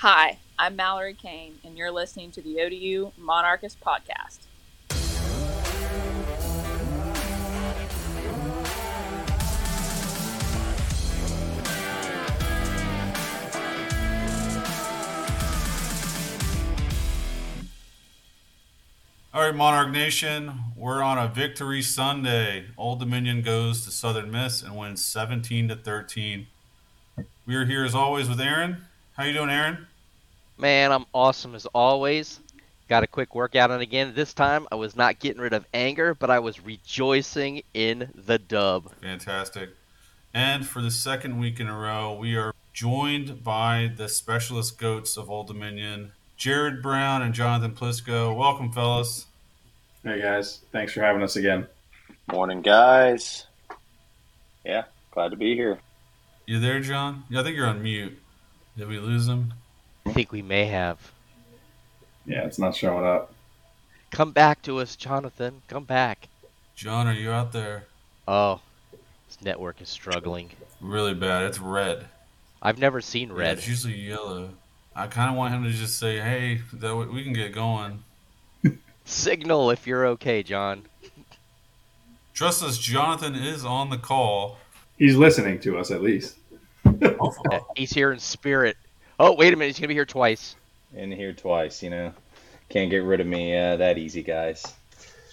Hi, 0.00 0.36
I'm 0.58 0.76
Mallory 0.76 1.14
Kane, 1.14 1.58
and 1.64 1.78
you're 1.78 1.90
listening 1.90 2.30
to 2.32 2.42
the 2.42 2.60
ODU 2.60 3.12
Monarchist 3.16 3.80
Podcast. 3.80 4.40
All 19.32 19.40
right, 19.40 19.54
Monarch 19.54 19.90
Nation, 19.90 20.52
we're 20.76 21.02
on 21.02 21.16
a 21.16 21.26
victory 21.26 21.80
Sunday. 21.80 22.66
Old 22.76 23.00
Dominion 23.00 23.40
goes 23.40 23.86
to 23.86 23.90
Southern 23.90 24.30
Miss 24.30 24.60
and 24.62 24.76
wins 24.76 25.02
17 25.02 25.68
to 25.68 25.76
13. 25.76 26.48
We 27.46 27.54
are 27.54 27.64
here 27.64 27.82
as 27.82 27.94
always 27.94 28.28
with 28.28 28.42
Aaron. 28.42 28.85
How 29.16 29.24
you 29.24 29.32
doing, 29.32 29.48
Aaron? 29.48 29.86
Man, 30.58 30.92
I'm 30.92 31.06
awesome 31.14 31.54
as 31.54 31.64
always. 31.64 32.38
Got 32.86 33.02
a 33.02 33.06
quick 33.06 33.34
workout 33.34 33.70
in 33.70 33.80
again. 33.80 34.12
This 34.14 34.34
time 34.34 34.68
I 34.70 34.74
was 34.74 34.94
not 34.94 35.20
getting 35.20 35.40
rid 35.40 35.54
of 35.54 35.64
anger, 35.72 36.14
but 36.14 36.28
I 36.28 36.38
was 36.38 36.62
rejoicing 36.62 37.62
in 37.72 38.10
the 38.14 38.38
dub. 38.38 38.92
Fantastic. 39.00 39.70
And 40.34 40.66
for 40.66 40.82
the 40.82 40.90
second 40.90 41.40
week 41.40 41.60
in 41.60 41.66
a 41.66 41.74
row, 41.74 42.12
we 42.12 42.36
are 42.36 42.52
joined 42.74 43.42
by 43.42 43.90
the 43.96 44.10
specialist 44.10 44.78
goats 44.78 45.16
of 45.16 45.30
Old 45.30 45.46
Dominion, 45.46 46.12
Jarod 46.38 46.82
Brown 46.82 47.22
and 47.22 47.32
Jonathan 47.32 47.74
Plisco. 47.74 48.36
Welcome, 48.36 48.70
fellas. 48.70 49.24
Hey 50.04 50.20
guys, 50.20 50.60
thanks 50.72 50.92
for 50.92 51.00
having 51.00 51.22
us 51.22 51.36
again. 51.36 51.66
Morning, 52.30 52.60
guys. 52.60 53.46
Yeah, 54.62 54.84
glad 55.10 55.30
to 55.30 55.36
be 55.38 55.54
here. 55.54 55.78
You 56.44 56.60
there, 56.60 56.80
John? 56.80 57.24
Yeah, 57.30 57.40
I 57.40 57.44
think 57.44 57.56
you're 57.56 57.66
on 57.66 57.82
mute. 57.82 58.18
Did 58.76 58.88
we 58.88 58.98
lose 58.98 59.26
him? 59.26 59.54
I 60.04 60.12
think 60.12 60.32
we 60.32 60.42
may 60.42 60.66
have. 60.66 61.10
Yeah, 62.26 62.44
it's 62.44 62.58
not 62.58 62.74
showing 62.76 63.04
up. 63.06 63.32
Come 64.10 64.32
back 64.32 64.62
to 64.62 64.78
us, 64.78 64.96
Jonathan. 64.96 65.62
Come 65.68 65.84
back. 65.84 66.28
John, 66.74 67.06
are 67.06 67.12
you 67.12 67.30
out 67.30 67.52
there? 67.52 67.84
Oh, 68.28 68.60
this 69.28 69.38
network 69.42 69.80
is 69.80 69.88
struggling. 69.88 70.50
Really 70.80 71.14
bad. 71.14 71.44
It's 71.44 71.58
red. 71.58 72.06
I've 72.62 72.78
never 72.78 73.00
seen 73.00 73.28
Yeah, 73.28 73.34
red. 73.34 73.58
it's 73.58 73.68
usually 73.68 73.94
yellow. 73.94 74.50
I 74.94 75.06
kind 75.06 75.30
of 75.30 75.36
want 75.36 75.54
him 75.54 75.64
to 75.64 75.70
just 75.70 75.98
say, 75.98 76.18
"Hey, 76.18 76.60
that 76.72 76.96
way 76.96 77.06
we 77.06 77.22
can 77.22 77.32
get 77.32 77.52
going." 77.52 78.02
Signal 79.04 79.70
if 79.70 79.86
you're 79.86 80.06
okay, 80.06 80.42
John. 80.42 80.82
Trust 82.34 82.62
us, 82.62 82.78
Jonathan 82.78 83.34
is 83.34 83.64
on 83.64 83.90
the 83.90 83.98
call. 83.98 84.58
He's 84.98 85.16
listening 85.16 85.60
to 85.60 85.78
us 85.78 85.90
at 85.90 86.02
least. 86.02 86.36
He's 87.76 87.92
here 87.92 88.12
in 88.12 88.18
spirit. 88.18 88.76
Oh, 89.18 89.34
wait 89.34 89.52
a 89.52 89.56
minute. 89.56 89.68
He's 89.68 89.76
going 89.76 89.84
to 89.84 89.88
be 89.88 89.94
here 89.94 90.04
twice. 90.04 90.56
In 90.94 91.10
here 91.10 91.32
twice, 91.32 91.82
you 91.82 91.90
know. 91.90 92.12
Can't 92.68 92.90
get 92.90 92.98
rid 92.98 93.20
of 93.20 93.26
me 93.26 93.56
uh, 93.56 93.76
that 93.76 93.98
easy, 93.98 94.22
guys. 94.22 94.74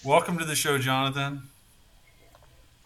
Welcome 0.05 0.37
to 0.37 0.45
the 0.45 0.55
show, 0.55 0.77
Jonathan. 0.77 1.43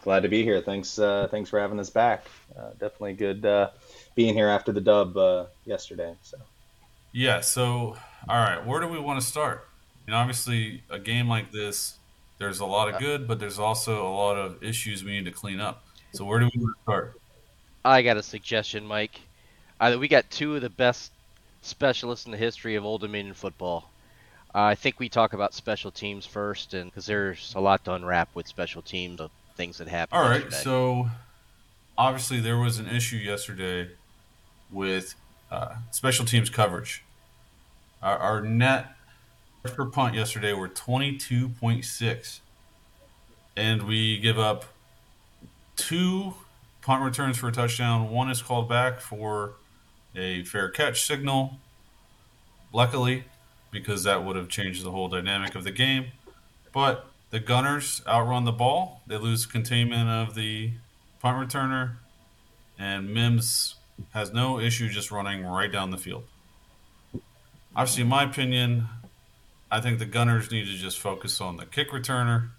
Glad 0.02 0.20
to 0.20 0.28
be 0.28 0.42
here. 0.42 0.60
Thanks, 0.60 0.98
uh, 0.98 1.28
thanks 1.30 1.50
for 1.50 1.60
having 1.60 1.78
us 1.78 1.90
back. 1.90 2.24
Uh, 2.58 2.70
definitely 2.72 3.14
good 3.14 3.44
uh, 3.44 3.70
being 4.14 4.34
here 4.34 4.48
after 4.48 4.72
the 4.72 4.80
dub 4.80 5.16
uh, 5.16 5.46
yesterday. 5.64 6.14
So 6.22 6.38
Yeah. 7.12 7.40
So, 7.40 7.96
all 8.28 8.36
right, 8.36 8.64
where 8.64 8.80
do 8.80 8.88
we 8.88 8.98
want 8.98 9.20
to 9.20 9.26
start? 9.26 9.68
You 10.06 10.12
know, 10.12 10.18
obviously, 10.18 10.82
a 10.88 10.98
game 10.98 11.28
like 11.28 11.52
this, 11.52 11.96
there's 12.38 12.60
a 12.60 12.66
lot 12.66 12.92
of 12.92 12.98
good, 12.98 13.28
but 13.28 13.38
there's 13.38 13.58
also 13.58 14.06
a 14.06 14.08
lot 14.08 14.38
of 14.38 14.62
issues 14.62 15.04
we 15.04 15.10
need 15.10 15.26
to 15.26 15.30
clean 15.30 15.60
up. 15.60 15.84
So, 16.12 16.24
where 16.24 16.40
do 16.40 16.48
we 16.54 16.62
want 16.62 16.76
to 16.76 16.82
start? 16.82 17.17
I 17.88 18.02
got 18.02 18.18
a 18.18 18.22
suggestion, 18.22 18.84
Mike. 18.84 19.18
Either 19.80 19.98
we 19.98 20.08
got 20.08 20.30
two 20.30 20.54
of 20.54 20.60
the 20.60 20.68
best 20.68 21.10
specialists 21.62 22.26
in 22.26 22.32
the 22.32 22.38
history 22.38 22.74
of 22.74 22.84
Old 22.84 23.00
Dominion 23.00 23.34
football. 23.34 23.90
Uh, 24.54 24.60
I 24.60 24.74
think 24.74 25.00
we 25.00 25.08
talk 25.08 25.32
about 25.32 25.54
special 25.54 25.90
teams 25.90 26.26
first, 26.26 26.74
and 26.74 26.90
because 26.90 27.06
there's 27.06 27.54
a 27.56 27.60
lot 27.60 27.84
to 27.86 27.94
unwrap 27.94 28.28
with 28.34 28.46
special 28.46 28.82
teams, 28.82 29.20
of 29.20 29.30
things 29.56 29.78
that 29.78 29.88
happened. 29.88 30.20
All 30.20 30.28
right. 30.28 30.42
yesterday. 30.42 30.64
So, 30.64 31.10
obviously, 31.96 32.40
there 32.40 32.58
was 32.58 32.78
an 32.78 32.88
issue 32.88 33.16
yesterday 33.16 33.88
with 34.70 35.14
uh, 35.50 35.76
special 35.90 36.26
teams 36.26 36.50
coverage. 36.50 37.02
Our, 38.02 38.18
our 38.18 38.40
net 38.42 38.96
per 39.64 39.86
punt 39.86 40.14
yesterday 40.14 40.52
were 40.52 40.68
22.6, 40.68 42.40
and 43.56 43.82
we 43.84 44.18
give 44.18 44.38
up 44.38 44.66
two 45.76 46.34
punt 46.82 47.02
returns 47.02 47.38
for 47.38 47.48
a 47.48 47.52
touchdown. 47.52 48.10
One 48.10 48.30
is 48.30 48.42
called 48.42 48.68
back 48.68 49.00
for 49.00 49.54
a 50.14 50.44
fair 50.44 50.68
catch 50.68 51.02
signal. 51.02 51.58
Luckily, 52.72 53.24
because 53.70 54.04
that 54.04 54.24
would 54.24 54.36
have 54.36 54.48
changed 54.48 54.84
the 54.84 54.90
whole 54.90 55.08
dynamic 55.08 55.54
of 55.54 55.64
the 55.64 55.70
game. 55.70 56.06
But 56.72 57.06
the 57.30 57.40
Gunners 57.40 58.02
outrun 58.06 58.44
the 58.44 58.52
ball. 58.52 59.02
They 59.06 59.16
lose 59.16 59.46
containment 59.46 60.08
of 60.08 60.34
the 60.34 60.72
punt 61.20 61.50
returner, 61.50 61.96
and 62.78 63.12
Mims 63.12 63.76
has 64.12 64.32
no 64.32 64.60
issue 64.60 64.88
just 64.88 65.10
running 65.10 65.44
right 65.44 65.70
down 65.70 65.90
the 65.90 65.98
field. 65.98 66.24
Obviously, 67.74 68.02
in 68.02 68.08
my 68.08 68.24
opinion, 68.24 68.86
I 69.70 69.80
think 69.80 69.98
the 69.98 70.06
Gunners 70.06 70.50
need 70.50 70.66
to 70.66 70.76
just 70.76 70.98
focus 70.98 71.40
on 71.40 71.56
the 71.56 71.66
kick 71.66 71.90
returner. 71.90 72.50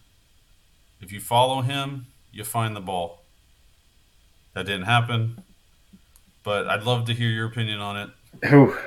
If 1.02 1.12
you 1.12 1.20
follow 1.20 1.62
him, 1.62 2.08
you 2.32 2.44
find 2.44 2.76
the 2.76 2.82
ball. 2.82 3.19
That 4.60 4.66
didn't 4.66 4.88
happen, 4.88 5.42
but 6.44 6.68
I'd 6.68 6.84
love 6.84 7.06
to 7.06 7.14
hear 7.14 7.30
your 7.30 7.48
opinion 7.48 7.80
on 7.80 7.96
it. 7.96 8.10
Whew. 8.50 8.78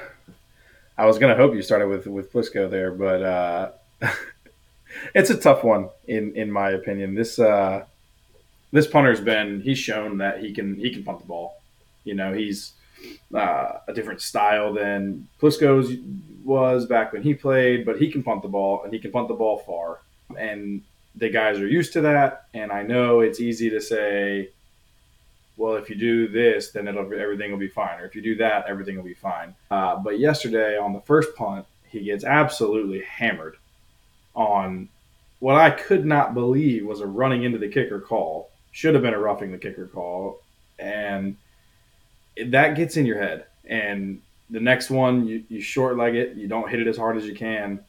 I 0.98 1.06
was 1.06 1.16
gonna 1.16 1.34
hope 1.34 1.54
you 1.54 1.62
started 1.62 1.88
with 1.88 2.06
with 2.06 2.30
Plisco 2.30 2.68
there, 2.68 2.90
but 2.90 3.22
uh, 3.22 3.70
it's 5.14 5.30
a 5.30 5.36
tough 5.38 5.64
one 5.64 5.88
in 6.06 6.36
in 6.36 6.52
my 6.52 6.72
opinion. 6.72 7.14
This 7.14 7.38
uh, 7.38 7.86
this 8.70 8.86
punter's 8.86 9.22
been 9.22 9.62
he's 9.62 9.78
shown 9.78 10.18
that 10.18 10.40
he 10.40 10.52
can 10.52 10.76
he 10.76 10.92
can 10.92 11.04
punt 11.04 11.20
the 11.20 11.26
ball. 11.26 11.62
You 12.04 12.16
know, 12.16 12.34
he's 12.34 12.72
uh, 13.34 13.78
a 13.88 13.94
different 13.94 14.20
style 14.20 14.74
than 14.74 15.26
Plisco's 15.40 15.96
was 16.44 16.84
back 16.84 17.14
when 17.14 17.22
he 17.22 17.32
played, 17.32 17.86
but 17.86 17.98
he 17.98 18.12
can 18.12 18.22
punt 18.22 18.42
the 18.42 18.48
ball 18.48 18.82
and 18.84 18.92
he 18.92 18.98
can 18.98 19.10
punt 19.10 19.28
the 19.28 19.34
ball 19.34 19.56
far. 19.60 20.00
And 20.38 20.82
the 21.14 21.30
guys 21.30 21.58
are 21.60 21.66
used 21.66 21.94
to 21.94 22.02
that. 22.02 22.48
And 22.52 22.70
I 22.70 22.82
know 22.82 23.20
it's 23.20 23.40
easy 23.40 23.70
to 23.70 23.80
say, 23.80 24.50
well, 25.56 25.74
if 25.74 25.90
you 25.90 25.96
do 25.96 26.28
this, 26.28 26.70
then 26.70 26.88
it'll 26.88 27.12
everything 27.12 27.50
will 27.50 27.58
be 27.58 27.68
fine, 27.68 28.00
or 28.00 28.04
if 28.04 28.14
you 28.14 28.22
do 28.22 28.36
that, 28.36 28.66
everything 28.66 28.96
will 28.96 29.04
be 29.04 29.14
fine. 29.14 29.54
Uh, 29.70 29.96
but 29.96 30.18
yesterday 30.18 30.78
on 30.78 30.92
the 30.92 31.00
first 31.00 31.34
punt, 31.34 31.66
he 31.88 32.00
gets 32.04 32.24
absolutely 32.24 33.02
hammered 33.02 33.56
on 34.34 34.88
what 35.40 35.56
I 35.56 35.70
could 35.70 36.06
not 36.06 36.34
believe 36.34 36.86
was 36.86 37.00
a 37.00 37.06
running 37.06 37.42
into 37.42 37.58
the 37.58 37.68
kicker 37.68 38.00
call. 38.00 38.50
Should 38.70 38.94
have 38.94 39.02
been 39.02 39.12
a 39.12 39.18
roughing 39.18 39.52
the 39.52 39.58
kicker 39.58 39.86
call, 39.86 40.40
and 40.78 41.36
that 42.46 42.76
gets 42.76 42.96
in 42.96 43.04
your 43.04 43.20
head. 43.20 43.44
And 43.64 44.22
the 44.48 44.60
next 44.60 44.88
one, 44.88 45.26
you, 45.26 45.44
you 45.48 45.60
short 45.60 45.98
leg 45.98 46.14
it, 46.14 46.36
you 46.36 46.48
don't 46.48 46.70
hit 46.70 46.80
it 46.80 46.86
as 46.86 46.96
hard 46.96 47.16
as 47.18 47.26
you 47.26 47.34
can, 47.34 47.80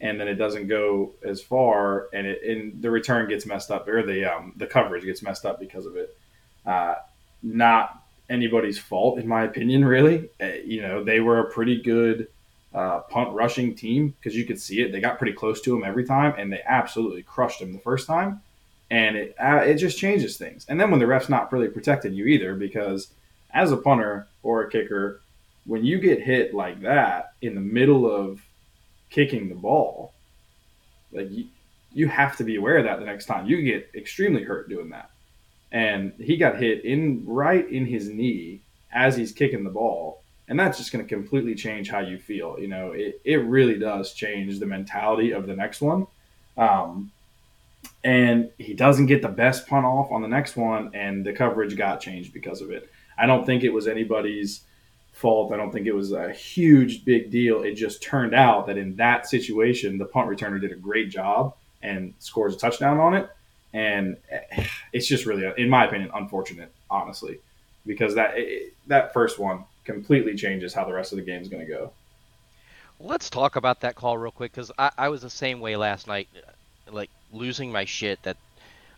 and 0.00 0.20
then 0.20 0.28
it 0.28 0.34
doesn't 0.34 0.68
go 0.68 1.12
as 1.24 1.42
far, 1.42 2.08
and 2.12 2.26
it 2.26 2.42
and 2.44 2.80
the 2.80 2.90
return 2.90 3.28
gets 3.28 3.46
messed 3.46 3.70
up, 3.70 3.88
or 3.88 4.04
the 4.04 4.24
um, 4.24 4.52
the 4.56 4.66
coverage 4.66 5.04
gets 5.04 5.22
messed 5.22 5.44
up 5.44 5.58
because 5.58 5.86
of 5.86 5.96
it. 5.96 6.16
Uh, 6.64 6.96
not 7.42 8.02
anybody's 8.28 8.78
fault, 8.78 9.18
in 9.18 9.26
my 9.26 9.44
opinion. 9.44 9.84
Really, 9.84 10.28
uh, 10.40 10.52
you 10.64 10.82
know, 10.82 11.02
they 11.02 11.20
were 11.20 11.40
a 11.40 11.50
pretty 11.50 11.80
good 11.82 12.28
uh, 12.74 13.00
punt 13.00 13.32
rushing 13.32 13.74
team 13.74 14.14
because 14.18 14.36
you 14.36 14.44
could 14.44 14.60
see 14.60 14.80
it. 14.80 14.92
They 14.92 15.00
got 15.00 15.18
pretty 15.18 15.32
close 15.32 15.60
to 15.62 15.76
him 15.76 15.84
every 15.84 16.04
time, 16.04 16.34
and 16.38 16.52
they 16.52 16.62
absolutely 16.66 17.22
crushed 17.22 17.60
him 17.60 17.72
the 17.72 17.78
first 17.80 18.06
time. 18.06 18.42
And 18.90 19.16
it 19.16 19.36
uh, 19.38 19.62
it 19.64 19.74
just 19.76 19.98
changes 19.98 20.36
things. 20.36 20.66
And 20.68 20.80
then 20.80 20.90
when 20.90 21.00
the 21.00 21.06
ref's 21.06 21.28
not 21.28 21.52
really 21.52 21.68
protecting 21.68 22.14
you 22.14 22.26
either, 22.26 22.54
because 22.54 23.08
as 23.52 23.72
a 23.72 23.76
punter 23.76 24.26
or 24.42 24.62
a 24.62 24.70
kicker, 24.70 25.20
when 25.64 25.84
you 25.84 25.98
get 25.98 26.22
hit 26.22 26.54
like 26.54 26.80
that 26.82 27.32
in 27.42 27.54
the 27.54 27.60
middle 27.60 28.10
of 28.10 28.40
kicking 29.10 29.48
the 29.48 29.54
ball, 29.54 30.12
like 31.12 31.30
you, 31.30 31.46
you 31.92 32.08
have 32.08 32.36
to 32.36 32.44
be 32.44 32.56
aware 32.56 32.78
of 32.78 32.84
that 32.84 32.98
the 32.98 33.06
next 33.06 33.26
time. 33.26 33.46
You 33.46 33.62
get 33.62 33.90
extremely 33.94 34.42
hurt 34.42 34.68
doing 34.68 34.90
that. 34.90 35.10
And 35.72 36.12
he 36.18 36.36
got 36.36 36.58
hit 36.58 36.84
in 36.84 37.24
right 37.26 37.68
in 37.68 37.86
his 37.86 38.08
knee 38.08 38.60
as 38.92 39.16
he's 39.16 39.32
kicking 39.32 39.64
the 39.64 39.70
ball. 39.70 40.22
And 40.48 40.58
that's 40.58 40.78
just 40.78 40.90
going 40.92 41.06
to 41.06 41.08
completely 41.08 41.54
change 41.54 41.88
how 41.88 42.00
you 42.00 42.18
feel. 42.18 42.58
You 42.58 42.66
know, 42.66 42.90
it, 42.90 43.20
it 43.24 43.36
really 43.36 43.78
does 43.78 44.12
change 44.12 44.58
the 44.58 44.66
mentality 44.66 45.30
of 45.30 45.46
the 45.46 45.54
next 45.54 45.80
one. 45.80 46.08
Um, 46.56 47.12
and 48.02 48.50
he 48.58 48.74
doesn't 48.74 49.06
get 49.06 49.22
the 49.22 49.28
best 49.28 49.66
punt 49.66 49.86
off 49.86 50.10
on 50.10 50.22
the 50.22 50.28
next 50.28 50.56
one, 50.56 50.90
and 50.94 51.24
the 51.24 51.32
coverage 51.32 51.76
got 51.76 52.00
changed 52.00 52.32
because 52.32 52.60
of 52.60 52.70
it. 52.70 52.90
I 53.16 53.26
don't 53.26 53.44
think 53.44 53.62
it 53.62 53.72
was 53.72 53.86
anybody's 53.86 54.62
fault. 55.12 55.52
I 55.52 55.56
don't 55.56 55.70
think 55.70 55.86
it 55.86 55.94
was 55.94 56.12
a 56.12 56.32
huge 56.32 57.04
big 57.04 57.30
deal. 57.30 57.62
It 57.62 57.74
just 57.74 58.02
turned 58.02 58.34
out 58.34 58.66
that 58.66 58.78
in 58.78 58.96
that 58.96 59.28
situation, 59.28 59.98
the 59.98 60.06
punt 60.06 60.28
returner 60.28 60.60
did 60.60 60.72
a 60.72 60.76
great 60.76 61.10
job 61.10 61.54
and 61.82 62.14
scores 62.18 62.54
a 62.54 62.58
touchdown 62.58 62.98
on 62.98 63.14
it. 63.14 63.28
And 63.72 64.16
it's 64.92 65.06
just 65.06 65.26
really, 65.26 65.50
in 65.56 65.68
my 65.68 65.86
opinion, 65.86 66.10
unfortunate, 66.14 66.72
honestly, 66.90 67.38
because 67.86 68.14
that 68.16 68.36
that 68.88 69.12
first 69.12 69.38
one, 69.38 69.64
completely 69.84 70.34
changes 70.34 70.74
how 70.74 70.84
the 70.84 70.92
rest 70.92 71.12
of 71.12 71.16
the 71.16 71.24
game 71.24 71.40
is 71.40 71.48
going 71.48 71.64
to 71.64 71.70
go. 71.70 71.92
Let's 72.98 73.30
talk 73.30 73.56
about 73.56 73.80
that 73.80 73.94
call 73.94 74.18
real 74.18 74.30
quick 74.30 74.52
because 74.52 74.70
I, 74.78 74.90
I 74.98 75.08
was 75.08 75.22
the 75.22 75.30
same 75.30 75.60
way 75.60 75.76
last 75.76 76.06
night, 76.06 76.28
like 76.90 77.10
losing 77.32 77.72
my 77.72 77.84
shit 77.84 78.22
that 78.24 78.36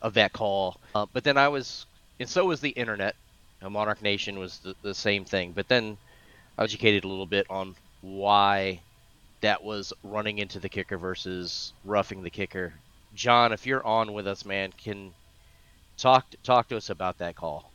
of 0.00 0.14
that 0.14 0.32
call. 0.32 0.78
Uh, 0.94 1.06
but 1.12 1.24
then 1.24 1.36
I 1.36 1.48
was, 1.48 1.86
and 2.18 2.28
so 2.28 2.46
was 2.46 2.60
the 2.60 2.70
internet. 2.70 3.14
Uh, 3.62 3.70
Monarch 3.70 4.02
Nation 4.02 4.38
was 4.38 4.58
the, 4.58 4.74
the 4.82 4.94
same 4.94 5.24
thing. 5.24 5.52
But 5.52 5.68
then 5.68 5.96
I 6.58 6.64
educated 6.64 7.04
a 7.04 7.08
little 7.08 7.26
bit 7.26 7.46
on 7.48 7.76
why 8.00 8.80
that 9.40 9.62
was 9.62 9.92
running 10.02 10.38
into 10.38 10.58
the 10.58 10.68
kicker 10.68 10.98
versus 10.98 11.72
roughing 11.84 12.22
the 12.22 12.30
kicker. 12.30 12.74
John, 13.14 13.52
if 13.52 13.66
you're 13.66 13.84
on 13.84 14.12
with 14.12 14.26
us, 14.26 14.44
man, 14.44 14.72
can 14.72 15.12
talk 15.96 16.26
talk 16.42 16.68
to 16.68 16.76
us 16.76 16.90
about 16.90 17.18
that 17.18 17.36
call. 17.36 17.70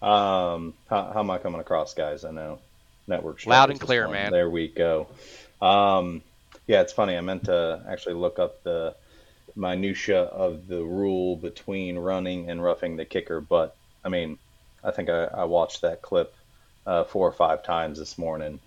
Um, 0.00 0.74
how, 0.88 1.12
how 1.12 1.20
am 1.20 1.30
I 1.30 1.38
coming 1.38 1.60
across, 1.60 1.94
guys? 1.94 2.24
I 2.24 2.30
know 2.30 2.58
network 3.06 3.46
loud 3.46 3.70
and 3.70 3.80
clear, 3.80 4.08
man. 4.08 4.32
There 4.32 4.50
we 4.50 4.68
go. 4.68 5.08
Um, 5.60 6.22
yeah, 6.66 6.80
it's 6.80 6.92
funny. 6.92 7.16
I 7.16 7.20
meant 7.20 7.44
to 7.44 7.82
actually 7.88 8.14
look 8.14 8.38
up 8.38 8.62
the 8.62 8.94
minutia 9.54 10.22
of 10.22 10.66
the 10.66 10.82
rule 10.82 11.36
between 11.36 11.98
running 11.98 12.50
and 12.50 12.62
roughing 12.62 12.96
the 12.96 13.04
kicker, 13.04 13.40
but 13.40 13.76
I 14.04 14.08
mean, 14.08 14.38
I 14.82 14.90
think 14.90 15.08
I, 15.08 15.24
I 15.24 15.44
watched 15.44 15.82
that 15.82 16.02
clip 16.02 16.34
uh, 16.86 17.04
four 17.04 17.28
or 17.28 17.32
five 17.32 17.62
times 17.62 17.98
this 17.98 18.18
morning. 18.18 18.60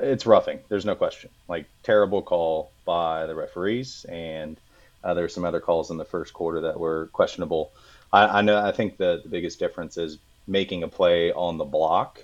It's 0.00 0.26
roughing. 0.26 0.60
There's 0.68 0.84
no 0.84 0.94
question. 0.94 1.30
Like 1.48 1.66
terrible 1.82 2.22
call 2.22 2.70
by 2.84 3.26
the 3.26 3.34
referees, 3.34 4.06
and 4.08 4.56
uh, 5.04 5.14
there 5.14 5.24
were 5.24 5.28
some 5.28 5.44
other 5.44 5.60
calls 5.60 5.90
in 5.90 5.96
the 5.96 6.04
first 6.04 6.32
quarter 6.32 6.62
that 6.62 6.78
were 6.78 7.08
questionable. 7.12 7.72
I, 8.12 8.38
I 8.38 8.42
know. 8.42 8.58
I 8.58 8.72
think 8.72 8.96
the, 8.96 9.20
the 9.22 9.28
biggest 9.28 9.58
difference 9.58 9.96
is 9.96 10.18
making 10.46 10.82
a 10.82 10.88
play 10.88 11.32
on 11.32 11.58
the 11.58 11.64
block, 11.64 12.22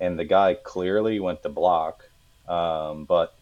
and 0.00 0.18
the 0.18 0.24
guy 0.24 0.54
clearly 0.54 1.20
went 1.20 1.42
to 1.42 1.48
block, 1.48 2.04
um, 2.48 3.04
but 3.04 3.34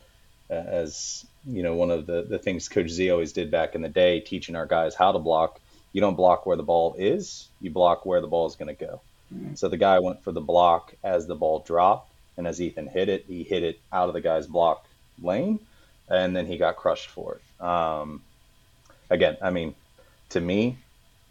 as 0.50 1.26
you 1.46 1.62
know, 1.62 1.74
one 1.74 1.90
of 1.90 2.06
the, 2.06 2.22
the 2.22 2.38
things 2.38 2.68
Coach 2.68 2.88
Z 2.88 3.10
always 3.10 3.32
did 3.32 3.50
back 3.50 3.74
in 3.74 3.82
the 3.82 3.88
day, 3.88 4.20
teaching 4.20 4.56
our 4.56 4.66
guys 4.66 4.94
how 4.94 5.12
to 5.12 5.18
block. 5.18 5.60
You 5.92 6.00
don't 6.00 6.16
block 6.16 6.46
where 6.46 6.56
the 6.56 6.62
ball 6.62 6.96
is, 6.98 7.48
you 7.60 7.70
block 7.70 8.06
where 8.06 8.20
the 8.20 8.26
ball 8.26 8.46
is 8.46 8.56
going 8.56 8.74
to 8.74 8.86
go. 8.86 9.00
Mm-hmm. 9.32 9.54
So 9.54 9.68
the 9.68 9.76
guy 9.76 9.98
went 10.00 10.22
for 10.22 10.32
the 10.32 10.40
block 10.40 10.94
as 11.04 11.26
the 11.26 11.34
ball 11.34 11.60
dropped, 11.60 12.10
and 12.36 12.46
as 12.46 12.60
Ethan 12.60 12.88
hit 12.88 13.08
it, 13.08 13.24
he 13.28 13.42
hit 13.42 13.62
it 13.62 13.78
out 13.92 14.08
of 14.08 14.14
the 14.14 14.20
guy's 14.20 14.46
block 14.46 14.86
lane, 15.22 15.60
and 16.08 16.34
then 16.34 16.46
he 16.46 16.56
got 16.56 16.76
crushed 16.76 17.08
for 17.08 17.36
it. 17.36 17.64
Um, 17.64 18.22
again, 19.10 19.36
I 19.42 19.50
mean, 19.50 19.74
to 20.30 20.40
me, 20.40 20.78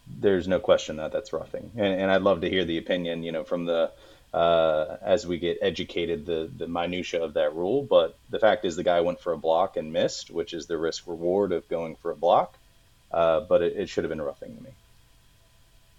there's 0.08 0.48
no 0.48 0.60
question 0.60 0.98
that 0.98 1.12
that's 1.12 1.34
roughing, 1.34 1.72
and, 1.76 2.02
and 2.02 2.12
I'd 2.12 2.22
love 2.22 2.42
to 2.42 2.50
hear 2.50 2.66
the 2.66 2.78
opinion, 2.78 3.24
you 3.24 3.32
know, 3.32 3.44
from 3.44 3.66
the 3.66 3.92
uh, 4.34 4.98
as 5.02 5.28
we 5.28 5.38
get 5.38 5.60
educated 5.62 6.26
the 6.26 6.50
the 6.58 6.68
minutia 6.68 7.24
of 7.24 7.36
that 7.36 7.56
rule. 7.56 7.84
But 7.84 8.18
the 8.30 8.40
fact 8.40 8.66
is, 8.66 8.76
the 8.76 8.84
guy 8.84 9.02
went 9.02 9.22
for 9.22 9.32
a 9.32 9.38
block 9.38 9.78
and 9.78 9.94
missed, 9.94 10.32
which 10.32 10.54
is 10.54 10.66
the 10.66 10.78
risk 10.78 11.04
reward 11.08 11.52
of 11.52 11.68
going 11.70 11.96
for 11.96 12.12
a 12.12 12.16
block. 12.16 12.58
Uh, 13.12 13.42
but 13.42 13.62
it, 13.62 13.78
it, 13.78 13.90
should 13.90 14.04
have 14.04 14.10
been 14.10 14.22
roughing 14.22 14.58
to 14.58 14.64
me. 14.64 14.72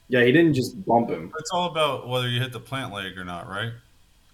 Yeah, 0.09 0.25
he 0.25 0.33
didn't 0.33 0.55
just 0.55 0.85
bump 0.85 1.11
him. 1.11 1.33
It's 1.39 1.53
all 1.53 1.71
about 1.71 2.09
whether 2.09 2.29
you 2.29 2.41
hit 2.41 2.53
the 2.53 2.59
plant 2.59 2.93
leg 2.93 3.17
or 3.17 3.25
not, 3.25 3.49
right? 3.49 3.71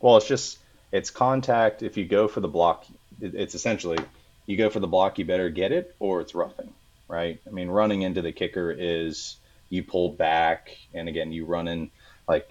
Well, 0.01 0.17
it's 0.17 0.27
just 0.27 0.59
it's 0.91 1.11
contact. 1.11 1.83
If 1.83 1.99
you 1.99 2.07
go 2.07 2.27
for 2.27 2.41
the 2.41 2.49
block, 2.49 2.87
it's 3.21 3.55
essentially 3.55 3.99
you 4.47 4.57
go 4.57 4.71
for 4.71 4.81
the 4.81 4.89
block, 4.89 5.19
you 5.19 5.27
better 5.27 5.51
get 5.51 5.73
it, 5.73 5.95
or 6.01 6.23
it's 6.23 6.35
roughing, 6.35 6.73
right? 7.11 7.41
I 7.47 7.51
mean, 7.51 7.69
running 7.69 8.03
into 8.03 8.23
the 8.23 8.33
kicker 8.33 8.71
is 8.71 9.37
you 9.69 9.83
pull 9.83 10.11
back, 10.11 10.77
and 10.95 11.09
again, 11.09 11.33
you 11.33 11.45
run 11.45 11.69
in 11.69 11.91
like 12.29 12.49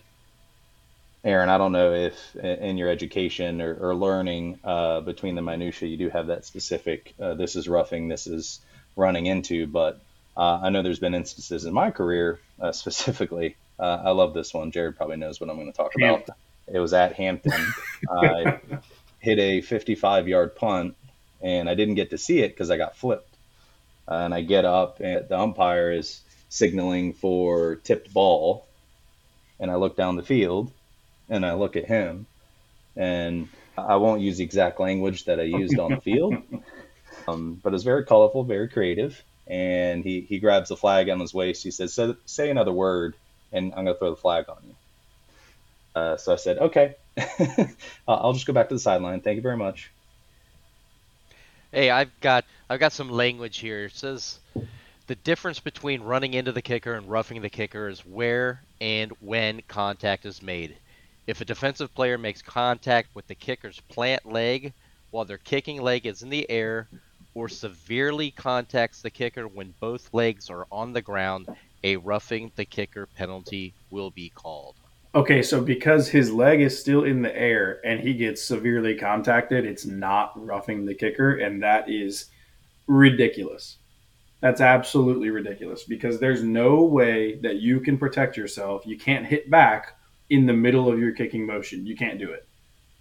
Aaron, 1.24 1.50
I 1.50 1.58
don't 1.58 1.72
know 1.72 1.94
if 1.94 2.36
in 2.36 2.78
your 2.78 2.90
education 2.90 3.62
or, 3.62 3.74
or 3.76 3.96
learning 3.96 4.60
uh, 4.64 5.02
between 5.02 5.36
the 5.36 5.42
minutia 5.42 5.90
you 5.90 5.98
do 5.98 6.10
have 6.10 6.28
that 6.28 6.46
specific. 6.46 7.14
Uh, 7.20 7.34
this 7.34 7.56
is 7.56 7.68
roughing. 7.68 8.08
This 8.08 8.26
is 8.26 8.62
running 8.96 9.26
into. 9.26 9.68
But 9.68 10.02
uh, 10.38 10.60
I 10.64 10.70
know 10.70 10.82
there's 10.82 11.00
been 11.00 11.16
instances 11.16 11.66
in 11.66 11.74
my 11.74 11.92
career 11.92 12.40
uh, 12.62 12.72
specifically. 12.74 13.58
Uh, 13.78 14.02
I 14.06 14.12
love 14.12 14.34
this 14.34 14.54
one. 14.54 14.72
Jarod 14.72 14.96
probably 14.96 15.18
knows 15.18 15.42
what 15.42 15.50
I'm 15.50 15.58
going 15.58 15.72
to 15.72 15.78
talk 15.78 15.94
about. 15.96 16.30
It 16.68 16.80
was 16.80 16.94
at 16.94 17.14
Hampton. 17.14 17.66
I 18.10 18.60
hit 19.20 19.40
a 19.40 19.62
55 19.62 20.28
yard 20.28 20.56
punt, 20.56 20.96
and 21.42 21.70
I 21.70 21.76
didn't 21.76 21.96
get 21.96 22.12
to 22.12 22.18
see 22.18 22.40
it 22.40 22.50
because 22.50 22.70
I 22.70 22.78
got 22.78 22.96
flipped. 22.96 23.29
And 24.10 24.34
I 24.34 24.42
get 24.42 24.66
up, 24.66 25.00
and 25.00 25.28
the 25.28 25.40
umpire 25.40 25.92
is 25.92 26.22
signaling 26.50 27.14
for 27.14 27.76
tipped 27.76 28.14
ball, 28.14 28.66
and 29.60 29.70
I 29.70 29.76
look 29.76 29.96
down 29.96 30.16
the 30.16 30.24
field 30.24 30.72
and 31.30 31.46
I 31.46 31.54
look 31.54 31.76
at 31.76 31.86
him, 31.86 32.26
and 32.96 33.48
I 33.78 33.98
won't 33.98 34.22
use 34.22 34.38
the 34.38 34.44
exact 34.44 34.80
language 34.80 35.26
that 35.26 35.40
I 35.40 35.44
used 35.44 35.78
on 35.78 35.92
the 35.92 36.02
field, 36.02 36.36
um, 37.28 37.60
but 37.64 37.74
it's 37.74 37.84
very 37.84 38.04
colorful, 38.04 38.44
very 38.44 38.68
creative. 38.68 39.24
And 39.48 40.04
he, 40.04 40.22
he 40.22 40.40
grabs 40.40 40.70
the 40.70 40.78
flag 40.78 41.10
on 41.10 41.20
his 41.20 41.34
waist. 41.34 41.64
He 41.64 41.72
says, 41.72 41.94
"Say, 41.94 42.14
say 42.26 42.50
another 42.52 42.72
word, 42.72 43.16
and 43.52 43.74
I'm 43.74 43.86
going 43.86 43.96
to 43.96 44.00
throw 44.00 44.12
the 44.12 44.16
flag 44.16 44.46
on 44.48 44.58
you." 44.64 44.76
Uh, 45.96 46.18
so 46.18 46.34
I 46.34 46.36
said, 46.36 46.60
"Okay, 46.60 46.96
I'll 48.08 48.34
just 48.34 48.46
go 48.46 48.54
back 48.54 48.70
to 48.70 48.76
the 48.76 48.80
sideline. 48.80 49.22
Thank 49.22 49.38
you 49.38 49.42
very 49.42 49.58
much." 49.58 49.92
Hey, 51.72 51.92
I've 51.92 52.20
got 52.20 52.46
I've 52.68 52.80
got 52.80 52.94
some 52.94 53.12
language 53.12 53.60
here. 53.60 53.86
It 53.86 53.96
says 53.96 54.40
the 55.06 55.14
difference 55.14 55.60
between 55.60 56.02
running 56.02 56.34
into 56.34 56.52
the 56.52 56.64
kicker 56.64 56.96
and 56.96 57.08
roughing 57.08 57.44
the 57.44 57.50
kicker 57.50 57.88
is 57.88 58.00
where 58.00 58.64
and 58.82 59.12
when 59.20 59.62
contact 59.68 60.26
is 60.26 60.42
made. 60.42 60.76
If 61.28 61.42
a 61.42 61.46
defensive 61.46 61.94
player 61.94 62.18
makes 62.18 62.42
contact 62.42 63.14
with 63.14 63.28
the 63.28 63.36
kicker's 63.36 63.80
plant 63.82 64.26
leg 64.26 64.74
while 65.12 65.26
their 65.26 65.38
kicking 65.38 65.80
leg 65.80 66.08
is 66.08 66.24
in 66.24 66.30
the 66.30 66.50
air, 66.50 66.88
or 67.36 67.48
severely 67.48 68.32
contacts 68.32 69.04
the 69.04 69.12
kicker 69.12 69.48
when 69.48 69.76
both 69.80 70.12
legs 70.12 70.50
are 70.50 70.66
on 70.72 70.94
the 70.94 71.04
ground, 71.04 71.48
a 71.84 71.98
roughing 71.98 72.52
the 72.56 72.66
kicker 72.66 73.06
penalty 73.16 73.76
will 73.92 74.10
be 74.10 74.30
called. 74.30 74.79
Okay, 75.16 75.42
so 75.42 75.60
because 75.60 76.08
his 76.08 76.32
leg 76.32 76.62
is 76.62 76.80
still 76.80 77.04
in 77.04 77.24
the 77.24 77.36
air 77.36 77.82
and 77.84 78.00
he 78.00 78.14
gets 78.14 78.44
severely 78.44 78.96
contacted, 78.96 79.66
it's 79.66 79.86
not 79.86 80.34
roughing 80.36 80.86
the 80.86 80.94
kicker, 80.94 81.38
and 81.38 81.64
that 81.64 81.90
is 81.90 82.26
ridiculous. 82.86 83.78
That's 84.42 84.62
absolutely 84.62 85.32
ridiculous 85.32 85.84
because 85.84 86.20
there's 86.20 86.44
no 86.44 86.84
way 86.84 87.40
that 87.42 87.56
you 87.56 87.80
can 87.80 87.98
protect 87.98 88.38
yourself. 88.38 88.86
You 88.86 88.98
can't 88.98 89.26
hit 89.26 89.50
back 89.50 89.98
in 90.30 90.46
the 90.46 90.54
middle 90.54 90.88
of 90.92 91.00
your 91.00 91.12
kicking 91.12 91.46
motion. 91.46 91.88
You 91.88 91.96
can't 91.96 92.20
do 92.20 92.32
it. 92.32 92.48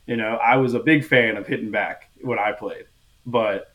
You 0.06 0.16
know, 0.16 0.36
I 0.36 0.56
was 0.56 0.72
a 0.72 0.80
big 0.80 1.04
fan 1.04 1.36
of 1.36 1.46
hitting 1.46 1.70
back 1.70 2.10
when 2.22 2.38
I 2.38 2.52
played, 2.52 2.86
but 3.26 3.74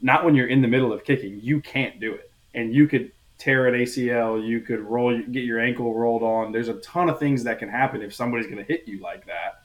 not 0.00 0.24
when 0.24 0.36
you're 0.36 0.46
in 0.46 0.62
the 0.62 0.68
middle 0.68 0.92
of 0.92 1.02
kicking. 1.02 1.40
You 1.42 1.60
can't 1.60 1.98
do 1.98 2.14
it. 2.14 2.30
And 2.54 2.72
you 2.72 2.86
could 2.86 3.10
tear 3.42 3.66
an 3.66 3.74
ACL, 3.74 4.46
you 4.46 4.60
could 4.60 4.78
roll, 4.78 5.20
get 5.20 5.42
your 5.42 5.58
ankle 5.58 5.92
rolled 5.94 6.22
on. 6.22 6.52
There's 6.52 6.68
a 6.68 6.74
ton 6.74 7.10
of 7.10 7.18
things 7.18 7.42
that 7.42 7.58
can 7.58 7.68
happen 7.68 8.00
if 8.00 8.14
somebody's 8.14 8.46
going 8.46 8.58
to 8.58 8.64
hit 8.64 8.84
you 8.86 9.00
like 9.00 9.26
that 9.26 9.62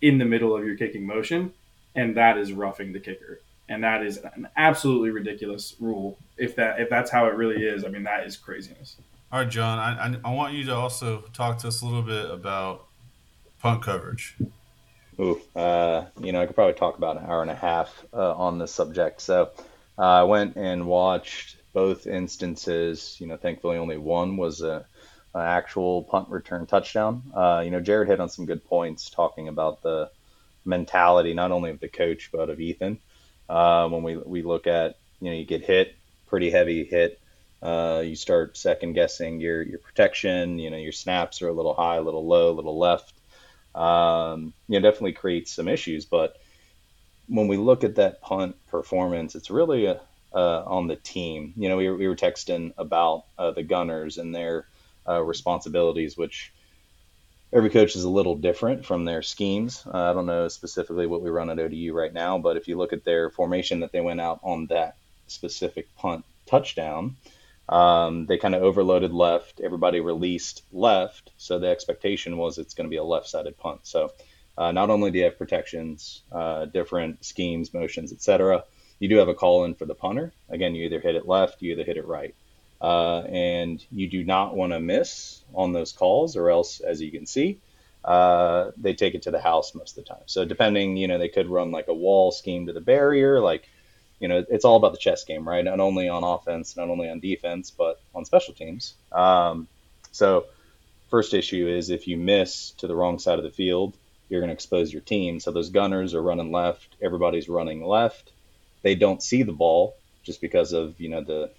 in 0.00 0.18
the 0.18 0.24
middle 0.24 0.56
of 0.56 0.64
your 0.64 0.76
kicking 0.76 1.06
motion, 1.06 1.52
and 1.94 2.16
that 2.16 2.36
is 2.36 2.52
roughing 2.52 2.92
the 2.92 2.98
kicker. 2.98 3.40
And 3.68 3.84
that 3.84 4.02
is 4.02 4.18
an 4.18 4.48
absolutely 4.56 5.10
ridiculous 5.10 5.76
rule. 5.78 6.18
If 6.36 6.56
that 6.56 6.80
if 6.80 6.90
that's 6.90 7.10
how 7.10 7.26
it 7.26 7.34
really 7.34 7.64
is, 7.64 7.84
I 7.84 7.88
mean 7.88 8.02
that 8.04 8.26
is 8.26 8.36
craziness. 8.36 8.96
All 9.32 9.40
right, 9.40 9.48
John. 9.48 9.78
I, 9.78 10.06
I, 10.06 10.30
I 10.30 10.34
want 10.34 10.54
you 10.54 10.64
to 10.64 10.74
also 10.74 11.22
talk 11.32 11.58
to 11.58 11.68
us 11.68 11.82
a 11.82 11.84
little 11.84 12.02
bit 12.02 12.30
about 12.30 12.86
punt 13.60 13.82
coverage. 13.82 14.36
Ooh, 15.20 15.40
uh, 15.54 16.06
you 16.20 16.32
know, 16.32 16.42
I 16.42 16.46
could 16.46 16.54
probably 16.54 16.74
talk 16.74 16.98
about 16.98 17.16
an 17.16 17.24
hour 17.24 17.42
and 17.42 17.50
a 17.50 17.56
half 17.56 18.04
uh, 18.12 18.34
on 18.34 18.58
this 18.58 18.72
subject. 18.72 19.20
So 19.22 19.50
uh, 19.98 20.02
I 20.02 20.22
went 20.24 20.56
and 20.56 20.86
watched 20.86 21.55
both 21.76 22.06
instances. 22.06 23.16
You 23.20 23.26
know, 23.26 23.36
thankfully 23.36 23.76
only 23.76 23.98
one 23.98 24.38
was 24.38 24.62
a, 24.62 24.86
an 25.34 25.42
actual 25.42 26.04
punt 26.04 26.30
return 26.30 26.64
touchdown. 26.66 27.22
Uh, 27.34 27.60
you 27.62 27.70
know, 27.70 27.82
Jarod 27.82 28.06
hit 28.06 28.18
on 28.18 28.30
some 28.30 28.46
good 28.46 28.64
points 28.64 29.10
talking 29.10 29.48
about 29.48 29.82
the 29.82 30.10
mentality 30.64 31.34
not 31.34 31.52
only 31.52 31.70
of 31.70 31.78
the 31.78 31.88
coach 31.88 32.30
but 32.32 32.48
of 32.48 32.60
Ethan. 32.60 32.98
Uh, 33.48 33.88
when 33.88 34.02
we 34.02 34.16
we 34.16 34.42
look 34.42 34.66
at 34.66 34.96
you 35.20 35.30
know 35.30 35.36
you 35.36 35.44
get 35.44 35.62
hit, 35.62 35.94
pretty 36.26 36.50
heavy 36.50 36.82
hit 36.84 37.20
uh, 37.62 38.02
you 38.04 38.16
start 38.16 38.56
second 38.56 38.92
guessing 38.92 39.40
your 39.40 39.62
your 39.62 39.78
protection. 39.78 40.58
You 40.58 40.70
know 40.70 40.76
your 40.76 40.92
snaps 40.92 41.42
are 41.42 41.48
a 41.48 41.52
little 41.52 41.74
high, 41.74 41.96
a 41.96 42.02
little 42.02 42.26
low, 42.26 42.50
a 42.50 42.58
little 42.60 42.78
left. 42.78 43.12
Um, 43.74 44.54
you 44.68 44.78
know 44.78 44.88
definitely 44.88 45.12
creates 45.12 45.52
some 45.52 45.68
issues. 45.68 46.04
But 46.04 46.36
when 47.28 47.48
we 47.48 47.56
look 47.56 47.84
at 47.84 47.96
that 47.96 48.22
punt 48.22 48.56
performance, 48.68 49.34
it's 49.34 49.50
really 49.50 49.86
a, 49.86 50.00
uh, 50.36 50.62
on 50.66 50.86
the 50.86 50.96
team. 50.96 51.54
You 51.56 51.68
know 51.68 51.76
we 51.78 51.88
were, 51.88 51.96
we 51.96 52.06
were 52.06 52.14
texting 52.14 52.74
about 52.76 53.24
uh, 53.38 53.50
the 53.52 53.62
gunners 53.62 54.18
and 54.18 54.34
their 54.34 54.66
uh, 55.08 55.22
responsibilities, 55.22 56.16
which 56.16 56.52
every 57.52 57.70
coach 57.70 57.96
is 57.96 58.04
a 58.04 58.10
little 58.10 58.36
different 58.36 58.84
from 58.84 59.04
their 59.04 59.22
schemes. 59.22 59.82
Uh, 59.86 60.10
I 60.10 60.12
don't 60.12 60.26
know 60.26 60.48
specifically 60.48 61.06
what 61.06 61.22
we 61.22 61.30
run 61.30 61.48
at 61.48 61.58
ODU 61.58 61.94
right 61.94 62.12
now, 62.12 62.38
but 62.38 62.56
if 62.56 62.68
you 62.68 62.76
look 62.76 62.92
at 62.92 63.04
their 63.04 63.30
formation 63.30 63.80
that 63.80 63.92
they 63.92 64.00
went 64.00 64.20
out 64.20 64.40
on 64.42 64.66
that 64.66 64.96
specific 65.26 65.94
punt 65.96 66.24
touchdown, 66.44 67.16
um, 67.68 68.26
they 68.26 68.36
kind 68.36 68.54
of 68.54 68.62
overloaded 68.62 69.12
left. 69.12 69.60
Everybody 69.60 70.00
released 70.00 70.62
left, 70.70 71.32
so 71.38 71.58
the 71.58 71.68
expectation 71.68 72.36
was 72.36 72.58
it's 72.58 72.74
going 72.74 72.86
to 72.86 72.90
be 72.90 72.96
a 72.96 73.04
left-sided 73.04 73.56
punt. 73.58 73.80
So 73.84 74.12
uh, 74.58 74.72
not 74.72 74.90
only 74.90 75.10
do 75.10 75.18
you 75.18 75.24
have 75.24 75.38
protections, 75.38 76.22
uh, 76.30 76.66
different 76.66 77.24
schemes, 77.24 77.72
motions, 77.72 78.12
etc., 78.12 78.64
you 78.98 79.08
do 79.08 79.16
have 79.16 79.28
a 79.28 79.34
call 79.34 79.64
in 79.64 79.74
for 79.74 79.84
the 79.84 79.94
punter. 79.94 80.32
Again, 80.48 80.74
you 80.74 80.84
either 80.84 81.00
hit 81.00 81.16
it 81.16 81.26
left, 81.26 81.62
you 81.62 81.72
either 81.72 81.84
hit 81.84 81.96
it 81.96 82.06
right. 82.06 82.34
Uh, 82.80 83.20
and 83.22 83.84
you 83.90 84.08
do 84.08 84.22
not 84.24 84.54
want 84.54 84.72
to 84.72 84.80
miss 84.80 85.42
on 85.54 85.72
those 85.72 85.92
calls, 85.92 86.36
or 86.36 86.50
else, 86.50 86.80
as 86.80 87.00
you 87.00 87.10
can 87.10 87.26
see, 87.26 87.58
uh, 88.04 88.70
they 88.76 88.94
take 88.94 89.14
it 89.14 89.22
to 89.22 89.30
the 89.30 89.40
house 89.40 89.74
most 89.74 89.96
of 89.96 90.04
the 90.04 90.10
time. 90.10 90.22
So, 90.26 90.44
depending, 90.44 90.96
you 90.96 91.08
know, 91.08 91.18
they 91.18 91.28
could 91.28 91.48
run 91.48 91.70
like 91.70 91.88
a 91.88 91.94
wall 91.94 92.32
scheme 92.32 92.66
to 92.66 92.72
the 92.72 92.80
barrier. 92.80 93.40
Like, 93.40 93.68
you 94.20 94.28
know, 94.28 94.44
it's 94.48 94.64
all 94.64 94.76
about 94.76 94.92
the 94.92 94.98
chess 94.98 95.24
game, 95.24 95.48
right? 95.48 95.64
Not 95.64 95.80
only 95.80 96.08
on 96.08 96.22
offense, 96.22 96.76
not 96.76 96.88
only 96.88 97.08
on 97.08 97.20
defense, 97.20 97.70
but 97.70 98.00
on 98.14 98.24
special 98.24 98.54
teams. 98.54 98.94
Um, 99.10 99.68
so, 100.12 100.46
first 101.10 101.34
issue 101.34 101.66
is 101.68 101.90
if 101.90 102.06
you 102.06 102.16
miss 102.16 102.72
to 102.72 102.86
the 102.86 102.94
wrong 102.94 103.18
side 103.18 103.38
of 103.38 103.44
the 103.44 103.50
field, 103.50 103.96
you're 104.28 104.40
going 104.40 104.48
to 104.48 104.54
expose 104.54 104.92
your 104.92 105.02
team. 105.02 105.40
So 105.40 105.52
those 105.52 105.70
gunners 105.70 106.14
are 106.14 106.22
running 106.22 106.52
left, 106.52 106.96
everybody's 107.00 107.48
running 107.48 107.84
left. 107.84 108.32
They 108.86 108.94
don't 108.94 109.20
see 109.20 109.42
the 109.42 109.50
ball 109.50 109.96
just 110.22 110.40
because 110.40 110.72
of, 110.72 111.00
you 111.00 111.08
know, 111.08 111.20
the 111.20 111.50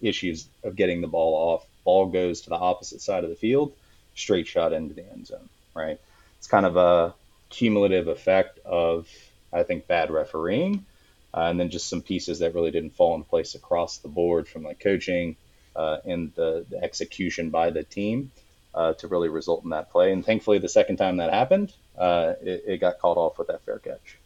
issues 0.00 0.48
of 0.64 0.74
getting 0.74 1.00
the 1.00 1.06
ball 1.06 1.32
off. 1.34 1.64
Ball 1.84 2.06
goes 2.06 2.40
to 2.40 2.48
the 2.48 2.56
opposite 2.56 3.00
side 3.00 3.22
of 3.22 3.30
the 3.30 3.36
field, 3.36 3.72
straight 4.16 4.48
shot 4.48 4.72
into 4.72 4.92
the 4.92 5.08
end 5.08 5.28
zone, 5.28 5.48
right? 5.76 6.00
It's 6.38 6.48
kind 6.48 6.66
of 6.66 6.76
a 6.76 7.14
cumulative 7.50 8.08
effect 8.08 8.58
of, 8.64 9.08
I 9.52 9.62
think, 9.62 9.86
bad 9.86 10.10
refereeing, 10.10 10.84
uh, 11.32 11.42
and 11.42 11.60
then 11.60 11.70
just 11.70 11.88
some 11.88 12.02
pieces 12.02 12.40
that 12.40 12.52
really 12.52 12.72
didn't 12.72 12.96
fall 12.96 13.14
in 13.14 13.22
place 13.22 13.54
across 13.54 13.98
the 13.98 14.08
board 14.08 14.48
from 14.48 14.64
like 14.64 14.80
coaching 14.80 15.36
uh, 15.76 15.98
and 16.04 16.34
the, 16.34 16.66
the 16.68 16.82
execution 16.82 17.50
by 17.50 17.70
the 17.70 17.84
team 17.84 18.32
uh, 18.74 18.94
to 18.94 19.06
really 19.06 19.28
result 19.28 19.62
in 19.62 19.70
that 19.70 19.92
play. 19.92 20.12
And 20.12 20.26
thankfully, 20.26 20.58
the 20.58 20.68
second 20.68 20.96
time 20.96 21.18
that 21.18 21.32
happened, 21.32 21.72
uh, 21.96 22.32
it, 22.42 22.64
it, 22.66 22.80
got 22.80 22.98
called 22.98 23.18
off 23.18 23.38
with 23.38 23.46
that 23.46 23.64
fair 23.64 23.78
catch. 23.78 24.18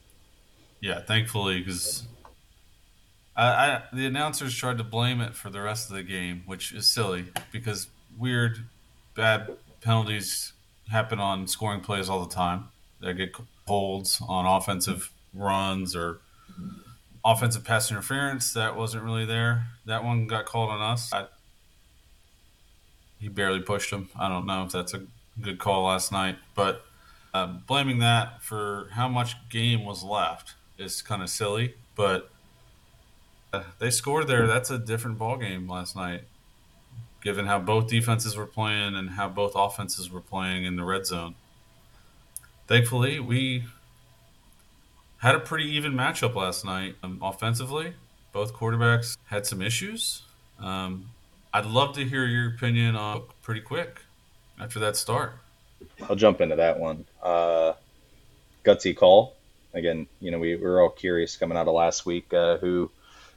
Yeah, 0.81 1.03
thankfully, 1.03 1.59
because 1.59 2.07
I, 3.37 3.47
I, 3.47 3.83
the 3.93 4.07
announcers 4.07 4.55
tried 4.55 4.79
to 4.79 4.85
blame 4.85 5.21
it 5.21 5.35
for 5.35 5.51
the 5.51 5.61
rest 5.61 5.91
of 5.91 5.97
the 5.97 6.03
game, 6.03 6.43
which 6.47 6.73
is 6.73 6.91
silly 6.91 7.27
because 7.53 7.89
weird, 8.19 8.65
bad 9.15 9.51
penalties 9.81 10.53
happen 10.91 11.19
on 11.19 11.47
scoring 11.47 11.81
plays 11.81 12.09
all 12.09 12.25
the 12.25 12.35
time. 12.35 12.69
They 13.01 13.13
get 13.13 13.37
holds 13.67 14.23
on 14.27 14.47
offensive 14.47 15.13
runs 15.35 15.95
or 15.95 16.21
offensive 17.25 17.65
pass 17.65 17.91
interference 17.91 18.53
that 18.55 18.77
wasn't 18.77 19.03
really 19.03 19.27
there. 19.27 19.67
That 19.85 20.03
one 20.03 20.27
got 20.27 20.47
called 20.47 20.71
on 20.71 20.81
us. 20.81 21.13
I, 21.13 21.27
he 23.19 23.29
barely 23.29 23.61
pushed 23.61 23.93
him. 23.93 24.09
I 24.19 24.29
don't 24.29 24.47
know 24.47 24.65
if 24.65 24.73
that's 24.73 24.95
a 24.95 25.03
good 25.41 25.59
call 25.59 25.85
last 25.85 26.13
night, 26.13 26.37
but 26.55 26.87
uh, 27.35 27.47
blaming 27.47 27.99
that 27.99 28.43
for 28.43 28.89
how 28.93 29.09
much 29.09 29.35
game 29.51 29.85
was 29.85 30.03
left 30.03 30.55
is 30.79 31.03
kind 31.03 31.23
of 31.23 31.29
silly. 31.29 31.75
But 31.95 32.31
they 33.79 33.91
scored 33.91 34.29
there. 34.29 34.47
That's 34.47 34.71
a 34.71 34.79
different 34.79 35.19
ball 35.19 35.37
game 35.37 35.69
last 35.69 35.97
night, 35.97 36.23
given 37.23 37.47
how 37.47 37.59
both 37.59 37.89
defenses 37.89 38.37
were 38.37 38.47
playing 38.47 38.95
and 38.95 39.11
how 39.11 39.29
both 39.29 39.53
offenses 39.55 40.11
were 40.11 40.21
playing 40.21 40.65
in 40.65 40.77
the 40.77 40.85
red 40.85 41.07
zone. 41.07 41.35
Thankfully, 42.67 43.21
we 43.21 43.65
had 45.19 45.35
a 45.35 45.41
pretty 45.41 45.69
even 45.71 45.93
matchup 45.93 46.35
last 46.35 46.65
night 46.65 46.97
um, 47.03 47.19
offensively. 47.23 47.95
Both 48.33 48.53
quarterbacks 48.53 49.17
had 49.27 49.47
some 49.47 49.63
issues. 49.63 50.23
Um, 50.59 51.11
I'd 51.55 51.67
love 51.67 51.95
to 51.95 52.05
hear 52.05 52.27
your 52.27 52.49
opinion 52.49 52.97
on 52.97 53.23
pretty 53.43 53.61
quick 53.61 54.03
after 54.61 54.79
that 54.81 54.97
start. 54.97 55.35
I'll 56.09 56.17
jump 56.17 56.41
into 56.41 56.57
that 56.57 56.79
one. 56.79 57.07
Uh, 57.23 57.75
gutsy 58.65 58.97
call. 58.97 59.35
Again, 59.73 60.07
you 60.21 60.31
know, 60.31 60.39
we, 60.39 60.57
we 60.57 60.63
were 60.63 60.81
all 60.81 60.91
curious 60.91 61.37
coming 61.37 61.57
out 61.57 61.69
of 61.69 61.75
last 61.75 62.05
week 62.07 62.33
uh, 62.35 62.57
who 62.59 62.91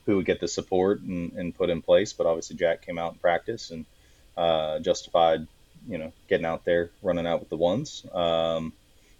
who 0.09 0.17
would 0.17 0.25
get 0.25 0.39
the 0.39 0.47
support 0.47 1.01
and, 1.01 1.33
and 1.33 1.55
put 1.55 1.69
in 1.69 1.81
place, 1.81 2.13
but 2.13 2.25
obviously 2.25 2.55
Jack 2.55 2.85
came 2.85 2.97
out 2.97 3.13
in 3.13 3.19
practice 3.19 3.69
and 3.69 3.85
uh, 4.35 4.79
justified, 4.79 5.45
you 5.87 5.99
know, 5.99 6.11
getting 6.27 6.45
out 6.45 6.65
there, 6.65 6.89
running 7.03 7.27
out 7.27 7.39
with 7.39 7.49
the 7.49 7.57
ones. 7.57 8.05
Um, 8.11 8.73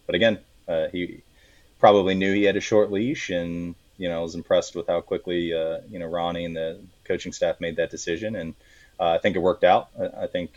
but 0.07 0.15
again, 0.15 0.39
uh, 0.67 0.87
he 0.87 1.21
probably 1.79 2.15
knew 2.15 2.33
he 2.33 2.43
had 2.43 2.57
a 2.57 2.61
short 2.61 2.91
leash 2.91 3.29
and, 3.29 3.75
you 3.97 4.09
know, 4.09 4.19
I 4.19 4.23
was 4.23 4.33
impressed 4.33 4.75
with 4.75 4.87
how 4.87 5.01
quickly, 5.01 5.53
uh, 5.53 5.81
you 5.89 5.99
know, 5.99 6.07
Rahne 6.07 6.43
and 6.43 6.55
the 6.55 6.79
coaching 7.03 7.33
staff 7.33 7.61
made 7.61 7.75
that 7.75 7.91
decision. 7.91 8.35
And 8.35 8.55
uh, 8.99 9.11
I 9.11 9.17
think 9.19 9.35
it 9.35 9.39
worked 9.39 9.63
out. 9.63 9.89
I, 9.99 10.23
I, 10.23 10.27
think 10.27 10.51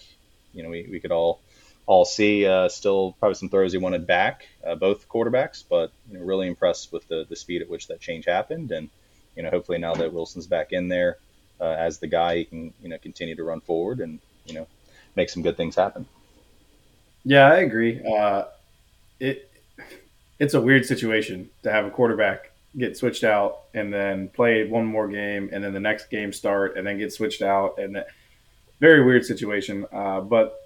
you 0.53 0.63
know 0.63 0.71
we, 0.71 0.89
we 0.91 1.01
could 1.01 1.13
all 1.13 1.41
all 1.87 2.05
see 2.05 2.47
uh, 2.47 2.69
still 2.69 3.15
probably 3.19 3.35
some 3.35 3.49
throws 3.49 3.73
he 3.73 3.79
wanted 3.79 4.07
back, 4.07 4.49
uh, 4.67 4.75
both 4.75 5.09
quarterbacks, 5.09 5.63
but 5.69 5.93
you 6.11 6.19
know, 6.19 6.25
really 6.25 6.49
impressed 6.49 6.93
with 6.93 7.07
the 7.09 7.27
the 7.29 7.37
speed 7.37 7.63
at 7.63 7.71
which 7.71 7.89
that 7.89 8.01
change 8.01 8.25
happened, 8.25 8.73
and 8.73 8.91
you 9.37 9.43
know 9.43 9.51
hopefully 9.51 9.79
now 9.79 9.95
that 9.95 10.13
Wilson's 10.13 10.47
back 10.47 10.73
in 10.73 10.89
there 10.89 11.19
uh, 11.61 11.77
as 11.79 11.99
the 11.99 12.07
guy, 12.07 12.39
he 12.39 12.45
can 12.45 12.75
you 12.83 12.89
know 12.89 12.99
continue 12.99 13.37
to 13.37 13.45
run 13.45 13.61
forward 13.61 14.01
and 14.01 14.19
you 14.47 14.55
know 14.55 14.67
make 15.17 15.31
some 15.31 15.43
good 15.43 15.57
things 15.57 15.77
happen. 15.77 16.07
Yeah, 17.25 17.47
I 17.47 17.59
agree. 17.59 18.01
Uh, 18.05 18.45
it 19.21 19.51
it's 20.39 20.55
a 20.55 20.61
weird 20.61 20.85
situation 20.87 21.51
to 21.63 21.71
have 21.71 21.85
a 21.85 21.91
quarterback 21.91 22.51
get 22.77 22.97
switched 22.97 23.23
out 23.23 23.61
and 23.75 23.93
then 23.93 24.29
play 24.29 24.67
one 24.67 24.87
more 24.87 25.07
game 25.07 25.51
and 25.53 25.63
then 25.63 25.73
the 25.73 25.81
next 25.81 26.11
game 26.11 26.33
start 26.33 26.77
and 26.77 26.87
then 26.87 26.99
get 26.99 27.13
switched 27.13 27.43
out 27.43 27.79
and 27.79 28.03
very 28.81 29.05
weird 29.05 29.25
situation. 29.25 29.87
Uh, 29.93 30.21
but 30.21 30.59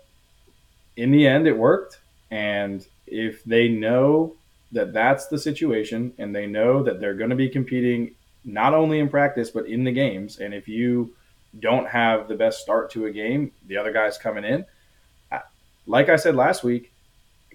in 0.96 1.10
the 1.10 1.26
end, 1.26 1.46
it 1.46 1.56
worked. 1.56 1.98
And 2.30 2.86
if 3.06 3.44
they 3.44 3.68
know 3.68 4.34
that 4.72 4.92
that's 4.92 5.26
the 5.26 5.38
situation 5.38 6.12
and 6.18 6.34
they 6.34 6.46
know 6.46 6.82
that 6.82 7.00
they're 7.00 7.14
going 7.14 7.30
to 7.30 7.36
be 7.36 7.48
competing 7.48 8.14
not 8.46 8.72
only 8.72 8.98
in 8.98 9.08
practice, 9.08 9.50
but 9.50 9.66
in 9.66 9.84
the 9.84 9.92
games, 9.92 10.38
and 10.38 10.54
if 10.54 10.66
you 10.68 11.14
don't 11.60 11.86
have 11.88 12.28
the 12.28 12.34
best 12.34 12.60
start 12.60 12.90
to 12.92 13.06
a 13.06 13.10
game, 13.10 13.52
the 13.66 13.76
other 13.76 13.92
guy's 13.92 14.16
coming 14.16 14.44
in. 14.44 14.64
Like 15.86 16.08
I 16.08 16.16
said 16.16 16.34
last 16.34 16.64
week, 16.64 16.92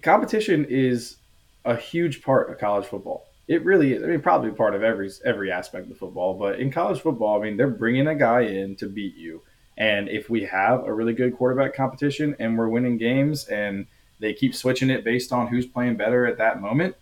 competition 0.02 0.64
is 0.68 1.16
a 1.64 1.76
huge 1.76 2.22
part 2.22 2.50
of 2.50 2.58
college 2.58 2.86
football. 2.86 3.26
It 3.48 3.64
really 3.64 3.94
is. 3.94 4.02
I 4.02 4.06
mean, 4.06 4.20
probably 4.20 4.50
part 4.50 4.74
of 4.74 4.82
every 4.82 5.10
every 5.24 5.50
aspect 5.50 5.90
of 5.90 5.98
football, 5.98 6.34
but 6.34 6.60
in 6.60 6.70
college 6.70 7.00
football, 7.00 7.40
I 7.40 7.44
mean, 7.44 7.56
they're 7.56 7.68
bringing 7.68 8.06
a 8.06 8.14
guy 8.14 8.42
in 8.42 8.76
to 8.76 8.86
beat 8.86 9.16
you 9.16 9.42
and 9.76 10.08
if 10.08 10.28
we 10.28 10.44
have 10.44 10.84
a 10.84 10.92
really 10.92 11.14
good 11.14 11.36
quarterback 11.36 11.74
competition 11.74 12.36
and 12.38 12.58
we're 12.58 12.68
winning 12.68 12.98
games 12.98 13.46
and 13.46 13.86
they 14.20 14.34
keep 14.34 14.54
switching 14.54 14.90
it 14.90 15.04
based 15.04 15.32
on 15.32 15.48
who's 15.48 15.66
playing 15.66 15.96
better 15.96 16.26
at 16.26 16.38
that 16.38 16.60
moment, 16.60 16.94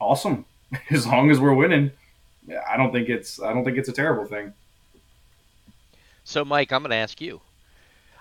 awesome. 0.00 0.44
As 0.90 1.06
long 1.06 1.30
as 1.30 1.40
we're 1.40 1.54
winning, 1.54 1.92
I 2.68 2.76
don't 2.76 2.92
think 2.92 3.08
it's 3.08 3.40
I 3.40 3.52
don't 3.52 3.64
think 3.64 3.78
it's 3.78 3.88
a 3.88 3.92
terrible 3.92 4.24
thing. 4.24 4.52
So 6.24 6.44
Mike, 6.44 6.72
I'm 6.72 6.82
going 6.82 6.90
to 6.90 6.96
ask 6.96 7.20
you. 7.20 7.40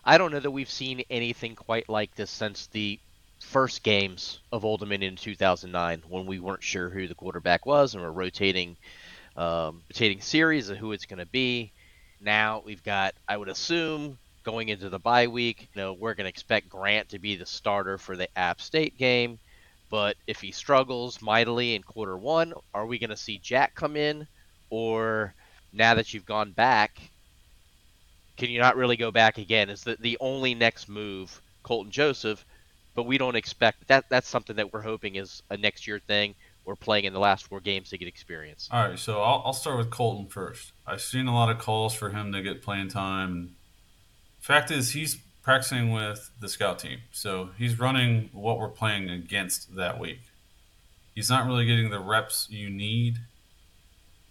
I 0.03 0.17
don't 0.17 0.31
know 0.31 0.39
that 0.39 0.51
we've 0.51 0.69
seen 0.69 1.03
anything 1.09 1.55
quite 1.55 1.89
like 1.89 2.15
this 2.15 2.31
since 2.31 2.67
the 2.67 2.99
first 3.39 3.83
games 3.83 4.39
of 4.51 4.63
Old 4.63 4.79
Dominion 4.79 5.13
in 5.13 5.17
2009 5.17 6.03
when 6.07 6.25
we 6.25 6.39
weren't 6.39 6.63
sure 6.63 6.89
who 6.89 7.07
the 7.07 7.15
quarterback 7.15 7.65
was 7.65 7.93
and 7.93 8.03
we're 8.03 8.11
rotating 8.11 8.77
um, 9.35 9.81
rotating 9.89 10.21
series 10.21 10.69
of 10.69 10.77
who 10.77 10.93
it's 10.93 11.05
going 11.05 11.19
to 11.19 11.25
be. 11.25 11.71
Now 12.21 12.63
we've 12.65 12.83
got, 12.83 13.13
I 13.27 13.37
would 13.37 13.49
assume, 13.49 14.17
going 14.43 14.69
into 14.69 14.89
the 14.89 14.99
bye 14.99 15.27
week, 15.27 15.67
you 15.75 15.81
know, 15.81 15.93
we're 15.93 16.15
going 16.15 16.25
to 16.25 16.29
expect 16.29 16.69
Grant 16.69 17.09
to 17.09 17.19
be 17.19 17.35
the 17.35 17.45
starter 17.45 17.97
for 17.97 18.15
the 18.15 18.27
App 18.37 18.61
State 18.61 18.97
game. 18.97 19.37
But 19.89 20.17
if 20.27 20.41
he 20.41 20.51
struggles 20.51 21.21
mightily 21.21 21.75
in 21.75 21.83
quarter 21.83 22.17
one, 22.17 22.53
are 22.73 22.85
we 22.85 22.99
going 22.99 23.09
to 23.09 23.17
see 23.17 23.37
Jack 23.37 23.75
come 23.75 23.95
in? 23.95 24.27
Or 24.69 25.33
now 25.71 25.95
that 25.95 26.13
you've 26.13 26.25
gone 26.25 26.51
back, 26.51 26.99
can 28.35 28.49
you 28.49 28.59
not 28.59 28.75
really 28.75 28.97
go 28.97 29.11
back 29.11 29.37
again? 29.37 29.69
Is 29.69 29.83
the, 29.83 29.97
the 29.99 30.17
only 30.19 30.53
next 30.53 30.89
move 30.89 31.41
Colton 31.63 31.91
Joseph? 31.91 32.43
But 32.95 33.03
we 33.03 33.17
don't 33.17 33.35
expect 33.35 33.87
that. 33.87 34.05
That's 34.09 34.27
something 34.27 34.55
that 34.57 34.73
we're 34.73 34.81
hoping 34.81 35.15
is 35.15 35.41
a 35.49 35.57
next 35.57 35.87
year 35.87 35.99
thing 35.99 36.35
or 36.65 36.75
playing 36.75 37.05
in 37.05 37.13
the 37.13 37.19
last 37.19 37.47
four 37.47 37.61
games 37.61 37.89
to 37.91 37.97
get 37.97 38.07
experience. 38.07 38.67
All 38.71 38.89
right, 38.89 38.99
so 38.99 39.21
I'll, 39.21 39.41
I'll 39.45 39.53
start 39.53 39.77
with 39.77 39.89
Colton 39.89 40.27
first. 40.27 40.73
I've 40.85 41.01
seen 41.01 41.27
a 41.27 41.33
lot 41.33 41.49
of 41.49 41.59
calls 41.59 41.93
for 41.93 42.09
him 42.09 42.33
to 42.33 42.41
get 42.41 42.61
playing 42.61 42.89
time. 42.89 43.55
Fact 44.41 44.69
is, 44.69 44.91
he's 44.91 45.17
practicing 45.47 45.91
with 45.91 46.29
the 46.41 46.49
scout 46.49 46.79
team, 46.79 46.99
so 47.11 47.49
he's 47.57 47.79
running 47.79 48.29
what 48.33 48.59
we're 48.59 48.67
playing 48.67 49.09
against 49.09 49.75
that 49.75 49.99
week. 49.99 50.19
He's 51.15 51.29
not 51.29 51.47
really 51.47 51.65
getting 51.65 51.89
the 51.89 51.99
reps 51.99 52.47
you 52.49 52.69
need 52.69 53.19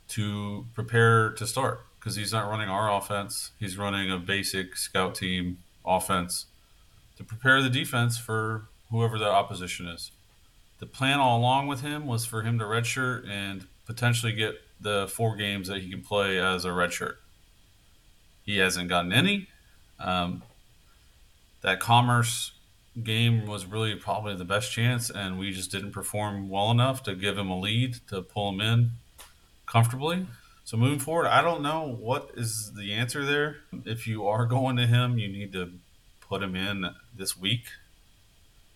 to 0.08 0.66
prepare 0.74 1.30
to 1.30 1.46
start 1.46 1.80
because 1.98 2.16
he's 2.16 2.32
not 2.32 2.48
running 2.48 2.68
our 2.68 2.94
offense. 2.94 3.52
He's 3.58 3.76
running 3.78 4.10
a 4.10 4.18
basic 4.18 4.76
scout 4.76 5.14
team 5.14 5.58
offense 5.84 6.46
to 7.16 7.24
prepare 7.24 7.62
the 7.62 7.70
defense 7.70 8.18
for 8.18 8.66
whoever 8.90 9.18
the 9.18 9.28
opposition 9.28 9.88
is 9.88 10.12
the 10.78 10.86
plan 10.86 11.18
all 11.18 11.38
along 11.38 11.66
with 11.66 11.80
him 11.80 12.06
was 12.06 12.26
for 12.26 12.42
him 12.42 12.58
to 12.58 12.64
redshirt 12.64 13.28
and 13.28 13.66
potentially 13.86 14.32
get 14.32 14.60
the 14.80 15.08
four 15.08 15.36
games 15.36 15.68
that 15.68 15.80
he 15.80 15.90
can 15.90 16.02
play 16.02 16.38
as 16.38 16.64
a 16.64 16.68
redshirt. 16.68 17.14
He 18.44 18.58
hasn't 18.58 18.88
gotten 18.88 19.12
any. 19.12 19.48
Um, 19.98 20.42
that 21.62 21.80
Commerce 21.80 22.52
game 23.02 23.46
was 23.46 23.66
really 23.66 23.94
probably 23.94 24.34
the 24.34 24.44
best 24.44 24.72
chance, 24.72 25.10
and 25.10 25.38
we 25.38 25.52
just 25.52 25.70
didn't 25.70 25.92
perform 25.92 26.48
well 26.48 26.70
enough 26.70 27.02
to 27.04 27.14
give 27.14 27.36
him 27.36 27.50
a 27.50 27.58
lead 27.58 27.96
to 28.08 28.22
pull 28.22 28.50
him 28.50 28.60
in 28.60 28.90
comfortably. 29.66 30.26
So 30.64 30.76
moving 30.76 30.98
forward, 30.98 31.26
I 31.26 31.42
don't 31.42 31.62
know 31.62 31.96
what 32.00 32.30
is 32.34 32.72
the 32.74 32.92
answer 32.92 33.24
there. 33.24 33.58
If 33.84 34.06
you 34.06 34.26
are 34.26 34.46
going 34.46 34.76
to 34.76 34.86
him, 34.86 35.18
you 35.18 35.28
need 35.28 35.52
to 35.52 35.72
put 36.20 36.42
him 36.42 36.56
in 36.56 36.90
this 37.14 37.36
week. 37.36 37.66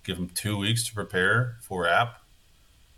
Give 0.05 0.17
him 0.17 0.29
two 0.29 0.57
weeks 0.57 0.87
to 0.89 0.95
prepare 0.95 1.57
for 1.63 1.89
app. 1.89 2.21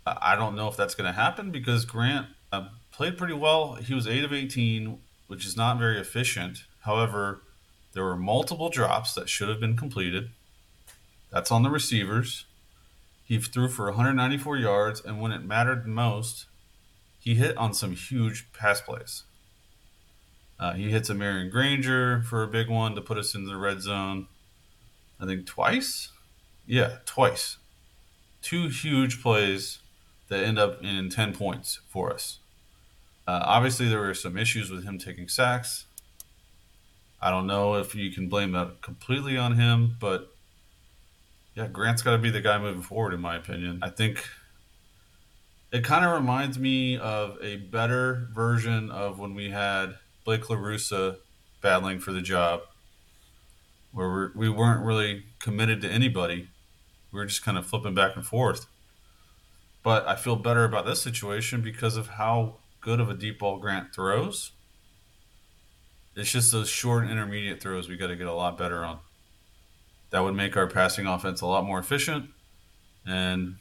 I 0.05 0.35
don't 0.35 0.55
know 0.55 0.67
if 0.67 0.75
that's 0.75 0.95
going 0.95 1.11
to 1.11 1.19
happen 1.19 1.49
because 1.49 1.85
Grant 1.85 2.27
uh, 2.51 2.67
played 2.91 3.17
pretty 3.17 3.33
well. 3.33 3.75
He 3.75 3.93
was 3.93 4.05
8 4.05 4.25
of 4.25 4.33
18, 4.33 4.99
which 5.27 5.45
is 5.45 5.55
not 5.57 5.79
very 5.79 5.99
efficient. 5.99 6.65
However, 6.81 7.41
there 7.93 8.03
were 8.03 8.17
multiple 8.17 8.69
drops 8.69 9.13
that 9.13 9.29
should 9.29 9.49
have 9.49 9.59
been 9.59 9.77
completed. 9.77 10.29
That's 11.31 11.51
on 11.51 11.63
the 11.63 11.69
receivers. 11.69 12.45
He 13.25 13.39
threw 13.39 13.69
for 13.69 13.85
194 13.85 14.57
yards, 14.57 15.01
and 15.01 15.21
when 15.21 15.31
it 15.31 15.45
mattered 15.45 15.87
most, 15.87 16.45
he 17.19 17.35
hit 17.35 17.55
on 17.57 17.73
some 17.73 17.93
huge 17.93 18.51
pass 18.51 18.81
plays. 18.81 19.23
Uh, 20.59 20.73
he 20.73 20.91
hits 20.91 21.09
Ahmarian 21.09 21.49
Granger 21.49 22.21
for 22.23 22.43
a 22.43 22.47
big 22.47 22.69
one 22.69 22.95
to 22.95 23.01
put 23.01 23.17
us 23.17 23.33
in 23.33 23.45
the 23.45 23.57
red 23.57 23.81
zone. 23.81 24.27
I 25.19 25.25
think 25.25 25.45
twice. 25.45 26.09
Yeah, 26.65 26.97
twice. 27.05 27.57
Two 28.41 28.67
huge 28.67 29.21
plays 29.21 29.79
that 30.27 30.43
end 30.43 30.59
up 30.59 30.83
in 30.83 31.09
10 31.09 31.33
points 31.33 31.79
for 31.87 32.11
us. 32.13 32.39
Uh, 33.27 33.41
obviously, 33.45 33.87
there 33.87 33.99
were 33.99 34.13
some 34.13 34.37
issues 34.37 34.69
with 34.69 34.83
him 34.83 34.97
taking 34.97 35.27
sacks. 35.27 35.85
I 37.23 37.31
don't 37.31 37.47
know 37.47 37.75
if 37.75 37.95
you 37.95 38.11
can 38.11 38.27
blame 38.27 38.51
that 38.51 38.81
completely 38.81 39.37
on 39.37 39.55
him, 39.55 39.95
but 39.97 40.35
yeah, 41.55 41.67
Grant's 41.67 42.01
got 42.01 42.11
to 42.11 42.17
be 42.17 42.29
the 42.29 42.41
guy 42.41 42.57
moving 42.57 42.81
forward, 42.81 43.13
in 43.13 43.21
my 43.21 43.37
opinion. 43.37 43.79
I 43.81 43.91
think 43.91 44.27
it 45.71 45.85
kind 45.85 46.03
of 46.03 46.11
reminds 46.11 46.59
me 46.59 46.97
of 46.97 47.37
a 47.41 47.55
better 47.55 48.27
version 48.33 48.91
of 48.91 49.19
when 49.19 49.35
we 49.35 49.51
had 49.51 49.95
Blake 50.25 50.43
LaRussa 50.43 51.15
battling 51.61 51.99
for 51.99 52.11
the 52.11 52.21
job, 52.21 52.59
where 53.93 54.33
we 54.35 54.49
weren't 54.49 54.85
really 54.85 55.23
committed 55.39 55.79
to 55.81 55.89
anybody. 55.89 56.49
We 57.13 57.19
were 57.19 57.25
just 57.25 57.45
kind 57.45 57.57
of 57.57 57.65
flipping 57.65 57.93
back 57.93 58.17
and 58.17 58.25
forth. 58.25 58.65
But 59.81 60.05
I 60.07 60.17
feel 60.17 60.35
better 60.35 60.65
about 60.65 60.85
this 60.85 61.01
situation 61.01 61.61
because 61.61 61.95
of 61.95 62.07
how 62.07 62.55
good 62.81 62.99
of 62.99 63.09
a 63.09 63.13
deep 63.13 63.39
ball 63.39 63.59
Grant 63.59 63.95
throws. 63.95 64.51
It's 66.15 66.31
just 66.31 66.51
those 66.51 66.69
short 66.69 67.03
and 67.03 67.11
intermediate 67.11 67.61
throws 67.61 67.89
we 67.89 67.97
got 67.97 68.07
to 68.07 68.15
get 68.15 68.27
a 68.27 68.33
lot 68.33 68.57
better 68.57 68.83
on. 68.83 68.99
That 70.11 70.21
would 70.23 70.35
make 70.35 70.55
our 70.55 70.67
passing 70.67 71.07
offense 71.07 71.41
a 71.41 71.47
lot 71.47 71.65
more 71.65 71.79
efficient. 71.79 72.29
And 73.05 73.55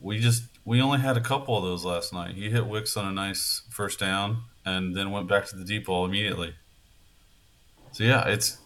we 0.00 0.18
just 0.18 0.44
we 0.64 0.80
only 0.80 1.00
had 1.00 1.16
a 1.16 1.20
couple 1.20 1.56
of 1.56 1.62
those 1.62 1.84
last 1.84 2.12
night. 2.12 2.34
He 2.34 2.50
hit 2.50 2.66
Wicks 2.66 2.96
on 2.96 3.06
a 3.06 3.12
nice 3.12 3.62
first 3.70 3.98
down 3.98 4.42
and 4.64 4.94
then 4.94 5.10
went 5.10 5.28
back 5.28 5.46
to 5.46 5.56
the 5.56 5.64
deep 5.64 5.86
ball 5.86 6.04
immediately. 6.04 6.54
So 7.92 8.04
yeah, 8.04 8.28
it's 8.28 8.58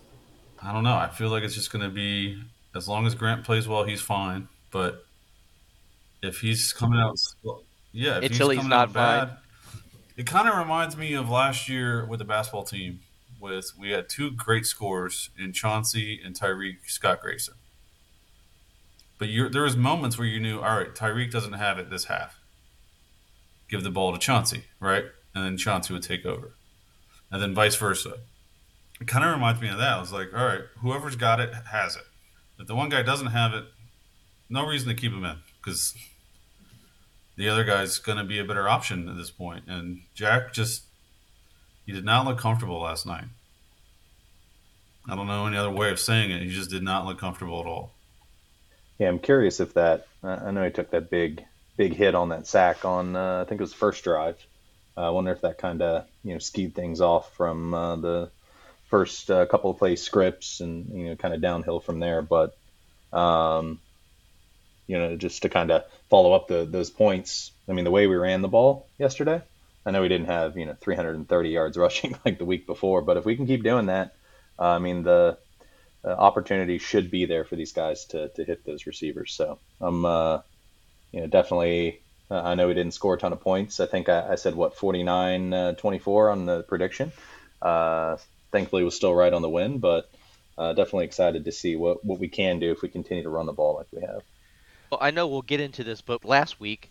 I 0.63 0.73
don't 0.73 0.85
know. 0.85 0.97
I 0.97 1.09
feel 1.09 1.29
like 1.29 1.45
it's 1.45 1.55
just 1.55 1.73
going 1.73 1.85
to 1.85 1.95
be 1.95 2.43
as 2.75 2.89
long 2.89 3.07
as 3.07 3.15
Grant 3.15 3.45
plays 3.45 3.69
well, 3.69 3.85
he's 3.85 4.01
fine. 4.01 4.49
But 4.71 5.05
if 6.23 6.41
he's 6.41 6.73
coming 6.73 6.99
out, 6.99 7.17
yeah, 7.93 8.19
if 8.19 8.33
until 8.33 8.51
he's, 8.51 8.61
he's 8.61 8.69
not 8.69 8.93
bad. 8.93 9.37
It 10.17 10.27
kind 10.27 10.49
of 10.49 10.57
reminds 10.57 10.97
me 10.97 11.15
of 11.15 11.29
last 11.29 11.69
year 11.69 12.07
with 12.07 12.21
the 12.21 12.25
basketball 12.25 12.65
team. 12.65 13.01
With 13.41 13.73
we 13.79 13.91
had 13.91 14.09
two 14.09 14.31
great 14.31 14.65
scores 14.65 15.31
in 15.39 15.53
Chauncey 15.53 16.21
and 16.25 16.39
Tyreek 16.39 16.87
Scott 16.87 17.21
Grayson. 17.21 17.55
But 19.19 19.29
there 19.53 19.63
was 19.63 19.77
moments 19.77 20.17
where 20.17 20.27
you 20.27 20.41
knew, 20.41 20.61
all 20.61 20.79
right, 20.79 20.95
Tyreek 20.95 21.31
doesn't 21.31 21.55
have 21.55 21.79
it 21.79 21.91
this 21.91 22.05
half. 22.05 22.41
Give 23.69 23.83
the 23.83 23.91
ball 23.91 24.13
to 24.13 24.19
Chauncey, 24.19 24.65
right? 24.81 25.05
And 25.35 25.45
then 25.45 25.57
Chauncey 25.57 25.93
would 25.93 26.03
take 26.03 26.25
over, 26.25 26.55
and 27.31 27.43
then 27.43 27.55
vice 27.55 27.77
versa. 27.77 28.19
It 29.01 29.09
kind 29.09 29.25
of 29.25 29.33
reminds 29.33 29.61
me 29.61 29.69
of 29.69 29.79
that. 29.79 29.95
I 29.95 30.01
was 30.01 30.13
like, 30.13 30.29
all 30.35 30.47
right, 30.47 30.63
whoever's 30.81 31.17
got 31.17 31.41
it 31.41 31.53
has 31.73 31.97
it. 31.97 32.05
If 32.59 32.69
the 32.69 32.77
one 32.77 32.89
guy 32.89 33.03
doesn't 33.03 33.29
have 33.29 33.53
it, 33.53 33.65
no 34.49 34.65
reason 34.65 34.89
to 34.89 34.95
keep 34.95 35.13
him 35.13 35.25
in 35.25 35.39
because 35.61 35.95
the 37.37 37.49
other 37.49 37.65
guy's 37.65 37.99
going 37.99 38.19
to 38.19 38.25
be 38.25 38.39
a 38.39 38.45
better 38.45 38.69
option 38.69 39.09
at 39.09 39.17
this 39.17 39.31
point. 39.31 39.65
And 39.67 40.03
Jack 40.15 40.53
just 40.53 40.85
he 41.87 41.93
did 41.93 42.05
not 42.05 42.27
look 42.27 42.39
comfortable 42.39 42.81
last 42.81 43.07
night. 43.07 43.25
I 45.09 45.15
don't 45.15 45.27
know 45.27 45.47
any 45.47 45.57
other 45.57 45.71
way 45.71 45.91
of 45.91 46.01
saying 46.01 46.31
it. 46.31 46.43
He 46.43 46.49
just 46.49 46.71
did 46.71 46.83
not 46.83 47.05
look 47.05 47.19
comfortable 47.19 47.61
at 47.61 47.67
all. 47.67 47.93
Yeah, 48.99 49.09
I'm 49.09 49.19
curious 49.19 49.61
if 49.61 49.75
that. 49.75 50.07
I 50.23 50.51
know 50.51 50.65
he 50.65 50.71
took 50.71 50.91
that 50.91 51.11
big 51.11 51.45
big 51.77 51.95
hit 51.95 52.15
on 52.15 52.29
that 52.29 52.47
sack 52.47 52.85
on 52.85 53.17
uh, 53.17 53.43
I 53.43 53.49
think 53.49 53.61
it 53.61 53.65
was 53.65 53.73
the 53.73 53.79
first 53.79 54.05
drive. 54.05 54.39
Uh, 54.97 55.09
I 55.09 55.11
wonder 55.11 55.33
if 55.33 55.41
that 55.41 55.59
kind 55.59 55.83
of 55.83 56.07
you 56.23 56.33
know 56.33 56.39
skied 56.39 56.75
things 56.75 57.01
off 57.01 57.35
from 57.37 57.75
uh, 57.75 57.97
the 57.97 58.31
first 58.89 59.31
uh, 59.31 59.45
couple 59.47 59.71
of 59.71 59.79
play 59.79 59.97
scripts 59.97 60.61
and 60.61 60.89
you 60.97 61.09
know 61.09 61.17
kind 61.17 61.35
of 61.35 61.43
downhill 61.43 61.81
from 61.81 61.99
there. 61.99 62.23
But 62.23 62.57
um, 63.13 63.81
you 64.87 64.99
know, 64.99 65.17
just 65.17 65.43
to 65.43 65.49
kind 65.49 65.71
of 65.71 65.85
follow 66.11 66.33
up 66.33 66.49
the, 66.49 66.65
those 66.65 66.91
points. 66.91 67.53
I 67.69 67.73
mean, 67.73 67.85
the 67.85 67.91
way 67.91 68.07
we 68.07 68.17
ran 68.17 68.43
the 68.43 68.49
ball 68.49 68.89
yesterday, 68.99 69.43
I 69.87 69.91
know 69.91 70.03
we 70.03 70.09
didn't 70.09 70.27
have, 70.27 70.57
you 70.57 70.67
know, 70.67 70.77
330 70.81 71.49
yards 71.49 71.77
rushing 71.79 72.17
like 72.25 72.39
the 72.39 72.45
week 72.45 72.67
before, 72.67 73.03
but 73.03 73.17
if 73.17 73.25
we 73.25 73.37
can 73.37 73.47
keep 73.47 73.63
doing 73.63 73.87
that, 73.87 74.15
uh, 74.59 74.69
I 74.69 74.79
mean, 74.79 75.03
the 75.03 75.39
uh, 76.05 76.09
opportunity 76.09 76.79
should 76.79 77.11
be 77.11 77.25
there 77.25 77.45
for 77.45 77.57
these 77.57 77.73
guys 77.73 78.05
to, 78.07 78.29
to 78.31 78.45
hit 78.45 78.65
those 78.65 78.87
receivers. 78.87 79.33
So 79.33 79.59
I'm, 79.81 80.05
uh, 80.05 80.41
you 81.13 81.21
know, 81.21 81.27
definitely, 81.27 82.03
uh, 82.31 82.41
I 82.43 82.55
know 82.55 82.69
we 82.69 82.75
didn't 82.75 82.95
score 82.95 83.15
a 83.15 83.19
ton 83.19 83.33
of 83.33 83.41
points. 83.41 83.81
I 83.81 83.87
think 83.87 84.09
I, 84.09 84.33
I 84.33 84.35
said, 84.35 84.55
what, 84.55 84.77
49 84.77 85.53
uh, 85.53 85.73
24 85.73 86.31
on 86.31 86.47
the 86.47 86.63
prediction. 86.63 87.13
Uh, 87.61 88.19
thankfully, 88.53 88.85
was 88.85 88.95
still 88.95 89.15
right 89.15 89.33
on 89.33 89.43
the 89.43 89.49
win, 89.49 89.79
but 89.79 90.11
definitely 90.57 91.07
excited 91.07 91.47
to 91.47 91.53
see 91.53 91.75
what, 91.75 92.05
what 92.05 92.21
we 92.21 92.29
can 92.29 92.59
do 92.59 92.71
if 92.71 92.83
we 92.83 92.89
continue 92.89 93.23
to 93.23 93.31
run 93.31 93.47
the 93.47 93.53
ball 93.53 93.77
like 93.77 93.87
we 93.91 94.03
have. 94.03 94.23
Well, 94.91 95.01
I 95.01 95.11
know 95.11 95.27
we'll 95.27 95.43
get 95.43 95.61
into 95.61 95.85
this, 95.85 96.01
but 96.01 96.25
last 96.25 96.61
week, 96.61 96.91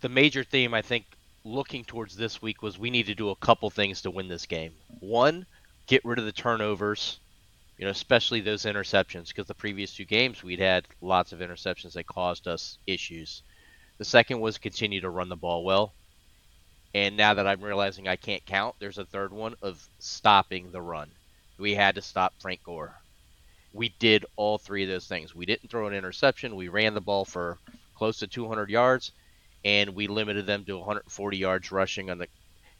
the 0.00 0.08
major 0.08 0.44
theme 0.44 0.74
I 0.74 0.82
think 0.82 1.04
looking 1.44 1.84
towards 1.84 2.16
this 2.16 2.42
week 2.42 2.62
was 2.62 2.78
we 2.78 2.90
need 2.90 3.06
to 3.06 3.14
do 3.14 3.30
a 3.30 3.36
couple 3.36 3.70
things 3.70 4.02
to 4.02 4.10
win 4.10 4.28
this 4.28 4.46
game. 4.46 4.72
One, 5.00 5.46
get 5.86 6.04
rid 6.04 6.18
of 6.18 6.24
the 6.24 6.32
turnovers, 6.32 7.18
you 7.78 7.84
know, 7.84 7.90
especially 7.90 8.40
those 8.40 8.64
interceptions, 8.64 9.28
because 9.28 9.46
the 9.46 9.54
previous 9.54 9.94
two 9.94 10.04
games 10.04 10.42
we'd 10.42 10.58
had 10.58 10.86
lots 11.00 11.32
of 11.32 11.40
interceptions 11.40 11.94
that 11.94 12.06
caused 12.06 12.46
us 12.46 12.78
issues. 12.86 13.42
The 13.98 14.04
second 14.04 14.40
was 14.40 14.58
continue 14.58 15.00
to 15.00 15.10
run 15.10 15.28
the 15.28 15.36
ball 15.36 15.64
well. 15.64 15.92
And 16.94 17.16
now 17.16 17.34
that 17.34 17.46
I'm 17.46 17.62
realizing 17.62 18.08
I 18.08 18.16
can't 18.16 18.44
count, 18.44 18.74
there's 18.80 18.98
a 18.98 19.04
third 19.04 19.32
one 19.32 19.54
of 19.62 19.82
stopping 19.98 20.72
the 20.72 20.82
run. 20.82 21.08
We 21.58 21.74
had 21.74 21.94
to 21.94 22.02
stop 22.02 22.34
Frank 22.40 22.62
Gore 22.64 22.99
we 23.72 23.90
did 23.98 24.24
all 24.36 24.58
three 24.58 24.82
of 24.82 24.88
those 24.88 25.06
things. 25.06 25.34
We 25.34 25.46
didn't 25.46 25.70
throw 25.70 25.86
an 25.86 25.94
interception. 25.94 26.56
We 26.56 26.68
ran 26.68 26.94
the 26.94 27.00
ball 27.00 27.24
for 27.24 27.58
close 27.94 28.18
to 28.18 28.26
200 28.26 28.70
yards, 28.70 29.12
and 29.64 29.90
we 29.94 30.06
limited 30.06 30.46
them 30.46 30.64
to 30.64 30.78
140 30.78 31.36
yards 31.36 31.70
rushing 31.70 32.10
on 32.10 32.18
the, 32.18 32.26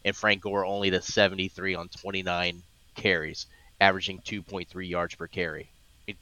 and 0.04 0.16
Frank 0.16 0.42
Gore 0.42 0.64
only 0.64 0.90
to 0.90 1.02
73 1.02 1.74
on 1.74 1.88
29 1.88 2.62
carries, 2.96 3.46
averaging 3.80 4.20
2.3 4.20 4.88
yards 4.88 5.14
per 5.14 5.26
carry. 5.26 5.68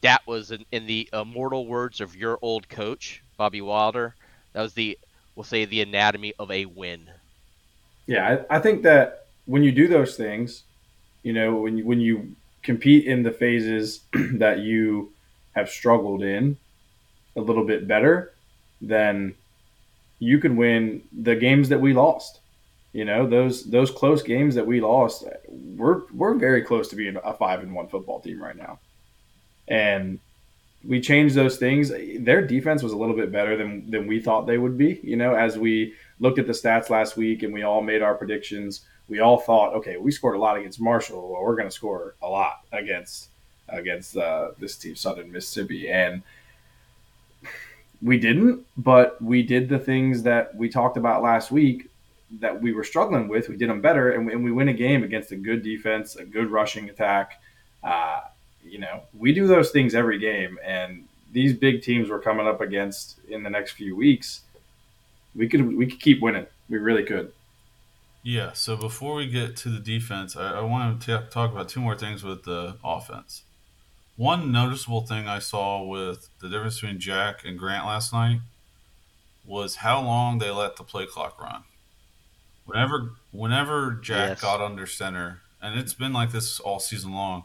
That 0.03 0.27
was 0.27 0.51
in, 0.51 0.67
in 0.71 0.87
the 0.87 1.09
immortal 1.13 1.67
words 1.67 2.01
of 2.01 2.15
your 2.15 2.39
old 2.43 2.69
coach, 2.69 3.23
Bobby 3.39 3.63
Wilder. 3.63 4.15
That 4.53 4.63
was 4.63 4.75
the, 4.75 4.99
we'll 5.35 5.45
say, 5.45 5.65
the 5.65 5.81
anatomy 5.81 6.35
of 6.39 6.51
a 6.51 6.67
win. 6.67 7.09
Yeah, 8.07 8.45
I, 8.51 8.57
I 8.57 8.59
think 8.59 8.83
that 8.83 9.27
when 9.47 9.63
you 9.63 9.73
do 9.73 9.89
those 9.89 10.17
things, 10.17 10.65
you 11.23 11.33
know, 11.33 11.57
when 11.57 11.79
you, 11.79 11.87
when 11.87 12.01
you 12.01 12.35
compete 12.63 13.07
in 13.07 13.23
the 13.23 13.33
phases 13.33 14.01
that 14.35 14.61
you 14.61 15.13
have 15.53 15.69
struggled 15.69 16.23
in 16.23 16.57
a 17.37 17.41
little 17.41 17.65
bit 17.65 17.87
better, 17.87 18.33
then 18.81 19.35
you 20.19 20.39
can 20.39 20.57
win 20.57 21.03
the 21.13 21.37
games 21.37 21.69
that 21.69 21.81
we 21.81 21.93
lost. 21.93 22.41
You 22.93 23.05
know, 23.05 23.27
those 23.27 23.65
those 23.65 23.91
close 23.91 24.23
games 24.23 24.55
that 24.55 24.67
we 24.67 24.81
lost, 24.81 25.25
we're 25.49 26.03
we're 26.13 26.35
very 26.35 26.63
close 26.63 26.89
to 26.89 26.97
being 26.97 27.17
a 27.23 27.35
five 27.35 27.61
and 27.61 27.75
one 27.75 27.89
football 27.89 28.21
team 28.21 28.43
right 28.43 28.57
now. 28.57 28.81
And 29.69 30.19
we 30.85 31.01
changed 31.01 31.35
those 31.35 31.59
things. 31.59 31.93
Their 32.19 32.47
defense 32.47 32.83
was 32.83 32.93
a 32.93 32.97
little 32.97 33.15
bit 33.15 33.31
better 33.31 33.57
than 33.57 33.91
than 33.91 34.07
we 34.07 34.21
thought 34.21 34.47
they 34.47 34.59
would 34.59 34.79
be. 34.79 35.01
You 35.03 35.17
know, 35.17 35.35
as 35.35 35.59
we 35.59 35.95
looked 36.19 36.39
at 36.39 36.47
the 36.47 36.53
stats 36.53 36.89
last 36.89 37.17
week 37.17 37.43
and 37.43 37.53
we 37.53 37.63
all 37.63 37.83
made 37.83 38.03
our 38.03 38.15
predictions 38.15 38.87
we 39.09 39.21
all 39.21 39.39
thought, 39.39 39.75
okay, 39.75 39.97
we 39.97 40.11
scored 40.11 40.37
a 40.37 40.39
lot 40.39 40.59
against 40.59 40.81
Marshall. 40.81 41.33
Well, 41.33 41.43
we're 41.43 41.57
going 41.57 41.69
to 41.69 41.75
score 41.75 42.15
a 42.23 42.29
lot 42.29 42.61
against 42.73 43.29
against 43.69 44.17
uh, 44.17 44.53
this 44.59 44.77
team, 44.77 44.97
Southern 44.97 45.31
Mississippi, 45.31 45.91
and 45.91 46.23
we 48.03 48.19
didn't. 48.19 48.65
But 48.77 49.21
we 49.21 49.43
did 49.43 49.69
the 49.69 49.79
things 49.79 50.23
that 50.23 50.55
we 50.55 50.69
talked 50.69 50.97
about 50.97 51.23
last 51.23 51.51
week 51.51 51.89
that 52.41 52.61
we 52.61 52.73
were 52.73 52.85
struggling 52.85 53.29
with. 53.29 53.49
We 53.49 53.57
did 53.57 53.71
them 53.71 53.81
better, 53.81 54.13
and 54.13 54.27
we, 54.27 54.33
and 54.33 54.45
we 54.45 54.53
win 54.53 54.69
a 54.69 54.75
game 54.75 55.03
against 55.03 55.33
a 55.33 55.37
good 55.37 55.63
defense, 55.63 56.17
a 56.17 56.25
good 56.25 56.51
rushing 56.51 56.91
attack. 56.91 57.41
Uh, 57.83 58.21
you 58.65 58.79
know, 58.79 59.03
we 59.17 59.33
do 59.33 59.47
those 59.47 59.71
things 59.71 59.95
every 59.95 60.19
game, 60.19 60.59
and 60.63 61.05
these 61.33 61.55
big 61.55 61.83
teams 61.83 62.11
we're 62.11 62.21
coming 62.21 62.47
up 62.47 62.61
against 62.61 63.19
in 63.29 63.43
the 63.43 63.51
next 63.51 63.73
few 63.73 63.97
weeks, 63.97 64.43
we 65.35 65.49
could 65.49 65.77
we 65.77 65.87
could 65.87 66.01
keep 66.01 66.21
winning. 66.21 66.47
We 66.69 66.79
really 66.79 67.05
could. 67.05 67.33
Yeah. 68.23 68.53
So 68.53 68.77
before 68.77 69.15
we 69.15 69.27
get 69.27 69.57
to 69.59 69.69
the 69.69 69.79
defense, 69.79 70.37
I, 70.37 70.59
I 70.59 70.61
want 70.61 71.01
to 71.03 71.27
talk 71.31 71.53
about 71.53 71.69
two 71.69 71.81
more 71.81 71.97
things 71.97 72.23
with 72.23 72.45
the 72.45 72.77
offense. 72.85 73.43
One 74.17 74.51
noticeable 74.51 75.03
thing 75.07 75.29
I 75.29 75.39
saw 75.39 75.83
with 75.83 76.29
the 76.41 76.49
difference 76.49 76.81
between 76.81 76.99
Jack 76.99 77.45
and 77.45 77.59
Grant 77.59 77.87
last 77.87 78.13
night 78.13 78.41
was 79.47 79.77
how 79.77 80.01
long 80.03 80.39
they 80.39 80.51
let 80.51 80.77
the 80.77 80.83
play 80.85 81.07
clock 81.07 81.41
run. 81.41 81.63
Whenever 82.67 83.13
whenever 83.31 83.93
Jack 83.93 84.31
Yes. 84.31 84.41
got 84.41 84.61
under 84.61 84.87
center, 84.87 85.41
and 85.63 85.79
it's 85.79 85.95
been 85.95 86.13
like 86.13 86.33
this 86.33 86.61
all 86.61 86.81
season 86.81 87.13
long, 87.13 87.45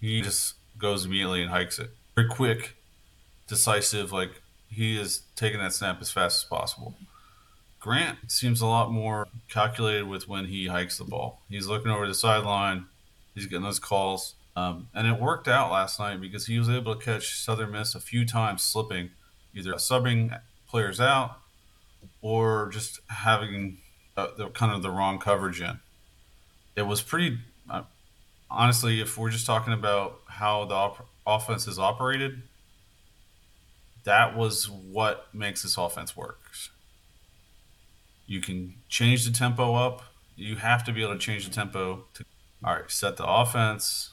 he 0.00 0.20
just 0.22 0.54
goes 0.78 1.04
immediately 1.04 1.42
and 1.42 1.50
hikes 1.50 1.78
it. 1.78 1.90
Very 2.16 2.28
quick, 2.28 2.74
decisive, 3.46 4.10
like 4.10 4.40
he 4.70 4.98
is 4.98 5.22
taking 5.36 5.60
that 5.60 5.72
snap 5.74 6.00
as 6.00 6.10
fast 6.10 6.42
as 6.42 6.48
possible. 6.48 6.94
Grant 7.80 8.18
seems 8.30 8.60
a 8.60 8.66
lot 8.66 8.90
more 8.90 9.28
calculated 9.48 10.08
with 10.08 10.28
when 10.28 10.46
he 10.46 10.66
hikes 10.66 10.98
the 10.98 11.04
ball. 11.04 11.42
He's 11.48 11.66
looking 11.66 11.90
over 11.90 12.06
the 12.06 12.14
sideline, 12.14 12.86
he's 13.34 13.46
getting 13.46 13.64
those 13.64 13.78
calls. 13.78 14.34
Um, 14.56 14.88
and 14.92 15.06
it 15.06 15.20
worked 15.20 15.46
out 15.46 15.70
last 15.70 16.00
night 16.00 16.20
because 16.20 16.46
he 16.46 16.58
was 16.58 16.68
able 16.68 16.96
to 16.96 17.04
catch 17.04 17.38
Southern 17.38 17.70
Miss 17.70 17.94
a 17.94 18.00
few 18.00 18.26
times 18.26 18.64
slipping, 18.64 19.10
either 19.54 19.74
subbing 19.74 20.40
players 20.68 21.00
out 21.00 21.38
or 22.22 22.68
just 22.72 22.98
having 23.08 23.78
uh, 24.16 24.28
the 24.36 24.48
kind 24.48 24.72
of 24.72 24.82
the 24.82 24.90
wrong 24.90 25.20
coverage 25.20 25.60
in. 25.60 25.78
It 26.74 26.82
was 26.82 27.02
pretty. 27.02 27.38
Uh, 27.70 27.82
honestly, 28.50 29.00
if 29.00 29.16
we're 29.16 29.30
just 29.30 29.46
talking 29.46 29.72
about 29.72 30.20
how 30.26 30.64
the 30.64 30.74
op- 30.74 31.06
offense 31.24 31.68
is 31.68 31.78
operated, 31.78 32.42
that 34.02 34.36
was 34.36 34.68
what 34.68 35.32
makes 35.32 35.62
this 35.62 35.78
offense 35.78 36.16
work. 36.16 36.40
You 38.28 38.40
can 38.40 38.74
change 38.88 39.24
the 39.24 39.32
tempo 39.32 39.74
up. 39.74 40.02
You 40.36 40.54
have 40.56 40.84
to 40.84 40.92
be 40.92 41.02
able 41.02 41.14
to 41.14 41.18
change 41.18 41.48
the 41.48 41.52
tempo 41.52 42.04
to 42.14 42.24
all 42.64 42.74
right, 42.74 42.90
set 42.90 43.16
the 43.16 43.26
offense, 43.26 44.10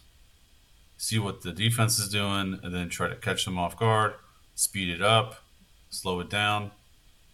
see 0.98 1.20
what 1.20 1.42
the 1.42 1.52
defense 1.52 2.00
is 2.00 2.10
doing, 2.10 2.60
and 2.64 2.74
then 2.74 2.90
try 2.90 3.08
to 3.08 3.16
catch 3.16 3.46
them 3.46 3.58
off 3.58 3.78
guard, 3.78 4.14
speed 4.54 4.90
it 4.90 5.02
up, 5.02 5.44
slow 5.90 6.20
it 6.20 6.30
down. 6.30 6.72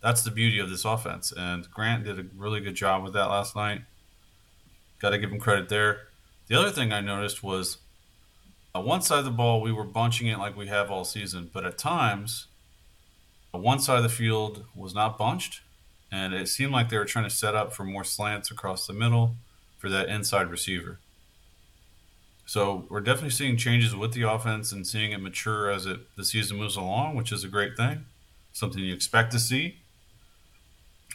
That's 0.01 0.23
the 0.23 0.31
beauty 0.31 0.59
of 0.59 0.69
this 0.69 0.85
offense. 0.85 1.33
And 1.35 1.69
Grant 1.69 2.05
did 2.05 2.19
a 2.19 2.25
really 2.35 2.61
good 2.61 2.75
job 2.75 3.03
with 3.03 3.13
that 3.13 3.29
last 3.29 3.55
night. 3.55 3.81
Got 4.99 5.11
to 5.11 5.17
give 5.17 5.31
him 5.31 5.39
credit 5.39 5.69
there. 5.69 6.07
The 6.47 6.59
other 6.59 6.71
thing 6.71 6.91
I 6.91 7.01
noticed 7.01 7.43
was 7.43 7.77
on 8.73 8.85
one 8.85 9.01
side 9.01 9.19
of 9.19 9.25
the 9.25 9.31
ball, 9.31 9.61
we 9.61 9.71
were 9.71 9.83
bunching 9.83 10.27
it 10.27 10.39
like 10.39 10.55
we 10.55 10.67
have 10.67 10.89
all 10.89 11.03
season, 11.03 11.49
but 11.53 11.65
at 11.65 11.77
times, 11.77 12.47
uh, 13.53 13.57
one 13.57 13.79
side 13.79 13.97
of 13.97 14.03
the 14.03 14.09
field 14.09 14.63
was 14.73 14.95
not 14.95 15.17
bunched, 15.17 15.61
and 16.11 16.33
it 16.33 16.47
seemed 16.49 16.71
like 16.71 16.89
they 16.89 16.97
were 16.97 17.05
trying 17.05 17.25
to 17.25 17.35
set 17.35 17.55
up 17.55 17.73
for 17.73 17.83
more 17.83 18.03
slants 18.03 18.51
across 18.51 18.85
the 18.85 18.93
middle 18.93 19.35
for 19.77 19.89
that 19.89 20.09
inside 20.09 20.49
receiver. 20.49 20.99
So 22.45 22.85
we're 22.89 23.01
definitely 23.01 23.29
seeing 23.29 23.55
changes 23.55 23.95
with 23.95 24.13
the 24.13 24.23
offense 24.23 24.71
and 24.71 24.85
seeing 24.85 25.11
it 25.11 25.21
mature 25.21 25.69
as 25.69 25.85
it 25.85 26.01
the 26.17 26.25
season 26.25 26.57
moves 26.57 26.75
along, 26.75 27.15
which 27.15 27.31
is 27.31 27.43
a 27.43 27.47
great 27.47 27.77
thing. 27.77 28.05
Something 28.51 28.83
you 28.83 28.93
expect 28.93 29.31
to 29.31 29.39
see. 29.39 29.77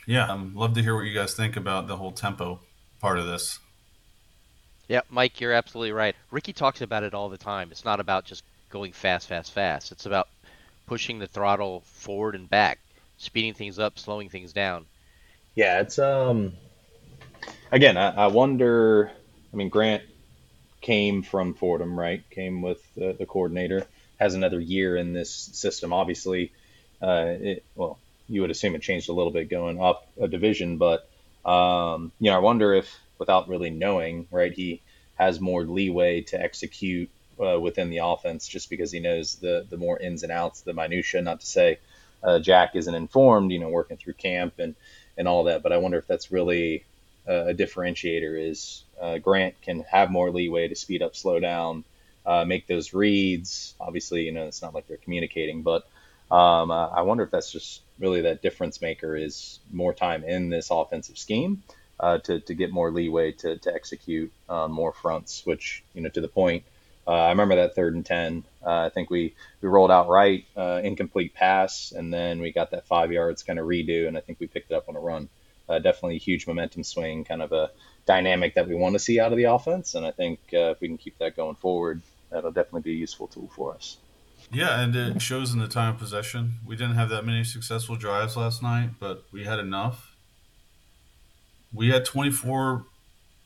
Yeah, 0.07 0.33
I'd 0.33 0.55
love 0.55 0.75
to 0.75 0.83
hear 0.83 0.95
what 0.95 1.05
you 1.05 1.13
guys 1.13 1.35
think 1.35 1.57
about 1.57 1.89
the 1.89 1.97
whole 1.97 2.13
tempo 2.13 2.61
part 3.01 3.19
of 3.19 3.27
this. 3.27 3.59
Yeah, 4.89 5.01
Mike, 5.11 5.41
you're 5.41 5.53
absolutely 5.53 5.93
right. 5.93 6.15
Ricky 6.31 6.53
talks 6.53 6.81
about 6.81 7.03
it 7.03 7.13
all 7.13 7.29
the 7.29 7.37
time. 7.37 7.71
It's 7.71 7.85
not 7.85 8.01
about 8.01 8.25
just 8.25 8.45
going 8.71 8.93
fast, 8.93 9.29
fast, 9.29 9.53
fast. 9.53 9.91
It's 9.91 10.07
about 10.07 10.29
pushing 10.87 11.19
the 11.19 11.27
throttle 11.27 11.83
forward 11.85 12.35
and 12.35 12.49
back, 12.49 12.79
speeding 13.17 13.55
things 13.55 13.79
up, 13.79 13.99
slowing 13.99 14.29
things 14.29 14.53
down. 14.53 14.87
Yeah, 15.55 15.81
it's 15.81 15.99
um. 15.99 16.53
Again, 17.73 17.97
I, 17.97 18.11
I 18.11 18.27
wonder. 18.29 19.11
I 19.53 19.57
mean, 19.57 19.69
Grant 19.69 20.03
came 20.81 21.23
from 21.23 21.55
Fordham, 21.55 21.99
right? 21.99 22.23
Came 22.31 22.63
with 22.63 22.83
the, 22.95 23.15
the 23.19 23.27
coordinator. 23.27 23.87
Has 24.19 24.35
another 24.35 24.61
year 24.61 24.97
in 24.97 25.13
this 25.13 25.31
system. 25.31 25.93
Obviously, 25.93 26.53
uh, 27.03 27.35
it, 27.41 27.65
well, 27.75 27.99
you 28.29 28.41
would 28.41 28.51
assume 28.51 28.75
it 28.75 28.83
changed 28.83 29.09
a 29.09 29.13
little 29.13 29.33
bit 29.33 29.51
going 29.51 29.81
up 29.81 30.07
a 30.21 30.29
division, 30.29 30.79
but 30.79 31.09
um, 31.45 32.13
you 32.19 32.31
know, 32.31 32.37
I 32.37 32.41
wonder 32.41 32.75
if, 32.75 32.93
without 33.19 33.49
really 33.49 33.71
knowing, 33.71 34.27
right, 34.31 34.53
he 34.53 34.83
has 35.15 35.41
more 35.41 35.65
leeway 35.65 36.23
to 36.23 36.41
execute 36.41 37.11
uh, 37.41 37.59
within 37.61 37.91
the 37.91 37.99
offense 37.99 38.49
just 38.49 38.69
because 38.69 38.91
he 38.91 39.01
knows 39.01 39.37
the 39.37 39.67
the 39.69 39.77
more 39.77 39.99
ins 39.99 40.23
and 40.23 40.33
outs, 40.33 40.63
the 40.63 40.73
minutia. 40.73 41.23
Not 41.23 41.41
to 41.41 41.47
say 41.47 41.79
uh, 42.23 42.39
Jack 42.39 42.77
isn't 42.77 42.95
informed, 42.95 43.53
you 43.53 43.59
know, 43.59 43.69
working 43.69 43.97
through 43.97 44.15
camp 44.15 44.55
and 44.59 44.75
and 45.19 45.27
all 45.27 45.45
that, 45.45 45.63
but 45.63 45.73
I 45.73 45.79
wonder 45.79 45.99
if 45.99 46.07
that's 46.07 46.31
really 46.31 46.85
uh, 47.27 47.47
a 47.47 47.55
differentiator. 47.55 48.51
Is 48.51 48.85
uh, 49.01 49.19
Grant 49.19 49.61
can 49.63 49.81
have 49.91 50.11
more 50.11 50.31
leeway 50.31 50.69
to 50.69 50.75
speed 50.75 51.03
up, 51.03 51.17
slow 51.17 51.41
down, 51.41 51.85
uh, 52.25 52.45
make 52.45 52.67
those 52.67 52.93
reads. 52.93 53.75
Obviously, 53.81 54.23
you 54.23 54.33
know, 54.33 54.47
it's 54.47 54.63
not 54.63 54.75
like 54.75 54.87
they're 54.87 54.99
communicating, 54.99 55.63
but 55.63 55.87
um, 56.31 56.71
uh, 56.71 56.89
I 56.89 57.03
wonder 57.03 57.25
if 57.25 57.31
that's 57.31 57.53
just 57.53 57.83
really 57.99 58.23
that 58.23 58.43
difference 58.43 58.83
maker 58.83 59.17
is 59.17 59.61
more 59.73 59.95
time 59.95 60.25
in 60.25 60.51
this 60.51 60.71
offensive 60.71 61.19
scheme 61.19 61.63
uh, 62.01 62.19
to, 62.19 62.41
to 62.41 62.55
get 62.55 62.73
more 62.73 62.91
leeway 62.91 63.33
to, 63.33 63.57
to 63.59 63.75
execute 63.75 64.33
on 64.49 64.73
more 64.73 64.93
fronts, 64.93 65.47
which, 65.47 65.83
you 65.95 66.03
know, 66.03 66.09
to 66.11 66.21
the 66.21 66.29
point, 66.29 66.65
uh, 67.07 67.13
I 67.13 67.29
remember 67.31 67.57
that 67.57 67.75
third 67.75 67.95
and 67.95 68.05
10. 68.05 68.45
Uh, 68.67 68.87
I 68.87 68.89
think 68.89 69.11
we, 69.11 69.35
we 69.61 69.69
rolled 69.69 69.93
out 69.93 70.09
right, 70.09 70.45
uh, 70.57 70.81
incomplete 70.83 71.35
pass, 71.35 71.93
and 71.93 72.13
then 72.13 72.41
we 72.41 72.51
got 72.51 72.73
that 72.73 72.87
five 72.89 73.13
yards 73.13 73.45
kind 73.45 73.61
of 73.61 73.67
redo, 73.67 74.09
and 74.09 74.19
I 74.19 74.21
think 74.21 74.41
we 74.41 74.49
picked 74.49 74.73
it 74.73 74.75
up 74.75 74.89
on 74.89 74.97
a 74.97 75.01
run. 75.01 75.29
Uh, 75.69 75.79
definitely 75.79 76.17
a 76.17 76.21
huge 76.21 76.47
momentum 76.47 76.83
swing, 76.83 77.25
kind 77.25 77.43
of 77.43 77.53
a 77.53 77.71
dynamic 78.07 78.55
that 78.55 78.69
we 78.69 78.75
want 78.75 78.95
to 78.95 78.99
see 78.99 79.21
out 79.21 79.33
of 79.33 79.39
the 79.39 79.45
offense. 79.45 79.95
And 79.95 80.05
I 80.05 80.11
think 80.11 80.41
uh, 80.53 80.71
if 80.71 80.81
we 80.81 80.89
can 80.89 80.99
keep 80.99 81.19
that 81.19 81.37
going 81.37 81.57
forward, 81.57 82.03
that'll 82.31 82.53
definitely 82.53 82.83
be 82.83 82.93
a 82.93 82.97
useful 82.97 83.29
tool 83.29 83.51
for 83.55 83.75
us. 83.75 83.99
Yeah, 84.53 84.81
and 84.81 84.95
it 84.95 85.23
shows 85.23 85.53
in 85.53 85.59
the 85.59 85.69
time 85.69 85.95
of 85.95 86.01
possession. 86.01 86.55
We 86.65 86.77
didn't 86.77 86.95
have 86.95 87.09
that 87.09 87.25
many 87.25 87.45
successful 87.45 87.97
drives 87.97 88.37
last 88.37 88.63
night, 88.63 88.91
but 89.01 89.25
we 89.33 89.45
had 89.45 89.59
enough. 89.59 90.17
We 91.73 91.91
had 91.91 92.05
24 92.05 92.85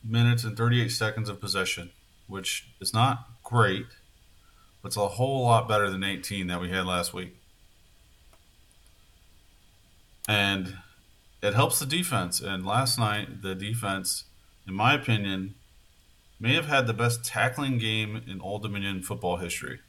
minutes 0.03 0.43
and 0.43 0.55
38 0.55 0.89
seconds 0.89 1.29
of 1.29 1.39
possession, 1.39 1.91
which 2.27 2.67
is 2.79 2.93
not 2.93 3.27
great, 3.43 3.87
it's 4.83 4.97
a 4.97 5.07
whole 5.07 5.43
lot 5.43 5.67
better 5.67 5.89
than 5.89 6.03
18 6.03 6.47
that 6.47 6.61
we 6.61 6.69
had 6.69 6.85
last 6.85 7.13
week. 7.13 7.35
And 10.27 10.77
it 11.41 11.53
helps 11.53 11.79
the 11.79 11.85
defense. 11.85 12.39
And 12.39 12.65
last 12.65 12.97
night, 12.97 13.41
the 13.41 13.55
defense, 13.55 14.25
in 14.67 14.73
my 14.73 14.93
opinion, 14.93 15.55
may 16.39 16.53
have 16.53 16.65
had 16.65 16.87
the 16.87 16.93
best 16.93 17.23
tackling 17.23 17.77
game 17.77 18.21
in 18.27 18.41
Old 18.41 18.63
Dominion 18.63 19.01
football 19.03 19.37
history. 19.37 19.79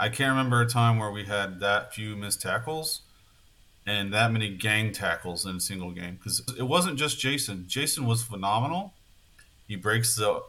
I 0.00 0.08
can't 0.08 0.30
remember 0.30 0.60
a 0.60 0.66
time 0.66 0.98
where 0.98 1.10
we 1.10 1.24
had 1.24 1.60
that 1.60 1.92
few 1.92 2.16
missed 2.16 2.40
tackles 2.40 3.02
and 3.84 4.12
that 4.12 4.30
many 4.30 4.50
gang 4.50 4.92
tackles 4.92 5.44
in 5.44 5.56
a 5.56 5.60
single 5.60 5.90
game 5.90 6.16
because 6.16 6.42
it 6.58 6.62
wasn't 6.62 6.98
just 6.98 7.18
Jason. 7.18 7.64
Jason 7.66 8.06
was 8.06 8.22
phenomenal. 8.22 8.94
He 9.66 9.76
breaks 9.76 10.14
the 10.14 10.42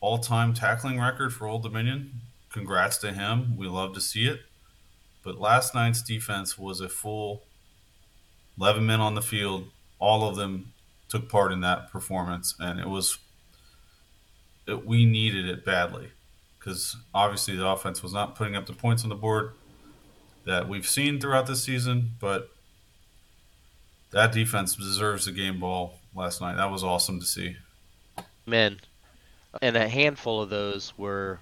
all-time 0.00 0.54
tackling 0.54 1.00
record 1.00 1.32
for 1.32 1.46
Old 1.46 1.62
Dominion. 1.62 2.20
Congrats 2.52 2.98
to 2.98 3.12
him. 3.12 3.56
We 3.56 3.66
love 3.66 3.94
to 3.94 4.00
see 4.00 4.26
it. 4.26 4.40
But 5.22 5.40
last 5.40 5.74
night's 5.74 6.02
defense 6.02 6.58
was 6.58 6.80
a 6.80 6.88
full 6.88 7.42
11 8.58 8.84
men 8.84 9.00
on 9.00 9.14
the 9.14 9.22
field. 9.22 9.68
All 9.98 10.28
of 10.28 10.36
them 10.36 10.72
took 11.08 11.28
part 11.28 11.52
in 11.52 11.60
that 11.62 11.90
performance, 11.90 12.54
and 12.58 12.78
it 12.78 12.88
was 12.88 13.18
it, 14.66 14.86
we 14.86 15.04
needed 15.04 15.48
it 15.48 15.64
badly 15.64 16.08
because 16.58 16.96
obviously 17.14 17.56
the 17.56 17.66
offense 17.66 18.02
was 18.02 18.12
not 18.12 18.34
putting 18.34 18.56
up 18.56 18.66
the 18.66 18.72
points 18.72 19.02
on 19.02 19.08
the 19.08 19.14
board 19.14 19.52
that 20.44 20.68
we've 20.68 20.88
seen 20.88 21.20
throughout 21.20 21.46
this 21.46 21.62
season. 21.62 22.12
But 22.20 22.50
that 24.12 24.32
defense 24.32 24.74
deserves 24.76 25.26
the 25.26 25.32
game 25.32 25.60
ball 25.60 25.98
last 26.14 26.40
night. 26.40 26.56
That 26.56 26.70
was 26.70 26.84
awesome 26.84 27.20
to 27.20 27.26
see. 27.26 27.56
Men, 28.46 28.80
and 29.62 29.76
a 29.76 29.88
handful 29.88 30.42
of 30.42 30.50
those 30.50 30.92
were 30.96 31.38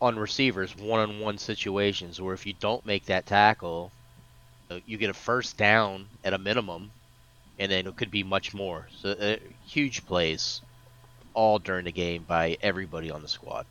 on 0.00 0.18
receivers, 0.18 0.76
one-on-one 0.76 1.38
situations 1.38 2.20
where 2.20 2.34
if 2.34 2.44
you 2.44 2.54
don't 2.58 2.84
make 2.84 3.06
that 3.06 3.24
tackle, 3.24 3.92
uh, 4.70 4.78
you 4.86 4.98
get 4.98 5.10
a 5.10 5.14
first 5.14 5.56
down 5.56 6.06
at 6.24 6.32
a 6.32 6.38
minimum, 6.38 6.90
and 7.58 7.70
then 7.70 7.86
it 7.86 7.96
could 7.96 8.10
be 8.10 8.24
much 8.24 8.52
more. 8.52 8.88
So 8.98 9.10
uh, 9.10 9.36
huge 9.66 10.04
plays, 10.06 10.60
all 11.34 11.58
during 11.58 11.84
the 11.84 11.92
game 11.92 12.24
by 12.26 12.58
everybody 12.62 13.10
on 13.10 13.22
the 13.22 13.28
squad. 13.28 13.66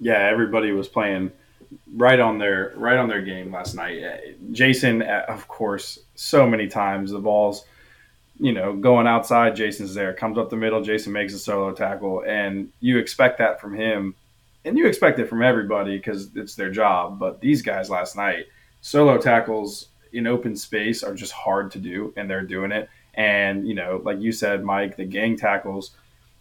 Yeah, 0.00 0.18
everybody 0.18 0.72
was 0.72 0.88
playing 0.88 1.30
right 1.94 2.20
on 2.20 2.38
their 2.38 2.72
right 2.76 2.98
on 2.98 3.08
their 3.08 3.22
game 3.22 3.52
last 3.52 3.74
night. 3.74 4.02
Uh, 4.02 4.16
Jason, 4.52 5.02
uh, 5.02 5.24
of 5.28 5.48
course, 5.48 6.00
so 6.14 6.46
many 6.46 6.66
times 6.66 7.12
the 7.12 7.18
balls, 7.18 7.64
you 8.38 8.52
know, 8.52 8.74
going 8.74 9.06
outside. 9.06 9.56
Jason's 9.56 9.94
there, 9.94 10.12
comes 10.12 10.38
up 10.38 10.50
the 10.50 10.56
middle. 10.56 10.82
Jason 10.82 11.12
makes 11.12 11.34
a 11.34 11.38
solo 11.38 11.72
tackle, 11.72 12.22
and 12.26 12.70
you 12.80 12.98
expect 12.98 13.38
that 13.38 13.60
from 13.60 13.74
him. 13.74 14.14
and 14.64 14.76
you 14.76 14.86
expect 14.86 15.18
it 15.20 15.28
from 15.28 15.42
everybody 15.42 15.96
because 15.96 16.28
it's 16.34 16.56
their 16.56 16.70
job. 16.70 17.18
But 17.20 17.40
these 17.40 17.62
guys 17.62 17.88
last 17.88 18.16
night, 18.16 18.46
solo 18.80 19.16
tackles 19.16 19.88
in 20.12 20.26
open 20.26 20.56
space 20.56 21.04
are 21.04 21.14
just 21.14 21.32
hard 21.32 21.70
to 21.72 21.78
do, 21.78 22.12
and 22.16 22.28
they're 22.28 22.42
doing 22.42 22.72
it. 22.72 22.88
And 23.14 23.66
you 23.66 23.74
know, 23.74 24.00
like 24.04 24.20
you 24.20 24.32
said, 24.32 24.64
Mike, 24.64 24.96
the 24.96 25.04
gang 25.04 25.36
tackles. 25.36 25.92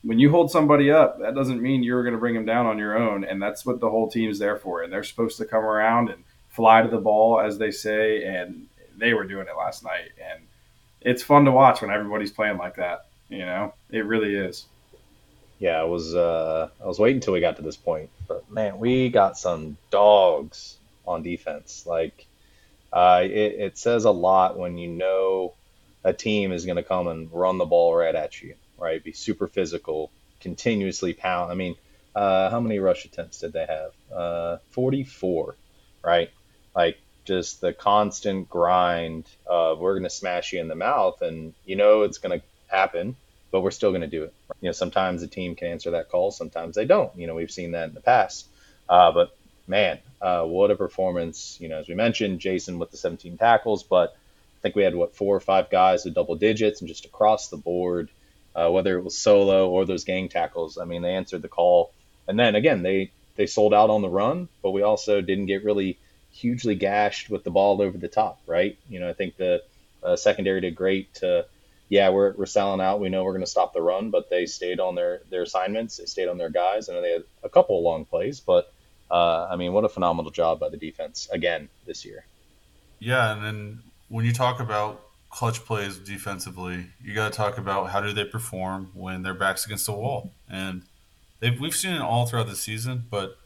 When 0.02 0.20
you 0.20 0.30
hold 0.30 0.52
somebody 0.52 0.92
up, 0.92 1.20
that 1.20 1.34
doesn't 1.36 1.62
mean 1.62 1.82
you're 1.82 2.04
going 2.04 2.14
to 2.14 2.20
bring 2.20 2.36
them 2.36 2.46
down 2.46 2.66
on 2.68 2.78
your 2.78 2.98
own, 2.98 3.24
and 3.24 3.42
that's 3.42 3.66
what 3.66 3.80
the 3.80 3.90
whole 3.90 4.10
team's 4.10 4.40
there 4.40 4.58
for. 4.58 4.84
And 4.84 4.92
they're 4.92 5.04
supposed 5.04 5.38
to 5.38 5.46
come 5.46 5.64
around 5.64 6.10
and 6.10 6.24
fly 6.50 6.82
to 6.82 6.88
the 6.88 6.98
ball, 7.00 7.40
as 7.40 7.58
they 7.58 7.72
say, 7.72 8.24
and 8.24 8.68
they 8.98 9.14
were 9.14 9.24
doing 9.24 9.48
it 9.48 9.58
last 9.58 9.84
night. 9.84 10.12
And 10.24 10.42
it's 11.06 11.24
fun 11.24 11.46
to 11.46 11.52
watch 11.52 11.82
when 11.82 11.92
everybody's 11.92 12.32
playing 12.32 12.58
like 12.58 12.76
that. 12.76 13.06
You 13.30 13.40
know, 13.40 13.74
it 13.92 14.06
really 14.06 14.36
is. 14.36 14.66
Yeah, 15.60 15.80
I 15.80 15.84
was 15.84 16.14
uh, 16.14 16.70
I 16.84 16.86
was 16.86 17.00
waiting 17.00 17.18
until 17.18 17.34
we 17.34 17.40
got 17.40 17.56
to 17.58 17.62
this 17.62 17.78
point, 17.78 18.10
but 18.28 18.52
man, 18.52 18.78
we 18.80 19.10
got 19.10 19.38
some 19.38 19.78
dogs 19.90 20.78
on 21.08 21.24
defense. 21.24 21.86
Like, 21.86 22.26
uh, 22.92 23.22
it, 23.24 23.30
it 23.30 23.78
says 23.78 24.04
a 24.04 24.12
lot 24.12 24.58
when 24.58 24.78
you 24.78 24.90
know 24.90 25.54
a 26.04 26.12
team 26.12 26.52
is 26.52 26.66
going 26.66 26.76
to 26.76 26.84
come 26.84 27.08
and 27.08 27.32
run 27.32 27.58
the 27.58 27.66
ball 27.66 27.96
right 27.96 28.14
at 28.16 28.42
you, 28.42 28.56
right? 28.78 29.02
Be 29.02 29.14
super 29.14 29.48
physical, 29.48 30.12
continuously 30.42 31.14
pound. 31.14 31.52
I 31.52 31.56
mean, 31.56 31.76
uh, 32.16 32.50
how 32.50 32.60
many 32.60 32.80
rush 32.80 33.06
attempts 33.06 33.40
did 33.40 33.54
they 33.54 33.66
have? 33.66 33.92
Uh, 34.14 34.58
44, 34.72 35.56
right? 36.04 36.30
Like 36.76 36.98
just 37.26 37.60
the 37.60 37.74
constant 37.74 38.50
grind 38.50 39.26
of 39.46 39.80
we're 39.80 39.94
going 39.94 40.04
to 40.04 40.10
smash 40.10 40.54
you 40.54 40.62
in 40.62 40.68
the 40.68 40.76
mouth, 40.76 41.22
and 41.22 41.54
you 41.66 41.76
know 41.76 42.04
it's 42.04 42.20
going 42.20 42.40
to 42.40 42.46
happen, 42.68 43.16
but 43.52 43.62
we're 43.62 43.72
still 43.72 43.92
going 43.92 44.02
to 44.02 44.08
do 44.08 44.24
it. 44.24 44.34
You 44.62 44.70
know, 44.70 44.74
sometimes 44.74 45.22
the 45.22 45.28
team 45.28 45.56
can 45.56 45.68
answer 45.68 45.92
that 45.92 46.10
call, 46.10 46.32
sometimes 46.32 46.76
they 46.76 46.86
don't. 46.86 47.16
You 47.18 47.28
know, 47.28 47.36
we've 47.36 47.52
seen 47.52 47.72
that 47.72 47.90
in 47.90 47.96
the 47.96 48.02
past. 48.02 48.48
Uh, 48.88 49.12
but 49.12 49.36
man, 49.68 50.00
uh, 50.22 50.44
what 50.44 50.72
a 50.72 50.76
performance! 50.76 51.58
You 51.60 51.70
know, 51.70 51.80
as 51.80 51.88
we 51.88 51.96
mentioned, 51.96 52.40
Jason 52.40 52.80
with 52.80 52.92
the 52.92 52.98
17 52.98 53.38
tackles, 53.38 53.84
but 53.84 54.16
I 54.16 54.62
think 54.62 54.76
we 54.76 54.84
had 54.84 54.96
what 54.96 55.16
four 55.16 55.36
or 55.36 55.42
five 55.42 55.70
guys 55.70 56.06
with 56.06 56.14
double 56.14 56.36
digits, 56.36 56.82
and 56.82 56.88
just 56.88 57.06
across 57.06 57.50
the 57.50 57.58
board, 57.58 58.10
uh, 58.56 58.70
whether 58.70 58.98
it 58.98 59.04
was 59.04 59.18
solo 59.18 59.70
or 59.70 59.86
those 59.86 60.06
gang 60.06 60.30
tackles. 60.30 60.78
I 60.78 60.86
mean, 60.86 61.02
they 61.02 61.16
answered 61.16 61.42
the 61.42 61.48
call, 61.48 61.92
and 62.28 62.40
then 62.40 62.56
again, 62.56 62.84
they 62.84 63.12
they 63.36 63.48
sold 63.48 63.74
out 63.74 63.90
on 63.90 64.02
the 64.02 64.10
run, 64.10 64.48
but 64.62 64.72
we 64.72 64.82
also 64.82 65.22
didn't 65.22 65.48
get 65.48 65.64
really 65.64 65.98
hugely 66.36 66.76
gashed 66.76 67.30
with 67.30 67.46
the 67.46 67.50
ball 67.52 67.82
over 67.82 67.98
the 67.98 68.10
top, 68.10 68.42
right? 68.46 68.78
You 68.90 69.00
know, 69.00 69.10
I 69.10 69.14
think 69.14 69.38
the 69.38 69.64
uh, 70.04 70.18
secondary 70.18 70.60
did 70.60 70.76
great 70.76 71.14
to, 71.16 71.46
yeah, 71.88 72.10
we're, 72.10 72.34
we're 72.34 72.46
selling 72.46 72.82
out. 72.82 73.00
We 73.00 73.08
know 73.08 73.24
we're 73.24 73.32
going 73.32 73.46
to 73.46 73.50
stop 73.50 73.74
the 73.74 73.82
run, 73.82 74.12
but 74.12 74.30
they 74.30 74.46
stayed 74.46 74.82
on 74.82 74.96
their, 74.96 75.22
their 75.30 75.44
assignments. 75.44 75.98
They 75.98 76.06
stayed 76.06 76.28
on 76.28 76.38
their 76.38 76.50
guys. 76.50 76.90
and 76.90 77.02
they 77.04 77.12
had 77.12 77.24
a 77.44 77.50
couple 77.50 77.78
of 77.78 77.84
long 77.84 78.04
plays, 78.04 78.42
but 78.42 78.74
uh, 79.10 79.48
I 79.50 79.56
mean, 79.56 79.72
what 79.72 79.86
a 79.86 79.90
phenomenal 79.90 80.30
job 80.30 80.60
by 80.60 80.68
the 80.68 80.78
defense 80.78 81.30
again 81.32 81.70
this 81.86 82.04
year. 82.04 82.26
Yeah, 83.00 83.34
and 83.34 83.44
then 83.44 83.84
when 84.10 84.26
you 84.26 84.34
talk 84.34 84.60
about 84.60 85.02
clutch 85.30 85.64
plays 85.64 85.98
defensively, 85.98 86.88
you 87.02 87.14
got 87.14 87.32
to 87.32 87.38
talk 87.38 87.58
about 87.58 87.92
how 87.92 88.02
do 88.02 88.12
they 88.12 88.26
perform 88.26 88.92
when 88.94 89.24
their 89.24 89.34
backs 89.34 89.66
against 89.66 89.86
the 89.86 89.94
wall, 89.94 90.34
and 90.50 90.82
we've 91.42 91.76
seen 91.76 91.94
it 91.94 92.02
all 92.02 92.26
throughout 92.26 92.48
the 92.48 92.56
season, 92.56 93.06
but 93.10 93.38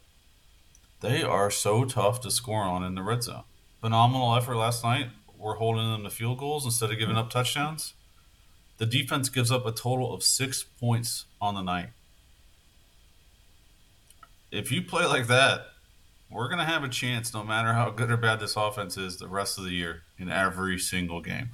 they 1.02 1.24
are 1.24 1.50
so 1.50 1.86
tough 1.86 2.22
to 2.22 2.32
score 2.32 2.64
on 2.64 2.84
in 2.84 2.96
the 2.96 3.04
red 3.04 3.24
zone. 3.24 3.44
Phenomenal 3.82 4.36
effort 4.36 4.56
last 4.56 4.84
night. 4.84 5.08
We're 5.38 5.56
holding 5.56 5.90
them 5.90 6.04
to 6.04 6.10
field 6.10 6.40
goals 6.40 6.66
instead 6.66 6.92
of 6.92 7.00
giving 7.00 7.16
up 7.16 7.30
touchdowns. 7.30 7.94
The 8.78 8.86
defense 8.86 9.30
gives 9.30 9.52
up 9.52 9.66
a 9.66 9.72
total 9.72 10.14
of 10.14 10.24
six 10.24 10.64
points 10.64 11.26
on 11.40 11.56
the 11.56 11.62
night. 11.62 11.90
If 14.52 14.72
you 14.72 14.82
play 14.82 15.06
like 15.06 15.28
that, 15.28 15.68
we're 16.30 16.48
going 16.48 16.60
to 16.60 16.66
have 16.66 16.84
a 16.84 16.90
chance, 16.90 17.34
no 17.34 17.44
matter 17.44 17.74
how 17.74 17.90
good 17.90 18.12
or 18.12 18.18
bad 18.18 18.40
this 18.40 18.56
offense 18.56 18.98
is, 18.98 19.18
the 19.18 19.28
rest 19.28 19.58
of 19.58 19.64
the 19.64 19.72
year 19.72 20.04
in 20.18 20.30
every 20.30 20.78
single 20.78 21.22
game. 21.22 21.50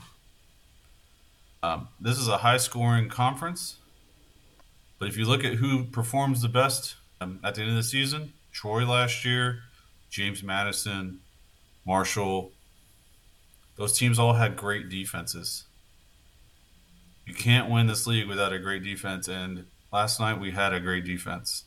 Um, 1.64 1.88
this 2.00 2.18
is 2.18 2.28
a 2.28 2.38
high 2.38 2.58
scoring 2.58 3.10
conference, 3.10 3.78
but 5.00 5.08
if 5.08 5.18
you 5.18 5.26
look 5.26 5.44
at 5.44 5.56
who 5.56 5.86
performs 5.86 6.42
the 6.42 6.50
best 6.50 6.96
um, 7.20 7.40
at 7.44 7.56
the 7.56 7.62
end 7.62 7.72
of 7.72 7.76
the 7.78 7.84
season, 7.84 8.34
Troy 8.56 8.86
last 8.86 9.26
year, 9.26 9.64
James 10.10 10.42
Madison, 10.42 11.20
Marshall. 11.86 12.54
Those 13.76 13.98
teams 13.98 14.18
all 14.18 14.32
had 14.32 14.56
great 14.56 14.88
defenses. 14.88 15.66
You 17.26 17.34
can't 17.34 17.70
win 17.70 17.88
this 17.88 18.08
league 18.08 18.30
without 18.30 18.54
a 18.54 18.60
great 18.60 18.82
defense, 18.82 19.28
and 19.28 19.66
last 19.92 20.22
night 20.22 20.40
we 20.40 20.52
had 20.52 20.72
a 20.72 20.80
great 20.80 21.04
defense. 21.04 21.66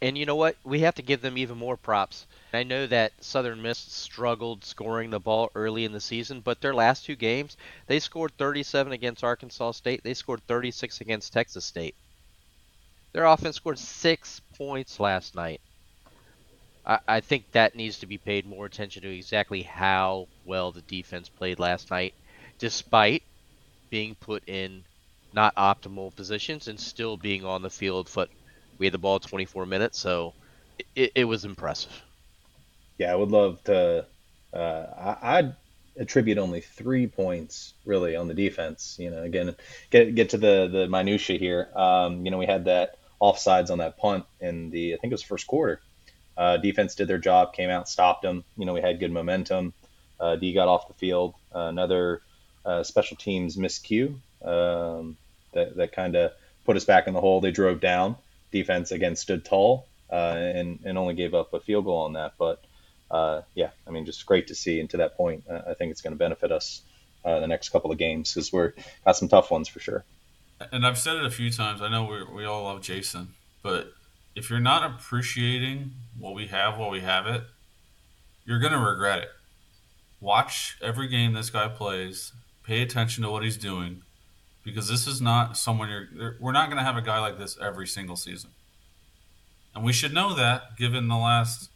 And 0.00 0.16
you 0.16 0.24
know 0.24 0.34
what? 0.34 0.56
We 0.64 0.80
have 0.80 0.94
to 0.94 1.02
give 1.02 1.20
them 1.20 1.36
even 1.36 1.58
more 1.58 1.76
props. 1.76 2.26
I 2.54 2.62
know 2.62 2.86
that 2.86 3.12
Southern 3.22 3.60
Miss 3.60 3.76
struggled 3.76 4.64
scoring 4.64 5.10
the 5.10 5.20
ball 5.20 5.50
early 5.54 5.84
in 5.84 5.92
the 5.92 6.00
season, 6.00 6.40
but 6.40 6.62
their 6.62 6.72
last 6.72 7.04
two 7.04 7.16
games, 7.16 7.58
they 7.86 8.00
scored 8.00 8.32
37 8.38 8.94
against 8.94 9.22
Arkansas 9.22 9.72
State. 9.72 10.02
They 10.02 10.14
scored 10.14 10.40
36 10.48 11.02
against 11.02 11.34
Texas 11.34 11.66
State. 11.66 11.96
Their 13.12 13.26
offense 13.26 13.56
scored 13.56 13.78
six 13.78 14.40
points 14.56 14.98
last 14.98 15.34
night. 15.34 15.60
I, 16.86 16.98
I 17.06 17.20
think 17.20 17.50
that 17.52 17.74
needs 17.74 17.98
to 18.00 18.06
be 18.06 18.18
paid 18.18 18.46
more 18.46 18.66
attention 18.66 19.02
to 19.02 19.14
exactly 19.14 19.62
how 19.62 20.28
well 20.44 20.72
the 20.72 20.82
defense 20.82 21.28
played 21.28 21.58
last 21.58 21.90
night, 21.90 22.14
despite 22.58 23.22
being 23.90 24.14
put 24.14 24.42
in 24.48 24.84
not 25.32 25.54
optimal 25.56 26.14
positions 26.14 26.68
and 26.68 26.78
still 26.78 27.16
being 27.16 27.44
on 27.44 27.62
the 27.62 27.70
field. 27.70 28.10
But 28.14 28.30
we 28.78 28.86
had 28.86 28.94
the 28.94 28.98
ball 28.98 29.18
24 29.18 29.66
minutes, 29.66 29.98
so 29.98 30.34
it, 30.94 31.12
it 31.14 31.24
was 31.24 31.44
impressive. 31.44 32.02
Yeah, 32.98 33.12
I 33.12 33.16
would 33.16 33.30
love 33.30 33.62
to. 33.64 34.06
Uh, 34.52 35.16
I, 35.22 35.42
would 35.42 35.56
attribute 35.96 36.38
only 36.38 36.60
three 36.60 37.06
points 37.06 37.74
really 37.84 38.16
on 38.16 38.26
the 38.26 38.34
defense. 38.34 38.96
You 38.98 39.10
know, 39.10 39.22
again, 39.22 39.54
get 39.90 40.14
get 40.14 40.30
to 40.30 40.38
the 40.38 40.68
the 40.70 40.88
minutia 40.88 41.38
here. 41.38 41.68
Um, 41.74 42.24
you 42.24 42.30
know, 42.30 42.38
we 42.38 42.46
had 42.46 42.64
that 42.64 42.96
offsides 43.20 43.70
on 43.70 43.78
that 43.78 43.98
punt 43.98 44.24
in 44.40 44.70
the 44.70 44.94
I 44.94 44.96
think 44.96 45.12
it 45.12 45.14
was 45.14 45.22
first 45.22 45.46
quarter. 45.46 45.80
Uh, 46.36 46.56
defense 46.56 46.94
did 46.94 47.08
their 47.08 47.18
job, 47.18 47.52
came 47.52 47.70
out, 47.70 47.88
stopped 47.88 48.22
them. 48.22 48.44
You 48.56 48.64
know, 48.64 48.74
we 48.74 48.80
had 48.80 48.98
good 48.98 49.12
momentum. 49.12 49.72
Uh, 50.18 50.36
D 50.36 50.52
got 50.52 50.68
off 50.68 50.88
the 50.88 50.94
field. 50.94 51.34
Uh, 51.54 51.60
another 51.60 52.22
uh, 52.64 52.82
special 52.82 53.16
teams 53.16 53.56
miscue 53.56 54.14
um, 54.44 55.16
that, 55.52 55.76
that 55.76 55.92
kind 55.92 56.16
of 56.16 56.32
put 56.64 56.76
us 56.76 56.84
back 56.84 57.06
in 57.06 57.14
the 57.14 57.20
hole. 57.20 57.40
They 57.40 57.50
drove 57.50 57.80
down. 57.80 58.16
Defense 58.52 58.90
again 58.90 59.16
stood 59.16 59.44
tall 59.44 59.86
uh, 60.10 60.34
and, 60.36 60.80
and 60.84 60.98
only 60.98 61.14
gave 61.14 61.34
up 61.34 61.52
a 61.52 61.60
field 61.60 61.84
goal 61.84 62.02
on 62.02 62.14
that. 62.14 62.34
But 62.38 62.62
uh, 63.10 63.42
yeah, 63.54 63.70
I 63.86 63.90
mean, 63.90 64.06
just 64.06 64.24
great 64.26 64.48
to 64.48 64.54
see. 64.54 64.80
And 64.80 64.88
to 64.90 64.98
that 64.98 65.16
point, 65.16 65.44
I 65.50 65.74
think 65.74 65.90
it's 65.90 66.00
going 66.00 66.12
to 66.12 66.18
benefit 66.18 66.52
us 66.52 66.82
the 67.24 67.46
next 67.46 67.68
couple 67.68 67.92
of 67.92 67.98
games 67.98 68.32
because 68.32 68.52
we're 68.52 68.72
got 69.04 69.16
some 69.16 69.28
tough 69.28 69.50
ones 69.50 69.68
for 69.68 69.78
sure. 69.80 70.04
And 70.72 70.86
I've 70.86 70.98
said 70.98 71.16
it 71.16 71.24
a 71.24 71.30
few 71.30 71.50
times. 71.50 71.80
I 71.80 71.88
know 71.88 72.04
we 72.04 72.22
we 72.36 72.44
all 72.44 72.64
love 72.64 72.82
Jason, 72.82 73.34
but 73.62 73.92
if 74.34 74.48
you're 74.48 74.60
not 74.60 74.88
appreciating 74.88 75.92
what 76.18 76.34
we 76.34 76.46
have 76.46 76.78
while 76.78 76.90
we 76.90 77.00
have 77.00 77.26
it, 77.26 77.44
you're 78.44 78.58
going 78.58 78.72
to 78.72 78.78
regret 78.78 79.18
it. 79.20 79.30
Watch 80.20 80.76
every 80.82 81.08
game 81.08 81.32
this 81.32 81.50
guy 81.50 81.68
plays, 81.68 82.32
pay 82.64 82.82
attention 82.82 83.24
to 83.24 83.30
what 83.30 83.42
he's 83.42 83.56
doing, 83.56 84.02
because 84.64 84.88
this 84.88 85.06
is 85.06 85.20
not 85.20 85.56
someone 85.56 85.88
you're, 85.88 86.36
we're 86.38 86.52
not 86.52 86.66
going 86.66 86.78
to 86.78 86.84
have 86.84 86.96
a 86.96 87.02
guy 87.02 87.18
like 87.18 87.38
this 87.38 87.58
every 87.60 87.86
single 87.86 88.16
season. 88.16 88.50
And 89.74 89.84
we 89.84 89.92
should 89.92 90.12
know 90.12 90.34
that 90.34 90.76
given 90.76 91.08
the 91.08 91.16
last 91.16 91.70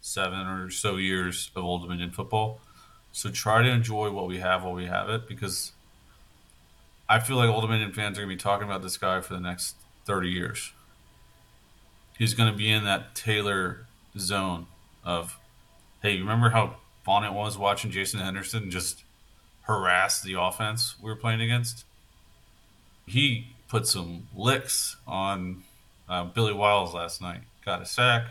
seven 0.00 0.46
or 0.46 0.70
so 0.70 0.96
years 0.96 1.50
of 1.56 1.64
Old 1.64 1.82
Dominion 1.82 2.10
football. 2.10 2.60
So 3.12 3.30
try 3.30 3.62
to 3.62 3.70
enjoy 3.70 4.10
what 4.10 4.28
we 4.28 4.38
have 4.38 4.62
while 4.62 4.74
we 4.74 4.86
have 4.86 5.08
it 5.08 5.26
because 5.26 5.72
I 7.08 7.18
feel 7.18 7.36
like 7.36 7.48
Old 7.48 7.62
Dominion 7.62 7.92
fans 7.92 8.18
are 8.18 8.22
going 8.22 8.36
to 8.36 8.36
be 8.36 8.42
talking 8.42 8.68
about 8.68 8.82
this 8.82 8.98
guy 8.98 9.20
for 9.20 9.34
the 9.34 9.40
next 9.40 9.76
30 10.04 10.28
years 10.28 10.72
he's 12.18 12.34
going 12.34 12.50
to 12.50 12.56
be 12.56 12.70
in 12.70 12.84
that 12.84 13.14
Taylor 13.14 13.86
zone 14.18 14.66
of, 15.04 15.38
hey, 16.02 16.18
remember 16.18 16.50
how 16.50 16.76
fun 17.04 17.24
it 17.24 17.32
was 17.32 17.56
watching 17.56 17.90
Jason 17.90 18.20
Henderson 18.20 18.70
just 18.70 19.04
harass 19.62 20.22
the 20.22 20.34
offense 20.34 20.96
we 21.00 21.10
were 21.10 21.16
playing 21.16 21.40
against? 21.40 21.84
He 23.06 23.48
put 23.68 23.86
some 23.86 24.28
licks 24.34 24.96
on 25.06 25.64
uh, 26.08 26.24
Billy 26.24 26.52
Wiles 26.52 26.94
last 26.94 27.20
night. 27.20 27.40
Got 27.64 27.82
a 27.82 27.86
sack. 27.86 28.26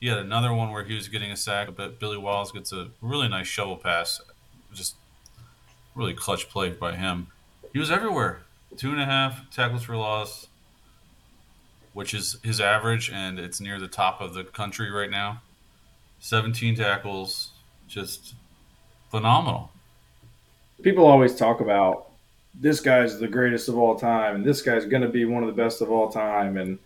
He 0.00 0.08
had 0.08 0.18
another 0.18 0.52
one 0.52 0.70
where 0.70 0.84
he 0.84 0.94
was 0.94 1.08
getting 1.08 1.30
a 1.30 1.36
sack, 1.36 1.68
but 1.76 1.98
Billy 1.98 2.18
Wiles 2.18 2.52
gets 2.52 2.72
a 2.72 2.88
really 3.00 3.28
nice 3.28 3.46
shovel 3.46 3.76
pass. 3.76 4.20
Just 4.72 4.96
really 5.94 6.14
clutch 6.14 6.48
play 6.48 6.70
by 6.70 6.96
him. 6.96 7.28
He 7.72 7.78
was 7.78 7.90
everywhere. 7.90 8.42
Two 8.76 8.90
and 8.90 9.00
a 9.00 9.04
half 9.04 9.48
tackles 9.50 9.84
for 9.84 9.96
loss, 9.96 10.48
which 11.94 12.12
is 12.12 12.36
his 12.42 12.60
average, 12.60 13.10
and 13.10 13.38
it's 13.38 13.60
near 13.60 13.80
the 13.80 13.88
top 13.88 14.20
of 14.20 14.34
the 14.34 14.44
country 14.44 14.90
right 14.90 15.10
now. 15.10 15.40
17 16.20 16.76
tackles, 16.76 17.50
just 17.88 18.34
phenomenal. 19.10 19.70
People 20.82 21.06
always 21.06 21.34
talk 21.34 21.60
about 21.60 22.10
this 22.54 22.80
guy's 22.80 23.18
the 23.18 23.28
greatest 23.28 23.68
of 23.68 23.78
all 23.78 23.96
time, 23.96 24.36
and 24.36 24.44
this 24.44 24.60
guy's 24.60 24.84
going 24.84 25.02
to 25.02 25.08
be 25.08 25.24
one 25.24 25.42
of 25.42 25.54
the 25.54 25.62
best 25.62 25.80
of 25.80 25.90
all 25.90 26.10
time. 26.10 26.56
And 26.56 26.78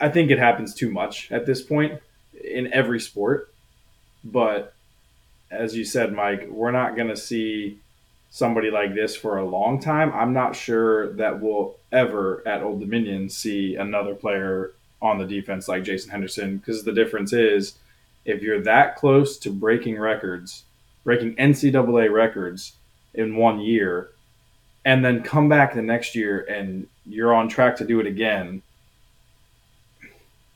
I 0.00 0.08
think 0.08 0.30
it 0.30 0.38
happens 0.38 0.74
too 0.74 0.90
much 0.90 1.32
at 1.32 1.46
this 1.46 1.62
point 1.62 2.00
in 2.44 2.72
every 2.72 3.00
sport. 3.00 3.52
But 4.24 4.74
as 5.50 5.74
you 5.74 5.84
said, 5.84 6.12
Mike, 6.12 6.48
we're 6.50 6.70
not 6.70 6.96
going 6.96 7.08
to 7.08 7.16
see 7.16 7.78
somebody 8.30 8.70
like 8.70 8.94
this 8.94 9.16
for 9.16 9.38
a 9.38 9.48
long 9.48 9.80
time. 9.80 10.12
I'm 10.12 10.32
not 10.32 10.56
sure 10.56 11.12
that 11.14 11.40
we'll 11.40 11.76
ever 11.92 12.46
at 12.46 12.62
Old 12.62 12.80
Dominion 12.80 13.28
see 13.28 13.76
another 13.76 14.14
player 14.14 14.72
on 15.00 15.18
the 15.18 15.26
defense 15.26 15.68
like 15.68 15.84
Jason 15.84 16.10
Henderson 16.10 16.58
because 16.58 16.84
the 16.84 16.92
difference 16.92 17.32
is 17.32 17.78
if 18.24 18.42
you're 18.42 18.62
that 18.62 18.96
close 18.96 19.38
to 19.38 19.50
breaking 19.50 19.98
records, 19.98 20.64
breaking 21.04 21.36
NCAA 21.36 22.12
records 22.12 22.72
in 23.14 23.36
one 23.36 23.60
year, 23.60 24.10
and 24.84 25.04
then 25.04 25.22
come 25.22 25.48
back 25.48 25.74
the 25.74 25.82
next 25.82 26.14
year 26.14 26.40
and 26.40 26.86
you're 27.06 27.34
on 27.34 27.48
track 27.48 27.76
to 27.76 27.84
do 27.84 28.00
it 28.00 28.06
again, 28.06 28.62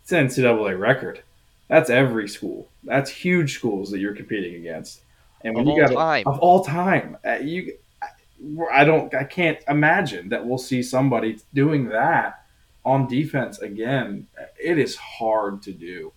it's 0.02 0.12
an 0.12 0.26
NCAA 0.26 0.78
record. 0.78 1.22
That's 1.68 1.90
every 1.90 2.28
school. 2.28 2.68
That's 2.82 3.10
huge 3.10 3.54
schools 3.54 3.90
that 3.90 4.00
you're 4.00 4.14
competing 4.14 4.56
against. 4.56 5.00
And 5.44 5.54
when 5.54 5.68
of 5.68 5.76
you 5.76 5.82
got 5.82 5.94
time. 5.94 6.26
of 6.26 6.38
all 6.40 6.64
time, 6.64 7.16
uh, 7.24 7.38
you, 7.40 7.74
I 8.72 8.84
don't, 8.84 9.14
I 9.14 9.24
can't 9.24 9.58
imagine 9.68 10.28
that 10.30 10.46
we'll 10.46 10.58
see 10.58 10.82
somebody 10.82 11.38
doing 11.54 11.88
that 11.88 12.44
on 12.84 13.06
defense 13.06 13.58
again. 13.58 14.26
It 14.62 14.78
is 14.78 14.96
hard 14.96 15.62
to 15.62 15.72
do. 15.72 16.12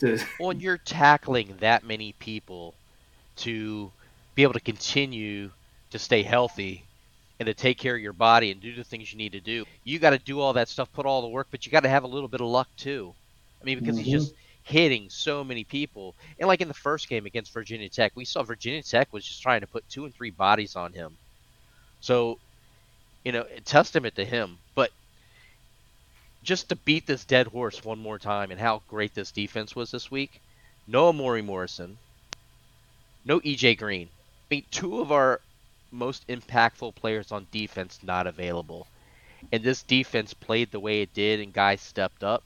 To... 0.00 0.18
Well, 0.40 0.52
you're 0.52 0.78
tackling 0.78 1.56
that 1.60 1.84
many 1.84 2.14
people 2.18 2.74
to 3.36 3.90
be 4.34 4.42
able 4.42 4.54
to 4.54 4.60
continue 4.60 5.50
to 5.90 5.98
stay 5.98 6.22
healthy 6.22 6.84
and 7.38 7.46
to 7.46 7.54
take 7.54 7.78
care 7.78 7.96
of 7.96 8.00
your 8.00 8.12
body 8.12 8.50
and 8.50 8.60
do 8.60 8.74
the 8.74 8.84
things 8.84 9.12
you 9.12 9.18
need 9.18 9.32
to 9.32 9.40
do. 9.40 9.64
You 9.84 9.98
got 9.98 10.10
to 10.10 10.18
do 10.18 10.40
all 10.40 10.52
that 10.54 10.68
stuff, 10.68 10.92
put 10.92 11.06
all 11.06 11.22
the 11.22 11.28
work, 11.28 11.48
but 11.50 11.66
you 11.66 11.72
got 11.72 11.82
to 11.82 11.88
have 11.88 12.04
a 12.04 12.08
little 12.08 12.28
bit 12.28 12.40
of 12.40 12.46
luck 12.46 12.68
too. 12.76 13.14
I 13.60 13.64
mean, 13.64 13.78
because 13.78 13.96
mm-hmm. 13.96 14.04
he's 14.04 14.24
just 14.24 14.34
hitting 14.62 15.10
so 15.10 15.42
many 15.42 15.64
people. 15.64 16.14
And 16.38 16.48
like 16.48 16.60
in 16.60 16.68
the 16.68 16.74
first 16.74 17.08
game 17.08 17.26
against 17.26 17.52
Virginia 17.52 17.88
Tech, 17.88 18.12
we 18.14 18.24
saw 18.24 18.42
Virginia 18.42 18.82
Tech 18.82 19.12
was 19.12 19.24
just 19.24 19.42
trying 19.42 19.60
to 19.60 19.66
put 19.66 19.88
two 19.88 20.04
and 20.04 20.14
three 20.14 20.30
bodies 20.30 20.76
on 20.76 20.92
him. 20.92 21.16
So, 22.00 22.38
you 23.24 23.32
know, 23.32 23.46
a 23.56 23.60
testament 23.60 24.16
to 24.16 24.24
him. 24.24 24.58
But 24.74 24.90
just 26.42 26.68
to 26.68 26.76
beat 26.76 27.06
this 27.06 27.24
dead 27.24 27.46
horse 27.46 27.84
one 27.84 27.98
more 27.98 28.18
time 28.18 28.50
and 28.50 28.60
how 28.60 28.82
great 28.88 29.14
this 29.14 29.32
defense 29.32 29.76
was 29.76 29.90
this 29.90 30.10
week, 30.10 30.40
no 30.86 31.08
Amori 31.08 31.42
Morrison, 31.42 31.98
no 33.24 33.40
EJ 33.40 33.78
Green. 33.78 34.08
I 34.50 34.54
mean, 34.54 34.64
two 34.70 35.00
of 35.00 35.12
our 35.12 35.40
most 35.90 36.26
impactful 36.28 36.94
players 36.94 37.32
on 37.32 37.46
defense 37.52 38.00
not 38.02 38.26
available. 38.26 38.86
And 39.52 39.62
this 39.62 39.82
defense 39.82 40.34
played 40.34 40.70
the 40.70 40.80
way 40.80 41.02
it 41.02 41.14
did 41.14 41.40
and 41.40 41.52
guys 41.52 41.80
stepped 41.80 42.22
up. 42.22 42.42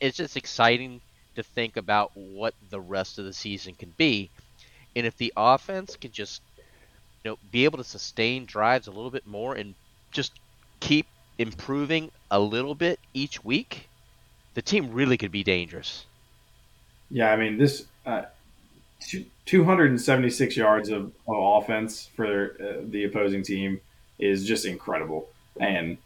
It's 0.00 0.16
just 0.16 0.36
exciting 0.36 1.00
to 1.36 1.42
think 1.42 1.76
about 1.76 2.10
what 2.14 2.54
the 2.70 2.80
rest 2.80 3.18
of 3.18 3.24
the 3.24 3.32
season 3.32 3.74
can 3.74 3.92
be. 3.96 4.30
And 4.96 5.06
if 5.06 5.16
the 5.16 5.32
offense 5.36 5.96
can 5.96 6.12
just 6.12 6.40
you 7.24 7.30
know 7.30 7.38
be 7.50 7.64
able 7.64 7.78
to 7.78 7.84
sustain 7.84 8.44
drives 8.44 8.86
a 8.86 8.90
little 8.90 9.10
bit 9.10 9.26
more 9.26 9.54
and 9.54 9.74
just 10.12 10.32
keep 10.80 11.06
improving 11.38 12.10
a 12.30 12.38
little 12.38 12.74
bit 12.74 13.00
each 13.12 13.44
week, 13.44 13.88
the 14.54 14.62
team 14.62 14.92
really 14.92 15.16
could 15.16 15.32
be 15.32 15.42
dangerous. 15.42 16.06
Yeah, 17.10 17.32
I 17.32 17.36
mean 17.36 17.58
this 17.58 17.86
uh, 18.06 18.22
276 19.46 20.56
yards 20.56 20.88
of, 20.88 21.12
of 21.28 21.62
offense 21.62 22.08
for 22.14 22.56
uh, 22.60 22.82
the 22.88 23.04
opposing 23.04 23.42
team 23.42 23.80
is 24.18 24.46
just 24.46 24.64
incredible, 24.64 25.28
and 25.60 25.98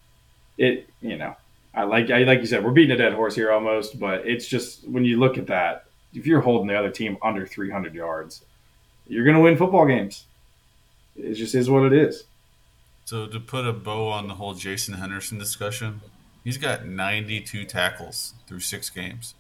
it 0.56 0.88
you 1.00 1.16
know 1.16 1.36
I 1.74 1.84
like 1.84 2.10
I, 2.10 2.24
like 2.24 2.40
you 2.40 2.46
said, 2.46 2.64
we're 2.64 2.70
beating 2.70 2.92
a 2.92 2.96
dead 2.98 3.12
horse 3.12 3.34
here 3.34 3.52
almost, 3.52 3.98
but 3.98 4.26
it's 4.26 4.46
just 4.46 4.88
when 4.88 5.04
you 5.04 5.18
look 5.18 5.38
at 5.38 5.46
that, 5.48 5.84
if 6.14 6.26
you're 6.26 6.40
holding 6.40 6.68
the 6.68 6.78
other 6.78 6.90
team 6.90 7.18
under 7.22 7.46
300 7.46 7.94
yards, 7.94 8.44
you're 9.06 9.24
going 9.24 9.36
to 9.36 9.42
win 9.42 9.56
football 9.56 9.86
games. 9.86 10.24
It 11.16 11.34
just 11.34 11.54
is 11.54 11.68
what 11.68 11.84
it 11.84 11.92
is. 11.92 12.24
So 13.04 13.26
to 13.26 13.40
put 13.40 13.66
a 13.66 13.72
bow 13.72 14.08
on 14.08 14.28
the 14.28 14.34
whole 14.34 14.54
Jason 14.54 14.94
Henderson 14.94 15.38
discussion, 15.38 16.00
he's 16.44 16.58
got 16.58 16.86
92 16.86 17.64
tackles 17.64 18.34
through 18.46 18.60
six 18.60 18.90
games. 18.90 19.34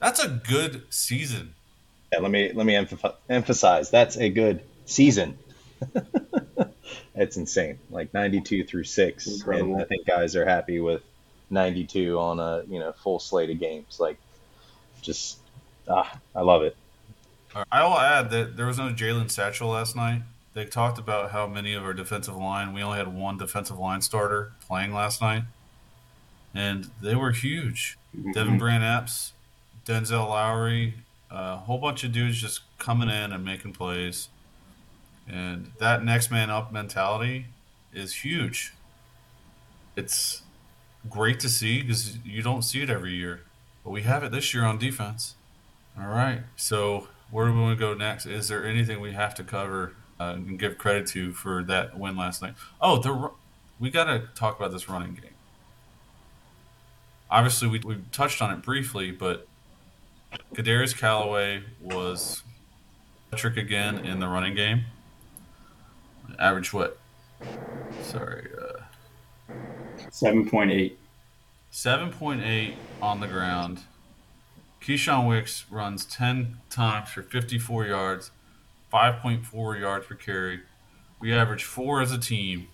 That's 0.00 0.22
a 0.22 0.28
good 0.28 0.82
season. 0.90 1.54
Yeah, 2.12 2.20
let 2.20 2.30
me 2.30 2.52
let 2.52 2.64
me 2.66 2.76
emphasize 3.28 3.90
that's 3.90 4.16
a 4.16 4.28
good 4.28 4.62
season. 4.84 5.38
it's 7.14 7.36
insane, 7.36 7.78
like 7.90 8.14
92 8.14 8.64
through 8.64 8.84
six, 8.84 9.26
Incredible. 9.26 9.74
and 9.74 9.82
I 9.82 9.84
think 9.84 10.06
guys 10.06 10.36
are 10.36 10.46
happy 10.46 10.80
with 10.80 11.02
92 11.50 12.18
on 12.18 12.40
a 12.40 12.62
you 12.68 12.78
know 12.78 12.92
full 12.92 13.18
slate 13.18 13.50
of 13.50 13.58
games. 13.58 13.98
Like, 14.00 14.18
just 15.02 15.38
ah, 15.88 16.18
I 16.34 16.40
love 16.40 16.62
it. 16.62 16.76
I 17.72 17.84
will 17.84 17.98
add 17.98 18.30
that 18.30 18.56
there 18.56 18.66
was 18.66 18.78
no 18.78 18.90
Jalen 18.90 19.30
Satchel 19.30 19.68
last 19.68 19.96
night. 19.96 20.22
They 20.52 20.64
talked 20.64 20.98
about 20.98 21.30
how 21.30 21.46
many 21.46 21.74
of 21.74 21.84
our 21.84 21.94
defensive 21.94 22.36
line. 22.36 22.72
We 22.72 22.82
only 22.82 22.98
had 22.98 23.14
one 23.14 23.38
defensive 23.38 23.78
line 23.78 24.00
starter 24.00 24.52
playing 24.66 24.92
last 24.92 25.20
night, 25.20 25.44
and 26.54 26.90
they 27.00 27.14
were 27.14 27.32
huge. 27.32 27.98
Mm-hmm. 28.16 28.32
Devin 28.32 28.58
Brand 28.58 28.82
Apps, 28.82 29.32
Denzel 29.84 30.28
Lowry, 30.28 30.94
a 31.30 31.56
whole 31.56 31.78
bunch 31.78 32.04
of 32.04 32.12
dudes 32.12 32.40
just 32.40 32.60
coming 32.78 33.08
in 33.08 33.32
and 33.32 33.44
making 33.44 33.72
plays. 33.72 34.28
And 35.28 35.72
that 35.78 36.04
next 36.04 36.30
man 36.30 36.50
up 36.50 36.72
mentality 36.72 37.46
is 37.92 38.14
huge. 38.14 38.72
It's 39.96 40.42
great 41.08 41.40
to 41.40 41.48
see 41.48 41.82
because 41.82 42.18
you 42.24 42.42
don't 42.42 42.62
see 42.62 42.82
it 42.82 42.90
every 42.90 43.12
year. 43.12 43.42
But 43.84 43.90
we 43.90 44.02
have 44.02 44.24
it 44.24 44.32
this 44.32 44.52
year 44.52 44.64
on 44.64 44.78
defense. 44.78 45.36
All 45.98 46.08
right. 46.08 46.40
So 46.56 47.08
where 47.30 47.46
do 47.46 47.52
we 47.54 47.60
want 47.60 47.78
to 47.78 47.80
go 47.80 47.94
next? 47.94 48.26
Is 48.26 48.48
there 48.48 48.64
anything 48.64 49.00
we 49.00 49.12
have 49.12 49.34
to 49.36 49.44
cover 49.44 49.94
uh, 50.18 50.34
and 50.36 50.58
give 50.58 50.78
credit 50.78 51.06
to 51.08 51.32
for 51.32 51.62
that 51.64 51.98
win 51.98 52.16
last 52.16 52.42
night? 52.42 52.54
Oh, 52.80 52.98
the 52.98 53.30
we 53.78 53.90
got 53.90 54.04
to 54.04 54.28
talk 54.34 54.58
about 54.58 54.72
this 54.72 54.88
running 54.88 55.14
game. 55.14 55.30
Obviously, 57.30 57.68
we, 57.68 57.80
we 57.80 57.98
touched 58.12 58.40
on 58.40 58.52
it 58.52 58.62
briefly, 58.62 59.10
but 59.10 59.46
Kadarius 60.54 60.96
Calloway 60.96 61.62
was 61.80 62.42
trick 63.34 63.56
again 63.56 63.98
in 63.98 64.20
the 64.20 64.28
running 64.28 64.54
game. 64.54 64.84
Average 66.38 66.72
what? 66.72 66.98
Sorry. 68.02 68.48
Uh, 68.58 69.52
7.8. 70.10 70.92
7.8 71.72 72.74
on 73.02 73.20
the 73.20 73.26
ground. 73.26 73.80
Keyshawn 74.80 75.28
Wicks 75.28 75.64
runs 75.70 76.04
10 76.04 76.58
times 76.70 77.10
for 77.10 77.22
54 77.22 77.86
yards, 77.86 78.30
5.4 78.92 79.80
yards 79.80 80.06
per 80.06 80.14
carry. 80.14 80.60
We 81.20 81.32
average 81.32 81.64
four 81.64 82.00
as 82.00 82.12
a 82.12 82.18
team 82.18 82.68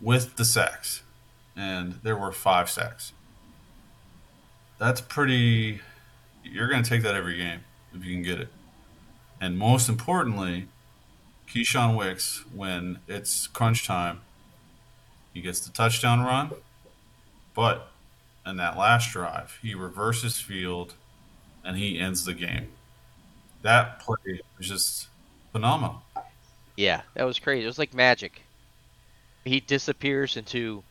with 0.00 0.36
the 0.36 0.44
sacks, 0.44 1.02
and 1.56 2.00
there 2.02 2.16
were 2.16 2.32
five 2.32 2.68
sacks. 2.70 3.12
That's 4.78 5.00
pretty. 5.00 5.80
You're 6.42 6.68
going 6.68 6.82
to 6.82 6.88
take 6.88 7.02
that 7.02 7.14
every 7.14 7.36
game 7.36 7.60
if 7.94 8.04
you 8.04 8.14
can 8.14 8.22
get 8.22 8.40
it. 8.40 8.48
And 9.40 9.58
most 9.58 9.88
importantly, 9.88 10.66
Keyshawn 11.48 11.96
Wicks, 11.96 12.44
when 12.54 12.98
it's 13.06 13.46
crunch 13.46 13.86
time, 13.86 14.20
he 15.38 15.42
gets 15.42 15.60
the 15.60 15.70
touchdown 15.70 16.22
run, 16.22 16.50
but 17.54 17.92
in 18.44 18.56
that 18.56 18.76
last 18.76 19.12
drive, 19.12 19.56
he 19.62 19.72
reverses 19.72 20.40
field 20.40 20.94
and 21.64 21.76
he 21.76 22.00
ends 22.00 22.24
the 22.24 22.34
game. 22.34 22.66
That 23.62 24.00
play 24.00 24.40
was 24.56 24.66
just 24.66 25.06
phenomenal. 25.52 26.02
Yeah, 26.76 27.02
that 27.14 27.22
was 27.22 27.38
crazy. 27.38 27.62
It 27.62 27.68
was 27.68 27.78
like 27.78 27.94
magic. 27.94 28.42
He 29.44 29.60
disappears 29.60 30.36
into 30.36 30.82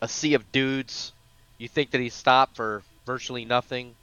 a 0.00 0.08
sea 0.08 0.32
of 0.32 0.50
dudes. 0.50 1.12
You 1.58 1.68
think 1.68 1.90
that 1.90 2.00
he 2.00 2.08
stopped 2.08 2.56
for 2.56 2.82
virtually 3.04 3.44
nothing. 3.44 3.94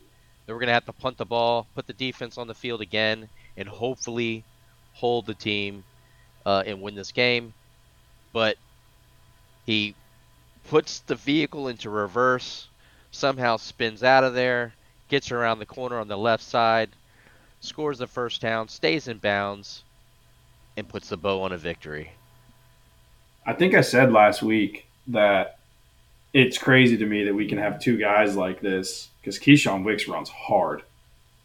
Then 0.45 0.55
we're 0.55 0.59
going 0.59 0.67
to 0.67 0.73
have 0.73 0.85
to 0.85 0.93
punt 0.93 1.17
the 1.17 1.25
ball, 1.25 1.65
put 1.73 1.87
the 1.87 1.93
defense 1.93 2.37
on 2.37 2.45
the 2.45 2.53
field 2.53 2.81
again, 2.81 3.29
and 3.57 3.67
hopefully 3.67 4.43
hold 4.93 5.25
the 5.25 5.33
team 5.33 5.83
uh, 6.45 6.61
and 6.67 6.83
win 6.83 6.93
this 6.93 7.11
game. 7.11 7.55
But 8.31 8.57
he 9.67 9.93
puts 10.69 10.99
the 10.99 11.15
vehicle 11.15 11.67
into 11.67 11.89
reverse, 11.89 12.69
somehow 13.11 13.57
spins 13.57 14.01
out 14.01 14.23
of 14.23 14.33
there, 14.33 14.73
gets 15.09 15.31
around 15.31 15.59
the 15.59 15.65
corner 15.65 15.99
on 15.99 16.07
the 16.07 16.17
left 16.17 16.43
side, 16.43 16.89
scores 17.59 17.99
the 17.99 18.07
first 18.07 18.41
down, 18.41 18.69
stays 18.69 19.07
in 19.07 19.17
bounds, 19.17 19.83
and 20.77 20.87
puts 20.87 21.09
the 21.09 21.17
bow 21.17 21.43
on 21.43 21.51
a 21.51 21.57
victory. 21.57 22.11
I 23.45 23.53
think 23.53 23.75
I 23.75 23.81
said 23.81 24.11
last 24.11 24.41
week 24.41 24.87
that 25.07 25.57
it's 26.33 26.57
crazy 26.57 26.97
to 26.97 27.05
me 27.05 27.25
that 27.25 27.35
we 27.35 27.47
can 27.47 27.57
have 27.57 27.81
two 27.81 27.97
guys 27.97 28.35
like 28.35 28.61
this 28.61 29.09
because 29.19 29.37
Keyshawn 29.39 29.83
Wicks 29.83 30.07
runs 30.07 30.29
hard. 30.29 30.83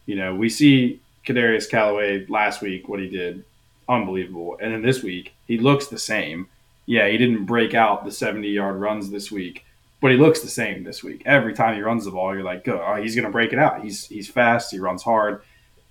You 0.06 0.16
know, 0.16 0.34
we 0.34 0.48
see 0.48 1.00
Kadarius 1.26 1.68
Calloway 1.68 2.26
last 2.26 2.60
week, 2.62 2.88
what 2.88 3.00
he 3.00 3.08
did, 3.08 3.44
unbelievable. 3.88 4.58
And 4.60 4.72
then 4.72 4.82
this 4.82 5.02
week, 5.02 5.34
he 5.46 5.58
looks 5.58 5.88
the 5.88 5.98
same 5.98 6.48
yeah, 6.86 7.08
he 7.08 7.16
didn't 7.16 7.44
break 7.44 7.74
out 7.74 8.04
the 8.04 8.10
70 8.10 8.48
yard 8.48 8.76
runs 8.76 9.10
this 9.10 9.30
week, 9.30 9.64
but 10.00 10.10
he 10.10 10.16
looks 10.16 10.40
the 10.40 10.48
same 10.48 10.82
this 10.82 11.02
week. 11.02 11.22
Every 11.24 11.54
time 11.54 11.74
he 11.74 11.82
runs 11.82 12.04
the 12.04 12.10
ball, 12.10 12.34
you're 12.34 12.44
like, 12.44 12.66
oh, 12.68 13.00
he's 13.00 13.14
going 13.14 13.26
to 13.26 13.30
break 13.30 13.52
it 13.52 13.58
out. 13.58 13.82
He's 13.82 14.06
he's 14.06 14.28
fast. 14.28 14.70
He 14.70 14.78
runs 14.78 15.02
hard. 15.02 15.42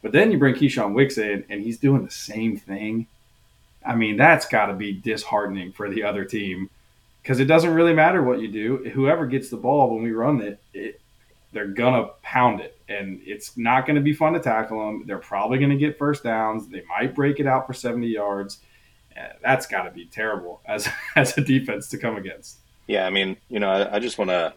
But 0.01 0.11
then 0.11 0.31
you 0.31 0.37
bring 0.37 0.55
Keyshawn 0.55 0.93
Wicks 0.93 1.17
in, 1.17 1.45
and 1.49 1.61
he's 1.61 1.77
doing 1.77 2.03
the 2.03 2.11
same 2.11 2.57
thing. 2.57 3.07
I 3.85 3.95
mean, 3.95 4.17
that's 4.17 4.45
got 4.47 4.67
to 4.67 4.73
be 4.73 4.93
disheartening 4.93 5.71
for 5.71 5.89
the 5.89 6.03
other 6.03 6.25
team 6.25 6.69
because 7.21 7.39
it 7.39 7.45
doesn't 7.45 7.73
really 7.73 7.93
matter 7.93 8.21
what 8.21 8.41
you 8.41 8.47
do. 8.47 8.89
Whoever 8.91 9.25
gets 9.27 9.49
the 9.49 9.57
ball 9.57 9.93
when 9.93 10.03
we 10.03 10.11
run 10.11 10.41
it, 10.41 10.59
it 10.73 10.99
they're 11.53 11.67
gonna 11.67 12.07
pound 12.21 12.61
it, 12.61 12.77
and 12.87 13.21
it's 13.25 13.57
not 13.57 13.85
going 13.85 13.95
to 13.95 14.01
be 14.01 14.13
fun 14.13 14.33
to 14.33 14.39
tackle 14.39 14.85
them. 14.85 15.03
They're 15.05 15.17
probably 15.17 15.57
going 15.57 15.71
to 15.71 15.77
get 15.77 15.97
first 15.97 16.23
downs. 16.23 16.67
They 16.67 16.83
might 16.87 17.13
break 17.15 17.39
it 17.39 17.47
out 17.47 17.67
for 17.67 17.73
seventy 17.73 18.07
yards. 18.07 18.59
That's 19.41 19.67
got 19.67 19.83
to 19.83 19.91
be 19.91 20.05
terrible 20.05 20.61
as 20.65 20.87
as 21.15 21.37
a 21.37 21.41
defense 21.41 21.89
to 21.89 21.97
come 21.97 22.17
against. 22.17 22.57
Yeah, 22.87 23.05
I 23.05 23.09
mean, 23.09 23.37
you 23.49 23.59
know, 23.59 23.69
I, 23.69 23.95
I 23.95 23.99
just 23.99 24.17
want 24.17 24.29
to 24.29 24.53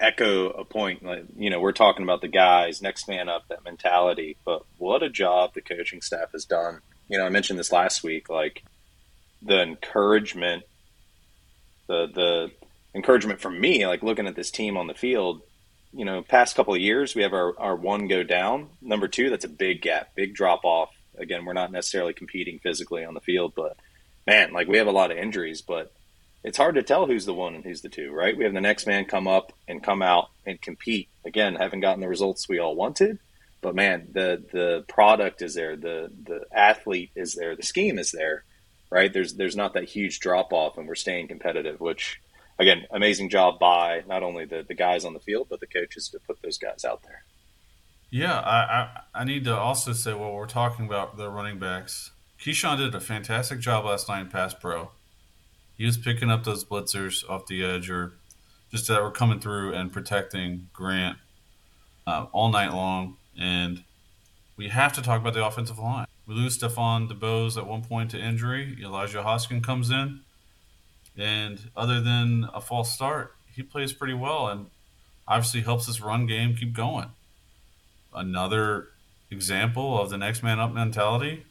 echo 0.00 0.50
a 0.50 0.64
point. 0.64 1.04
Like, 1.04 1.24
you 1.36 1.50
know, 1.50 1.60
we're 1.60 1.72
talking 1.72 2.02
about 2.02 2.20
the 2.20 2.28
guys, 2.28 2.80
next 2.80 3.08
man 3.08 3.28
up, 3.28 3.48
that 3.48 3.64
mentality. 3.64 4.36
But 4.44 4.62
what 4.78 5.02
a 5.02 5.10
job 5.10 5.54
the 5.54 5.60
coaching 5.60 6.00
staff 6.00 6.32
has 6.32 6.44
done. 6.44 6.80
You 7.08 7.18
know, 7.18 7.26
I 7.26 7.28
mentioned 7.28 7.58
this 7.58 7.72
last 7.72 8.02
week. 8.02 8.28
Like 8.28 8.62
the 9.42 9.62
encouragement, 9.62 10.64
the 11.86 12.06
the 12.14 12.50
encouragement 12.94 13.40
from 13.40 13.60
me, 13.60 13.86
like 13.86 14.02
looking 14.02 14.26
at 14.26 14.36
this 14.36 14.50
team 14.50 14.76
on 14.76 14.86
the 14.86 14.94
field 14.94 15.42
you 15.92 16.04
know, 16.04 16.22
past 16.22 16.56
couple 16.56 16.74
of 16.74 16.80
years, 16.80 17.14
we 17.14 17.22
have 17.22 17.32
our, 17.32 17.58
our 17.58 17.76
one 17.76 18.08
go 18.08 18.22
down. 18.22 18.68
Number 18.80 19.08
two, 19.08 19.30
that's 19.30 19.44
a 19.44 19.48
big 19.48 19.82
gap, 19.82 20.14
big 20.14 20.34
drop 20.34 20.64
off. 20.64 20.90
Again, 21.20 21.44
we're 21.44 21.52
not 21.52 21.72
necessarily 21.72 22.12
competing 22.12 22.58
physically 22.58 23.04
on 23.04 23.14
the 23.14 23.20
field, 23.20 23.52
but 23.54 23.76
man, 24.26 24.52
like 24.52 24.68
we 24.68 24.78
have 24.78 24.86
a 24.86 24.92
lot 24.92 25.10
of 25.10 25.18
injuries, 25.18 25.62
but 25.62 25.92
it's 26.44 26.58
hard 26.58 26.76
to 26.76 26.82
tell 26.82 27.06
who's 27.06 27.26
the 27.26 27.34
one 27.34 27.54
and 27.54 27.64
who's 27.64 27.82
the 27.82 27.88
two, 27.88 28.12
right? 28.12 28.36
We 28.36 28.44
have 28.44 28.54
the 28.54 28.60
next 28.60 28.86
man 28.86 29.04
come 29.04 29.26
up 29.26 29.52
and 29.66 29.82
come 29.82 30.02
out 30.02 30.28
and 30.46 30.60
compete. 30.60 31.08
Again, 31.24 31.56
haven't 31.56 31.80
gotten 31.80 32.00
the 32.00 32.08
results 32.08 32.48
we 32.48 32.58
all 32.58 32.76
wanted, 32.76 33.18
but 33.60 33.74
man, 33.74 34.08
the 34.12 34.42
the 34.52 34.84
product 34.88 35.42
is 35.42 35.54
there, 35.54 35.76
the 35.76 36.10
the 36.24 36.44
athlete 36.52 37.10
is 37.14 37.34
there, 37.34 37.56
the 37.56 37.62
scheme 37.62 37.98
is 37.98 38.12
there, 38.12 38.44
right? 38.90 39.12
There's 39.12 39.34
there's 39.34 39.56
not 39.56 39.74
that 39.74 39.84
huge 39.84 40.20
drop 40.20 40.52
off, 40.52 40.78
and 40.78 40.86
we're 40.86 40.94
staying 40.94 41.28
competitive, 41.28 41.80
which 41.80 42.20
again, 42.58 42.86
amazing 42.90 43.30
job 43.30 43.58
by 43.58 44.02
not 44.06 44.22
only 44.22 44.44
the, 44.44 44.64
the 44.66 44.74
guys 44.74 45.04
on 45.04 45.14
the 45.14 45.20
field, 45.20 45.48
but 45.50 45.60
the 45.60 45.66
coaches 45.66 46.08
to 46.10 46.20
put 46.20 46.40
those 46.42 46.58
guys 46.58 46.84
out 46.84 47.02
there. 47.02 47.24
Yeah, 48.10 48.38
I, 48.40 48.56
I, 48.56 49.00
I 49.20 49.24
need 49.24 49.44
to 49.44 49.56
also 49.56 49.92
say 49.92 50.14
while 50.14 50.32
we're 50.32 50.46
talking 50.46 50.86
about 50.86 51.16
the 51.18 51.28
running 51.28 51.58
backs, 51.58 52.12
Keyshawn 52.40 52.78
did 52.78 52.94
a 52.94 53.00
fantastic 53.00 53.60
job 53.60 53.84
last 53.84 54.08
night 54.08 54.20
in 54.22 54.28
pass 54.28 54.54
pro. 54.54 54.90
He 55.76 55.84
was 55.84 55.98
picking 55.98 56.30
up 56.30 56.44
those 56.44 56.64
blitzers 56.64 57.28
off 57.28 57.46
the 57.46 57.62
edge 57.62 57.90
or 57.90 58.14
just 58.70 58.88
that 58.88 59.02
were 59.02 59.10
coming 59.10 59.40
through 59.40 59.74
and 59.74 59.92
protecting 59.92 60.68
Grant 60.72 61.18
uh, 62.06 62.26
all 62.32 62.50
night 62.50 62.72
long. 62.72 63.16
And 63.38 63.84
we 64.56 64.68
have 64.68 64.92
to 64.94 65.02
talk 65.02 65.20
about 65.20 65.34
the 65.34 65.44
offensive 65.44 65.78
line. 65.78 66.06
We 66.26 66.34
lose 66.34 66.58
Stephon 66.58 67.10
DuBose 67.10 67.56
at 67.56 67.66
one 67.66 67.82
point 67.82 68.10
to 68.12 68.18
injury. 68.18 68.76
Elijah 68.82 69.22
Hoskin 69.22 69.62
comes 69.62 69.90
in. 69.90 70.20
And 71.16 71.70
other 71.76 72.00
than 72.00 72.48
a 72.54 72.60
false 72.60 72.92
start, 72.92 73.34
he 73.54 73.62
plays 73.62 73.92
pretty 73.92 74.14
well 74.14 74.48
and 74.48 74.66
obviously 75.26 75.60
helps 75.60 75.86
this 75.86 76.00
run 76.00 76.26
game 76.26 76.54
keep 76.54 76.72
going. 76.72 77.10
Another 78.18 78.88
example 79.30 80.00
of 80.00 80.10
the 80.10 80.18
next 80.18 80.42
man 80.42 80.58
up 80.58 80.72
mentality. 80.72 81.44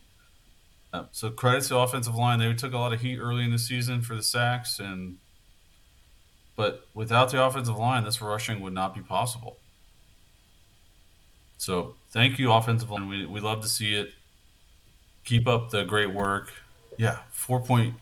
Uh, 0.92 1.06
so 1.12 1.30
credit 1.30 1.64
to 1.64 1.70
the 1.70 1.78
offensive 1.78 2.16
line. 2.16 2.40
They 2.40 2.54
took 2.54 2.74
a 2.74 2.78
lot 2.78 2.92
of 2.92 3.02
heat 3.02 3.18
early 3.18 3.44
in 3.44 3.52
the 3.52 3.60
season 3.60 4.02
for 4.02 4.16
the 4.16 4.24
sacks 4.24 4.80
and 4.80 5.18
but 6.58 6.88
without 6.96 7.32
the 7.32 7.42
offensive 7.42 7.78
line, 7.78 8.04
this 8.04 8.20
rushing 8.20 8.60
would 8.62 8.74
not 8.74 8.96
be 8.96 9.02
possible. 9.02 9.58
So 11.58 11.96
thank 12.10 12.40
you, 12.40 12.52
offensive 12.52 12.90
line. 12.90 13.08
We, 13.08 13.26
we 13.26 13.40
love 13.40 13.62
to 13.62 13.70
see 13.70 13.94
it. 13.94 14.10
Keep 15.24 15.48
up 15.48 15.70
the 15.70 15.84
great 15.84 16.14
work. 16.14 16.52
Yeah, 16.98 17.20
four 17.30 17.62
point 17.62 17.94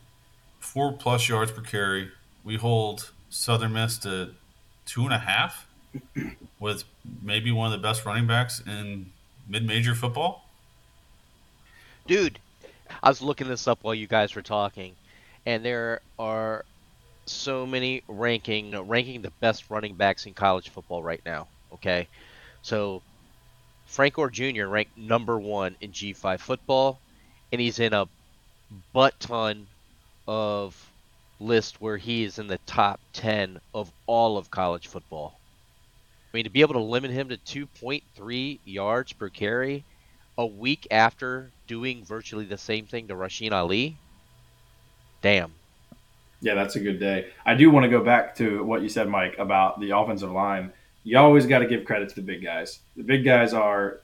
four 0.60 0.94
plus 0.94 1.28
yards 1.28 1.52
per 1.52 1.62
carry. 1.62 2.12
We 2.44 2.56
hold 2.56 3.12
Southern 3.30 3.74
Miss 3.74 3.98
to 4.00 4.32
two 4.86 5.04
and 5.04 5.14
a 5.14 5.20
half 5.20 5.68
with 6.66 6.84
maybe 7.22 7.52
one 7.52 7.72
of 7.72 7.80
the 7.80 7.88
best 7.88 8.04
running 8.06 8.26
backs 8.26 8.60
in 8.66 9.12
mid-major 9.48 9.94
football. 9.94 10.50
Dude, 12.08 12.40
I 13.04 13.10
was 13.10 13.22
looking 13.22 13.48
this 13.48 13.68
up 13.68 13.84
while 13.84 13.94
you 13.94 14.08
guys 14.08 14.34
were 14.34 14.42
talking, 14.42 14.96
and 15.46 15.64
there 15.64 16.02
are 16.18 16.66
so 17.28 17.68
many 17.68 18.02
ranking 18.08 18.76
ranking 18.88 19.22
the 19.22 19.30
best 19.40 19.70
running 19.70 19.94
backs 19.94 20.26
in 20.26 20.34
college 20.34 20.70
football 20.70 21.04
right 21.04 21.22
now. 21.24 21.48
Okay, 21.74 22.08
so 22.64 23.04
Frank 23.86 24.16
Gore 24.16 24.32
Jr. 24.32 24.66
ranked 24.66 24.98
number 24.98 25.38
one 25.40 25.76
in 25.82 25.92
G5 25.92 26.40
football, 26.40 27.00
and 27.52 27.62
he's 27.62 27.78
in 27.78 27.94
a 27.94 28.08
butt 28.92 29.20
ton 29.20 29.68
of 30.28 30.92
list 31.40 31.80
where 31.80 31.98
he 31.98 32.24
is 32.24 32.40
in 32.40 32.48
the 32.48 32.58
top 32.66 33.00
10 33.14 33.60
of 33.76 33.92
all 34.08 34.40
of 34.40 34.50
college 34.50 34.88
football. 34.88 35.38
I 36.36 36.40
mean, 36.40 36.44
to 36.44 36.50
be 36.50 36.60
able 36.60 36.74
to 36.74 36.82
limit 36.82 37.12
him 37.12 37.30
to 37.30 37.38
2.3 37.38 38.60
yards 38.66 39.14
per 39.14 39.30
carry 39.30 39.86
a 40.38 40.46
week 40.46 40.86
after 40.92 41.50
doing 41.66 42.04
virtually 42.04 42.44
the 42.44 42.58
same 42.58 42.88
thing 42.88 43.08
to 43.08 43.14
Rasheen 43.14 43.54
Ali, 43.54 43.96
damn. 45.22 45.54
Yeah, 46.42 46.56
that's 46.56 46.76
a 46.76 46.82
good 46.82 47.00
day. 47.00 47.28
I 47.46 47.56
do 47.56 47.72
want 47.72 47.86
to 47.86 47.90
go 47.90 48.04
back 48.04 48.36
to 48.36 48.66
what 48.66 48.82
you 48.82 48.90
said, 48.90 49.08
Mike, 49.08 49.38
about 49.40 49.80
the 49.80 49.92
offensive 49.92 50.30
line. 50.30 50.74
You 51.06 51.20
always 51.20 51.46
got 51.46 51.60
to 51.60 51.68
give 51.68 51.86
credit 51.86 52.10
to 52.10 52.16
the 52.16 52.22
big 52.22 52.44
guys. 52.44 52.80
The 52.98 53.04
big 53.04 53.24
guys 53.24 53.54
are 53.54 54.02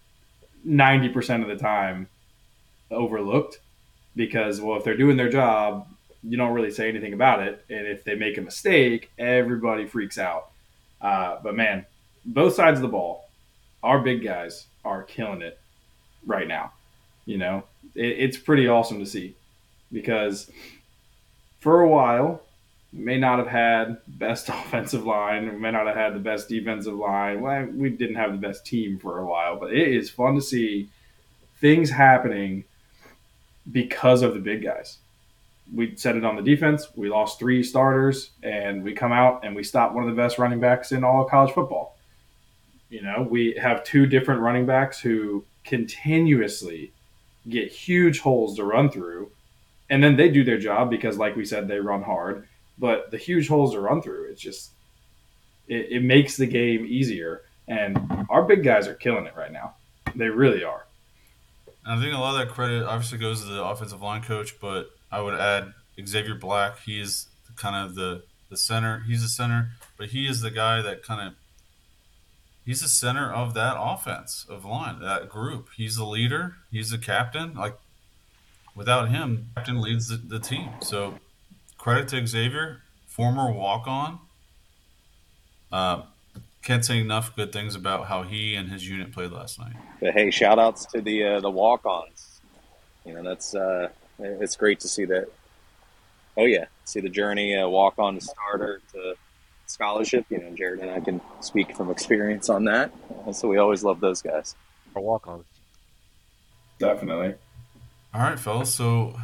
90% 0.65 1.41
of 1.41 1.49
the 1.49 1.57
time 1.57 2.07
overlooked 2.91 3.59
because, 4.15 4.61
well, 4.61 4.77
if 4.77 4.85
they're 4.85 4.95
doing 4.95 5.17
their 5.17 5.29
job, 5.29 5.85
you 6.23 6.37
don't 6.37 6.53
really 6.53 6.71
say 6.71 6.87
anything 6.87 7.11
about 7.11 7.41
it. 7.41 7.65
And 7.69 7.85
if 7.85 8.05
they 8.05 8.15
make 8.15 8.37
a 8.37 8.41
mistake, 8.41 9.11
everybody 9.19 9.85
freaks 9.85 10.17
out. 10.17 10.51
Uh, 11.01 11.37
but 11.43 11.55
man, 11.55 11.85
both 12.25 12.53
sides 12.53 12.77
of 12.77 12.81
the 12.81 12.87
ball, 12.87 13.29
our 13.83 13.99
big 13.99 14.23
guys 14.23 14.67
are 14.85 15.03
killing 15.03 15.41
it 15.41 15.59
right 16.25 16.47
now. 16.47 16.71
You 17.25 17.37
know, 17.37 17.63
it, 17.95 18.19
it's 18.19 18.37
pretty 18.37 18.67
awesome 18.67 18.99
to 18.99 19.05
see 19.05 19.35
because 19.91 20.49
for 21.59 21.81
a 21.81 21.87
while, 21.87 22.41
may 22.93 23.17
not 23.17 23.39
have 23.39 23.47
had 23.47 23.97
best 24.07 24.49
offensive 24.49 25.05
line, 25.05 25.61
may 25.61 25.71
not 25.71 25.87
have 25.87 25.95
had 25.95 26.13
the 26.13 26.19
best 26.19 26.49
defensive 26.49 26.95
line. 26.95 27.41
Well, 27.41 27.65
we 27.65 27.89
didn't 27.89 28.15
have 28.15 28.31
the 28.31 28.47
best 28.47 28.65
team 28.65 28.99
for 28.99 29.19
a 29.19 29.25
while, 29.25 29.57
but 29.57 29.73
it 29.73 29.87
is 29.87 30.09
fun 30.09 30.35
to 30.35 30.41
see 30.41 30.89
things 31.59 31.89
happening 31.89 32.63
because 33.71 34.21
of 34.23 34.33
the 34.33 34.39
big 34.39 34.63
guys 34.63 34.97
we 35.73 35.95
said 35.95 36.15
it 36.15 36.25
on 36.25 36.35
the 36.35 36.41
defense. 36.41 36.87
We 36.95 37.09
lost 37.09 37.39
three 37.39 37.63
starters, 37.63 38.31
and 38.43 38.83
we 38.83 38.93
come 38.93 39.11
out 39.11 39.45
and 39.45 39.55
we 39.55 39.63
stop 39.63 39.93
one 39.93 40.03
of 40.03 40.09
the 40.09 40.21
best 40.21 40.37
running 40.37 40.59
backs 40.59 40.91
in 40.91 41.03
all 41.03 41.25
college 41.25 41.53
football. 41.53 41.97
You 42.91 43.01
know, 43.01 43.25
we 43.27 43.53
have 43.53 43.85
two 43.85 44.05
different 44.05 44.41
running 44.41 44.65
backs 44.65 44.99
who 44.99 45.45
continuously 45.63 46.91
get 47.47 47.71
huge 47.71 48.19
holes 48.19 48.57
to 48.57 48.65
run 48.65 48.91
through, 48.91 49.31
and 49.89 50.03
then 50.03 50.17
they 50.17 50.29
do 50.29 50.43
their 50.43 50.59
job 50.59 50.89
because, 50.89 51.17
like 51.17 51.37
we 51.37 51.45
said, 51.45 51.67
they 51.67 51.79
run 51.79 52.03
hard. 52.03 52.47
But 52.77 53.09
the 53.09 53.17
huge 53.17 53.47
holes 53.47 53.71
to 53.73 53.79
run 53.79 54.01
through, 54.01 54.29
it's 54.29 54.41
just 54.41 54.71
it, 55.69 55.87
it 55.89 56.03
makes 56.03 56.35
the 56.35 56.45
game 56.45 56.85
easier. 56.85 57.43
And 57.65 58.27
our 58.29 58.43
big 58.43 58.61
guys 58.61 58.89
are 58.89 58.93
killing 58.93 59.25
it 59.25 59.37
right 59.37 59.53
now. 59.53 59.75
They 60.13 60.27
really 60.27 60.65
are. 60.65 60.85
I 61.85 61.97
think 61.97 62.13
a 62.13 62.17
lot 62.17 62.39
of 62.39 62.45
that 62.45 62.53
credit 62.53 62.83
obviously 62.83 63.19
goes 63.19 63.41
to 63.41 63.47
the 63.47 63.63
offensive 63.63 64.01
line 64.01 64.21
coach, 64.21 64.59
but 64.59 64.89
I 65.09 65.21
would 65.21 65.33
add 65.33 65.73
Xavier 66.05 66.35
Black. 66.35 66.79
He 66.81 66.99
is 66.99 67.27
kind 67.55 67.75
of 67.75 67.95
the 67.95 68.23
the 68.49 68.57
center. 68.57 69.03
He's 69.07 69.21
the 69.21 69.29
center, 69.29 69.69
but 69.97 70.09
he 70.09 70.27
is 70.27 70.41
the 70.41 70.51
guy 70.51 70.81
that 70.81 71.03
kind 71.03 71.25
of 71.25 71.33
he's 72.71 72.79
the 72.79 72.87
center 72.87 73.29
of 73.29 73.53
that 73.53 73.75
offense 73.77 74.45
of 74.47 74.63
line 74.63 75.01
that 75.01 75.27
group. 75.27 75.67
He's 75.75 75.97
the 75.97 76.05
leader. 76.05 76.55
He's 76.71 76.91
the 76.91 76.97
captain. 76.97 77.53
Like 77.53 77.77
without 78.73 79.09
him, 79.09 79.49
captain 79.55 79.81
leads 79.81 80.07
the, 80.07 80.15
the 80.15 80.39
team. 80.39 80.69
So 80.81 81.15
credit 81.77 82.07
to 82.09 82.25
Xavier, 82.25 82.81
former 83.07 83.51
walk 83.51 83.87
on. 83.87 84.19
Uh, 85.69 86.03
can't 86.63 86.85
say 86.85 87.01
enough 87.01 87.35
good 87.35 87.51
things 87.51 87.75
about 87.75 88.07
how 88.07 88.23
he 88.23 88.55
and 88.55 88.69
his 88.69 88.87
unit 88.87 89.11
played 89.11 89.31
last 89.31 89.59
night. 89.59 89.75
But 89.99 90.13
hey, 90.13 90.31
shout 90.31 90.57
outs 90.57 90.85
to 90.93 91.01
the 91.01 91.25
uh, 91.25 91.39
the 91.41 91.51
walk 91.51 91.85
ons. 91.85 92.39
You 93.05 93.15
know 93.15 93.23
that's 93.23 93.53
uh, 93.53 93.89
it's 94.17 94.55
great 94.55 94.79
to 94.79 94.87
see 94.87 95.03
that. 95.05 95.27
Oh 96.37 96.45
yeah, 96.45 96.67
see 96.85 97.01
the 97.01 97.09
journey, 97.09 97.53
uh, 97.53 97.67
walk 97.67 97.95
on 97.97 98.15
to 98.15 98.21
starter 98.21 98.79
to 98.93 99.15
scholarship. 99.71 100.25
You 100.29 100.39
know, 100.39 100.51
Jarod 100.51 100.81
and 100.81 100.91
I 100.91 100.99
can 100.99 101.21
speak 101.39 101.75
from 101.75 101.89
experience 101.89 102.49
on 102.49 102.65
that. 102.65 102.91
so 103.31 103.47
we 103.47 103.57
always 103.57 103.83
love 103.83 103.99
those 103.99 104.21
guys. 104.21 104.55
Or 104.93 105.01
walk 105.01 105.27
on. 105.27 105.45
Definitely. 106.79 107.35
All 108.13 108.21
right, 108.21 108.39
fellas. 108.39 108.73
So 108.73 109.15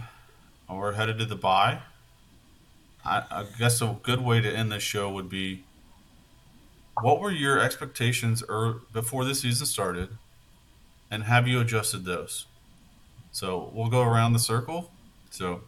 we're 0.69 0.93
headed 0.93 1.17
to 1.19 1.25
the 1.25 1.35
bye. 1.35 1.79
I, 3.03 3.23
I 3.29 3.45
guess 3.57 3.81
a 3.81 3.97
good 4.03 4.21
way 4.21 4.41
to 4.41 4.49
end 4.49 4.71
this 4.71 4.83
show 4.83 5.09
would 5.09 5.29
be 5.29 5.63
what 7.01 7.19
were 7.19 7.31
your 7.31 7.59
expectations 7.59 8.43
er, 8.49 8.81
before 8.91 9.23
the 9.23 9.35
season 9.35 9.65
started, 9.65 10.09
and 11.11 11.23
have 11.23 11.47
you 11.47 11.59
adjusted 11.61 12.05
those? 12.05 12.47
So 13.31 13.71
we'll 13.73 13.89
go 13.89 14.01
around 14.01 14.33
the 14.33 14.39
circle. 14.39 14.91
So, 15.29 15.61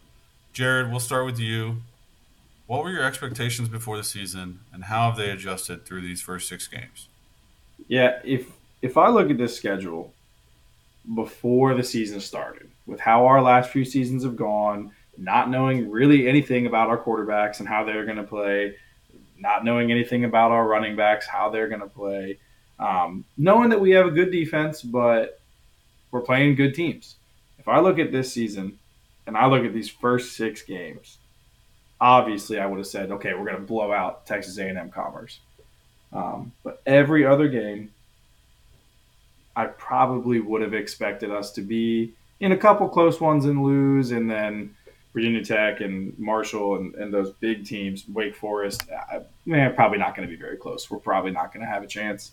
Jarod, 0.53 0.89
we'll 0.89 0.99
start 0.99 1.25
with 1.25 1.39
you. 1.39 1.77
What 2.69 2.83
were 2.83 2.91
your 2.91 3.01
expectations 3.01 3.67
before 3.67 3.97
the 3.97 4.03
season, 4.03 4.59
and 4.71 4.83
how 4.83 5.09
have 5.09 5.17
they 5.17 5.31
adjusted 5.31 5.87
through 5.87 6.01
these 6.01 6.21
first 6.21 6.47
six 6.47 6.67
games? 6.67 7.07
Yeah, 7.87 8.19
if 8.23 8.45
if 8.83 8.95
I 8.95 9.09
look 9.09 9.31
at 9.31 9.39
this 9.39 9.57
schedule 9.57 10.13
before 11.15 11.73
the 11.73 11.81
season 11.81 12.21
started, 12.21 12.69
with 12.85 12.99
how 12.99 13.25
our 13.25 13.41
last 13.41 13.71
few 13.71 13.83
seasons 13.83 14.23
have 14.23 14.35
gone, 14.35 14.91
not 15.17 15.49
knowing 15.49 15.89
really 15.89 16.27
anything 16.27 16.67
about 16.67 16.89
our 16.89 17.03
quarterbacks 17.03 17.59
and 17.59 17.67
how 17.67 17.83
they're 17.85 18.05
going 18.05 18.17
to 18.17 18.23
play, 18.23 18.75
not 19.39 19.65
knowing 19.65 19.89
anything 19.89 20.25
about 20.25 20.51
our 20.51 20.67
running 20.67 20.95
backs, 20.95 21.25
how 21.25 21.49
they're 21.49 21.69
going 21.69 21.81
to 21.81 21.87
play, 21.87 22.37
um, 22.77 23.25
knowing 23.35 23.69
that 23.69 23.81
we 23.81 23.89
have 23.89 24.05
a 24.05 24.11
good 24.11 24.31
defense, 24.31 24.83
but 24.83 25.41
we're 26.11 26.21
playing 26.21 26.53
good 26.53 26.75
teams. 26.75 27.15
If 27.57 27.67
I 27.67 27.79
look 27.79 27.97
at 27.97 28.11
this 28.11 28.31
season 28.31 28.77
and 29.25 29.35
I 29.35 29.47
look 29.47 29.65
at 29.65 29.73
these 29.73 29.89
first 29.89 30.37
six 30.37 30.61
games, 30.61 31.17
obviously 32.01 32.59
I 32.59 32.65
would 32.65 32.77
have 32.77 32.87
said, 32.87 33.11
okay, 33.11 33.33
we're 33.33 33.45
going 33.45 33.57
to 33.57 33.61
blow 33.61 33.91
out 33.91 34.25
Texas 34.25 34.57
A&M 34.57 34.89
Commerce. 34.91 35.39
Um, 36.11 36.53
but 36.63 36.81
every 36.85 37.25
other 37.25 37.47
game, 37.47 37.91
I 39.55 39.65
probably 39.65 40.39
would 40.39 40.61
have 40.61 40.73
expected 40.73 41.31
us 41.31 41.51
to 41.53 41.61
be 41.61 42.13
in 42.39 42.51
a 42.53 42.57
couple 42.57 42.87
close 42.87 43.19
ones 43.19 43.45
and 43.45 43.63
lose, 43.63 44.11
and 44.11 44.29
then 44.29 44.75
Virginia 45.13 45.43
Tech 45.43 45.81
and 45.81 46.17
Marshall 46.17 46.77
and, 46.77 46.95
and 46.95 47.13
those 47.13 47.31
big 47.31 47.65
teams, 47.65 48.07
Wake 48.07 48.35
Forest, 48.35 48.83
uh, 48.89 49.19
man, 49.45 49.75
probably 49.75 49.97
not 49.97 50.15
going 50.15 50.27
to 50.27 50.33
be 50.33 50.39
very 50.39 50.55
close. 50.55 50.89
We're 50.89 50.99
probably 50.99 51.31
not 51.31 51.53
going 51.53 51.65
to 51.65 51.71
have 51.71 51.83
a 51.83 51.87
chance. 51.87 52.31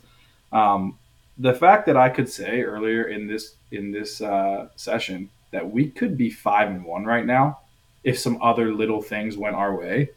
Um, 0.52 0.98
the 1.38 1.52
fact 1.52 1.86
that 1.86 1.96
I 1.96 2.08
could 2.08 2.28
say 2.28 2.62
earlier 2.62 3.04
in 3.04 3.26
this 3.26 3.56
in 3.70 3.90
this 3.90 4.20
uh, 4.20 4.68
session 4.76 5.28
that 5.50 5.70
we 5.70 5.90
could 5.90 6.16
be 6.16 6.30
five 6.30 6.68
and 6.68 6.84
one 6.84 7.04
right 7.04 7.26
now 7.26 7.58
if 8.06 8.16
some 8.16 8.40
other 8.40 8.72
little 8.72 9.02
things 9.02 9.36
went 9.36 9.56
our 9.56 9.74
way. 9.74 10.08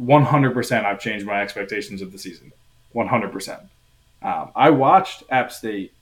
100% 0.00 0.84
I've 0.84 1.00
changed 1.00 1.26
my 1.26 1.42
expectations 1.42 2.00
of 2.00 2.12
the 2.12 2.18
season. 2.18 2.52
100%. 2.94 3.60
Um, 4.22 4.50
I 4.54 4.70
watched 4.70 5.24
App 5.28 5.50
State 5.50 5.92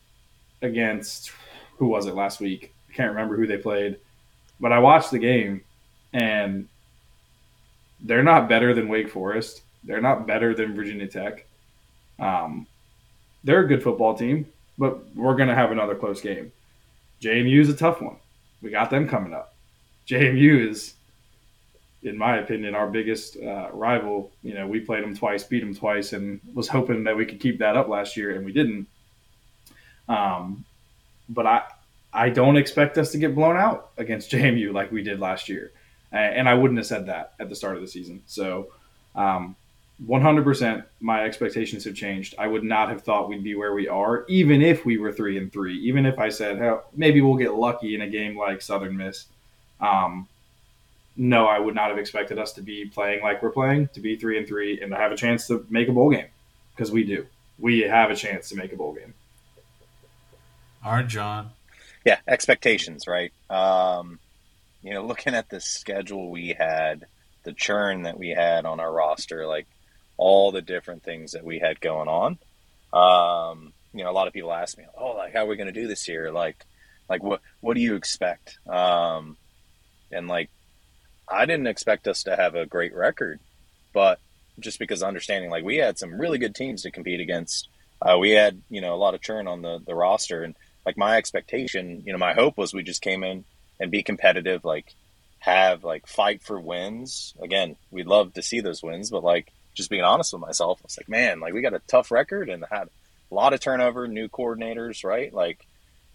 against 0.60 1.32
who 1.78 1.86
was 1.86 2.04
it 2.04 2.14
last 2.14 2.38
week? 2.38 2.74
I 2.90 2.92
can't 2.92 3.08
remember 3.08 3.34
who 3.34 3.46
they 3.46 3.56
played. 3.56 3.96
But 4.60 4.72
I 4.72 4.78
watched 4.78 5.10
the 5.10 5.18
game, 5.18 5.62
and 6.12 6.68
they're 8.00 8.22
not 8.22 8.48
better 8.48 8.74
than 8.74 8.88
Wake 8.88 9.08
Forest. 9.08 9.62
They're 9.84 10.02
not 10.02 10.26
better 10.26 10.54
than 10.54 10.76
Virginia 10.76 11.06
Tech. 11.06 11.46
Um, 12.18 12.66
they're 13.42 13.64
a 13.64 13.68
good 13.68 13.82
football 13.82 14.14
team, 14.14 14.46
but 14.76 15.14
we're 15.16 15.34
going 15.34 15.48
to 15.48 15.54
have 15.54 15.72
another 15.72 15.94
close 15.94 16.20
game. 16.20 16.52
JMU 17.22 17.58
is 17.58 17.70
a 17.70 17.76
tough 17.76 18.02
one. 18.02 18.16
We 18.60 18.70
got 18.70 18.90
them 18.90 19.08
coming 19.08 19.32
up. 19.32 19.53
JMU 20.06 20.68
is, 20.68 20.94
in 22.02 22.16
my 22.16 22.38
opinion, 22.38 22.74
our 22.74 22.88
biggest 22.88 23.36
uh, 23.36 23.70
rival. 23.72 24.30
You 24.42 24.54
know, 24.54 24.66
we 24.66 24.80
played 24.80 25.02
them 25.02 25.16
twice, 25.16 25.44
beat 25.44 25.60
them 25.60 25.74
twice, 25.74 26.12
and 26.12 26.40
was 26.52 26.68
hoping 26.68 27.04
that 27.04 27.16
we 27.16 27.26
could 27.26 27.40
keep 27.40 27.58
that 27.58 27.76
up 27.76 27.88
last 27.88 28.16
year, 28.16 28.34
and 28.34 28.44
we 28.44 28.52
didn't. 28.52 28.86
Um, 30.08 30.64
but 31.28 31.46
I, 31.46 31.62
I 32.12 32.28
don't 32.30 32.56
expect 32.56 32.98
us 32.98 33.12
to 33.12 33.18
get 33.18 33.34
blown 33.34 33.56
out 33.56 33.90
against 33.96 34.30
JMU 34.32 34.72
like 34.72 34.92
we 34.92 35.02
did 35.02 35.20
last 35.20 35.48
year. 35.48 35.72
And 36.12 36.48
I 36.48 36.54
wouldn't 36.54 36.78
have 36.78 36.86
said 36.86 37.06
that 37.06 37.34
at 37.40 37.48
the 37.48 37.56
start 37.56 37.74
of 37.74 37.82
the 37.82 37.88
season. 37.88 38.22
So, 38.26 38.68
um, 39.16 39.56
100% 40.06 40.84
my 41.00 41.24
expectations 41.24 41.84
have 41.84 41.94
changed. 41.94 42.34
I 42.38 42.46
would 42.46 42.64
not 42.64 42.88
have 42.88 43.02
thought 43.02 43.28
we'd 43.28 43.44
be 43.44 43.54
where 43.54 43.74
we 43.74 43.88
are, 43.88 44.24
even 44.28 44.62
if 44.62 44.84
we 44.84 44.98
were 44.98 45.12
three 45.12 45.38
and 45.38 45.52
three. 45.52 45.76
Even 45.78 46.06
if 46.06 46.18
I 46.18 46.28
said, 46.28 46.58
hell, 46.58 46.84
maybe 46.94 47.20
we'll 47.20 47.36
get 47.36 47.54
lucky 47.54 47.94
in 47.94 48.02
a 48.02 48.08
game 48.08 48.36
like 48.36 48.62
Southern 48.62 48.96
Miss. 48.96 49.26
Um, 49.80 50.28
no, 51.16 51.46
I 51.46 51.58
would 51.58 51.74
not 51.74 51.90
have 51.90 51.98
expected 51.98 52.38
us 52.38 52.52
to 52.54 52.62
be 52.62 52.86
playing 52.86 53.22
like 53.22 53.42
we're 53.42 53.50
playing, 53.50 53.88
to 53.94 54.00
be 54.00 54.16
three 54.16 54.38
and 54.38 54.46
three, 54.46 54.80
and 54.80 54.90
to 54.90 54.96
have 54.96 55.12
a 55.12 55.16
chance 55.16 55.46
to 55.48 55.64
make 55.70 55.88
a 55.88 55.92
bowl 55.92 56.10
game 56.10 56.26
because 56.74 56.90
we 56.90 57.04
do. 57.04 57.26
We 57.58 57.82
have 57.82 58.10
a 58.10 58.16
chance 58.16 58.48
to 58.48 58.56
make 58.56 58.72
a 58.72 58.76
bowl 58.76 58.94
game. 58.94 59.14
All 60.84 60.92
right, 60.92 61.06
John 61.06 61.50
yeah, 62.04 62.18
expectations, 62.28 63.06
right? 63.06 63.32
Um, 63.48 64.18
you 64.82 64.92
know, 64.92 65.04
looking 65.04 65.34
at 65.34 65.48
the 65.48 65.60
schedule 65.60 66.30
we 66.30 66.54
had, 66.58 67.06
the 67.44 67.52
churn 67.52 68.02
that 68.02 68.18
we 68.18 68.30
had 68.30 68.66
on 68.66 68.80
our 68.80 68.92
roster, 68.92 69.46
like 69.46 69.66
all 70.16 70.52
the 70.52 70.62
different 70.62 71.02
things 71.02 71.32
that 71.32 71.44
we 71.44 71.58
had 71.58 71.80
going 71.80 72.08
on. 72.08 72.38
Um, 72.92 73.72
you 73.92 74.04
know, 74.04 74.10
a 74.10 74.12
lot 74.12 74.26
of 74.26 74.34
people 74.34 74.52
ask 74.52 74.76
me, 74.76 74.84
"Oh, 74.96 75.12
like 75.12 75.32
how 75.32 75.44
are 75.44 75.46
we 75.46 75.56
going 75.56 75.72
to 75.72 75.80
do 75.80 75.88
this 75.88 76.06
year? 76.08 76.30
Like, 76.30 76.64
like 77.08 77.22
what 77.22 77.40
what 77.60 77.74
do 77.74 77.80
you 77.80 77.96
expect?" 77.96 78.58
Um, 78.68 79.36
and 80.10 80.28
like, 80.28 80.50
I 81.28 81.46
didn't 81.46 81.66
expect 81.66 82.06
us 82.06 82.24
to 82.24 82.36
have 82.36 82.54
a 82.54 82.66
great 82.66 82.94
record, 82.94 83.40
but 83.92 84.18
just 84.60 84.78
because 84.78 85.02
understanding, 85.02 85.50
like, 85.50 85.64
we 85.64 85.76
had 85.76 85.98
some 85.98 86.20
really 86.20 86.38
good 86.38 86.54
teams 86.54 86.82
to 86.82 86.90
compete 86.90 87.20
against. 87.20 87.68
Uh, 88.00 88.18
we 88.18 88.30
had, 88.30 88.60
you 88.68 88.80
know, 88.80 88.94
a 88.94 88.96
lot 88.96 89.14
of 89.14 89.22
churn 89.22 89.48
on 89.48 89.62
the 89.62 89.80
the 89.86 89.94
roster, 89.94 90.42
and 90.42 90.54
like 90.84 90.96
my 90.98 91.16
expectation, 91.16 92.02
you 92.04 92.12
know, 92.12 92.18
my 92.18 92.34
hope 92.34 92.58
was 92.58 92.74
we 92.74 92.82
just 92.82 93.02
came 93.02 93.24
in 93.24 93.44
and 93.80 93.90
be 93.90 94.02
competitive, 94.02 94.64
like 94.64 94.94
have 95.38 95.84
like 95.84 96.06
fight 96.06 96.42
for 96.42 96.60
wins. 96.60 97.34
Again, 97.42 97.76
we'd 97.90 98.06
love 98.06 98.34
to 98.34 98.42
see 98.42 98.60
those 98.60 98.82
wins, 98.82 99.10
but 99.10 99.24
like 99.24 99.52
just 99.74 99.90
being 99.90 100.04
honest 100.04 100.32
with 100.32 100.42
myself, 100.42 100.80
I 100.82 100.84
was 100.84 100.98
like, 100.98 101.08
man, 101.08 101.40
like 101.40 101.52
we 101.52 101.62
got 101.62 101.74
a 101.74 101.82
tough 101.86 102.10
record 102.10 102.48
and 102.48 102.64
had 102.70 102.88
a 103.30 103.34
lot 103.34 103.52
of 103.52 103.60
turnover, 103.60 104.06
new 104.06 104.28
coordinators, 104.28 105.04
right? 105.04 105.32
Like, 105.32 105.66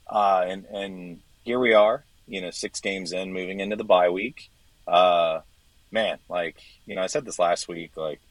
uh, 0.08 0.46
and 0.48 0.66
and 0.66 1.20
here 1.44 1.60
we 1.60 1.74
are, 1.74 2.04
you 2.30 2.42
know, 2.42 2.52
six 2.52 2.80
games 2.80 3.12
in, 3.12 3.34
moving 3.34 3.60
into 3.60 3.76
the 3.76 3.84
bye 3.84 4.10
week. 4.10 4.50
Uh, 4.88 5.42
man, 5.92 6.20
like 6.30 6.58
you 6.86 6.96
know, 6.96 7.02
I 7.02 7.08
said 7.08 7.26
this 7.26 7.40
last 7.40 7.68
week, 7.68 7.98
like 7.98 8.22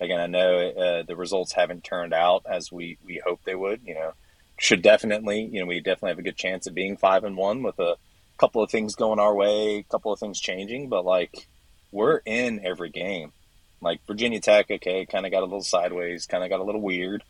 again, 0.00 0.20
I 0.20 0.26
know 0.26 0.58
uh, 0.58 1.02
the 1.02 1.16
results 1.16 1.52
haven't 1.52 1.84
turned 1.84 2.12
out 2.12 2.44
as 2.50 2.70
we 2.70 2.98
we 3.04 3.20
hoped 3.24 3.44
they 3.44 3.54
would. 3.54 3.80
You 3.84 3.94
know, 3.94 4.12
should 4.58 4.82
definitely, 4.82 5.48
you 5.50 5.60
know, 5.60 5.66
we 5.66 5.80
definitely 5.80 6.10
have 6.10 6.18
a 6.18 6.22
good 6.22 6.36
chance 6.36 6.66
of 6.66 6.74
being 6.74 6.96
five 6.96 7.24
and 7.24 7.36
one 7.36 7.62
with 7.62 7.78
a 7.78 7.96
couple 8.38 8.62
of 8.62 8.70
things 8.70 8.94
going 8.94 9.18
our 9.18 9.34
way, 9.34 9.78
a 9.78 9.82
couple 9.84 10.12
of 10.12 10.18
things 10.18 10.40
changing, 10.40 10.88
but 10.88 11.04
like 11.04 11.48
we're 11.92 12.18
in 12.24 12.64
every 12.64 12.90
game. 12.90 13.32
Like 13.80 14.00
Virginia 14.06 14.40
Tech, 14.40 14.70
okay, 14.70 15.06
kind 15.06 15.26
of 15.26 15.32
got 15.32 15.42
a 15.42 15.46
little 15.46 15.62
sideways, 15.62 16.26
kind 16.26 16.42
of 16.42 16.50
got 16.50 16.60
a 16.60 16.64
little 16.64 16.80
weird, 16.80 17.22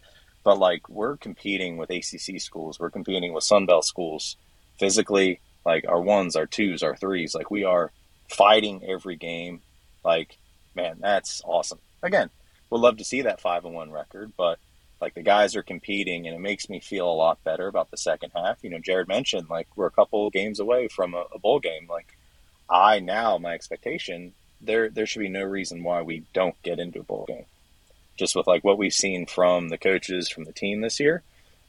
but 0.44 0.58
like 0.58 0.88
we're 0.88 1.16
competing 1.16 1.76
with 1.76 1.90
ACC 1.90 2.40
schools, 2.40 2.78
we're 2.78 2.90
competing 2.90 3.32
with 3.32 3.44
Sunbelt 3.44 3.84
schools 3.84 4.36
physically, 4.78 5.40
like 5.64 5.84
our 5.88 6.00
ones, 6.00 6.36
our 6.36 6.46
twos, 6.46 6.82
our 6.82 6.96
threes, 6.96 7.34
like 7.34 7.50
we 7.50 7.64
are 7.64 7.90
fighting 8.28 8.82
every 8.84 9.16
game. 9.16 9.60
Like, 10.04 10.36
man, 10.74 10.98
that's 11.00 11.42
awesome. 11.44 11.78
Again, 12.02 12.30
we'd 12.70 12.80
love 12.80 12.98
to 12.98 13.04
see 13.04 13.22
that 13.22 13.40
five 13.40 13.64
and 13.64 13.74
one 13.74 13.90
record, 13.90 14.32
but 14.36 14.58
like 15.00 15.14
the 15.14 15.22
guys 15.22 15.56
are 15.56 15.62
competing, 15.62 16.26
and 16.26 16.36
it 16.36 16.40
makes 16.40 16.68
me 16.68 16.80
feel 16.80 17.10
a 17.10 17.12
lot 17.12 17.42
better 17.44 17.66
about 17.66 17.90
the 17.90 17.96
second 17.96 18.32
half. 18.34 18.62
You 18.62 18.70
know, 18.70 18.78
Jarod 18.78 19.08
mentioned 19.08 19.48
like 19.48 19.68
we're 19.76 19.86
a 19.86 19.90
couple 19.90 20.30
games 20.30 20.60
away 20.60 20.88
from 20.88 21.14
a, 21.14 21.24
a 21.34 21.38
bowl 21.38 21.60
game. 21.60 21.86
Like 21.88 22.16
I 22.68 23.00
now, 23.00 23.38
my 23.38 23.52
expectation 23.54 24.32
there 24.60 24.88
there 24.88 25.06
should 25.06 25.20
be 25.20 25.28
no 25.28 25.42
reason 25.42 25.82
why 25.82 26.02
we 26.02 26.24
don't 26.32 26.60
get 26.62 26.78
into 26.78 27.00
a 27.00 27.04
bowl 27.04 27.24
game. 27.26 27.46
Just 28.16 28.36
with 28.36 28.46
like 28.46 28.64
what 28.64 28.78
we've 28.78 28.94
seen 28.94 29.26
from 29.26 29.68
the 29.68 29.78
coaches 29.78 30.28
from 30.28 30.44
the 30.44 30.52
team 30.52 30.80
this 30.80 31.00
year. 31.00 31.22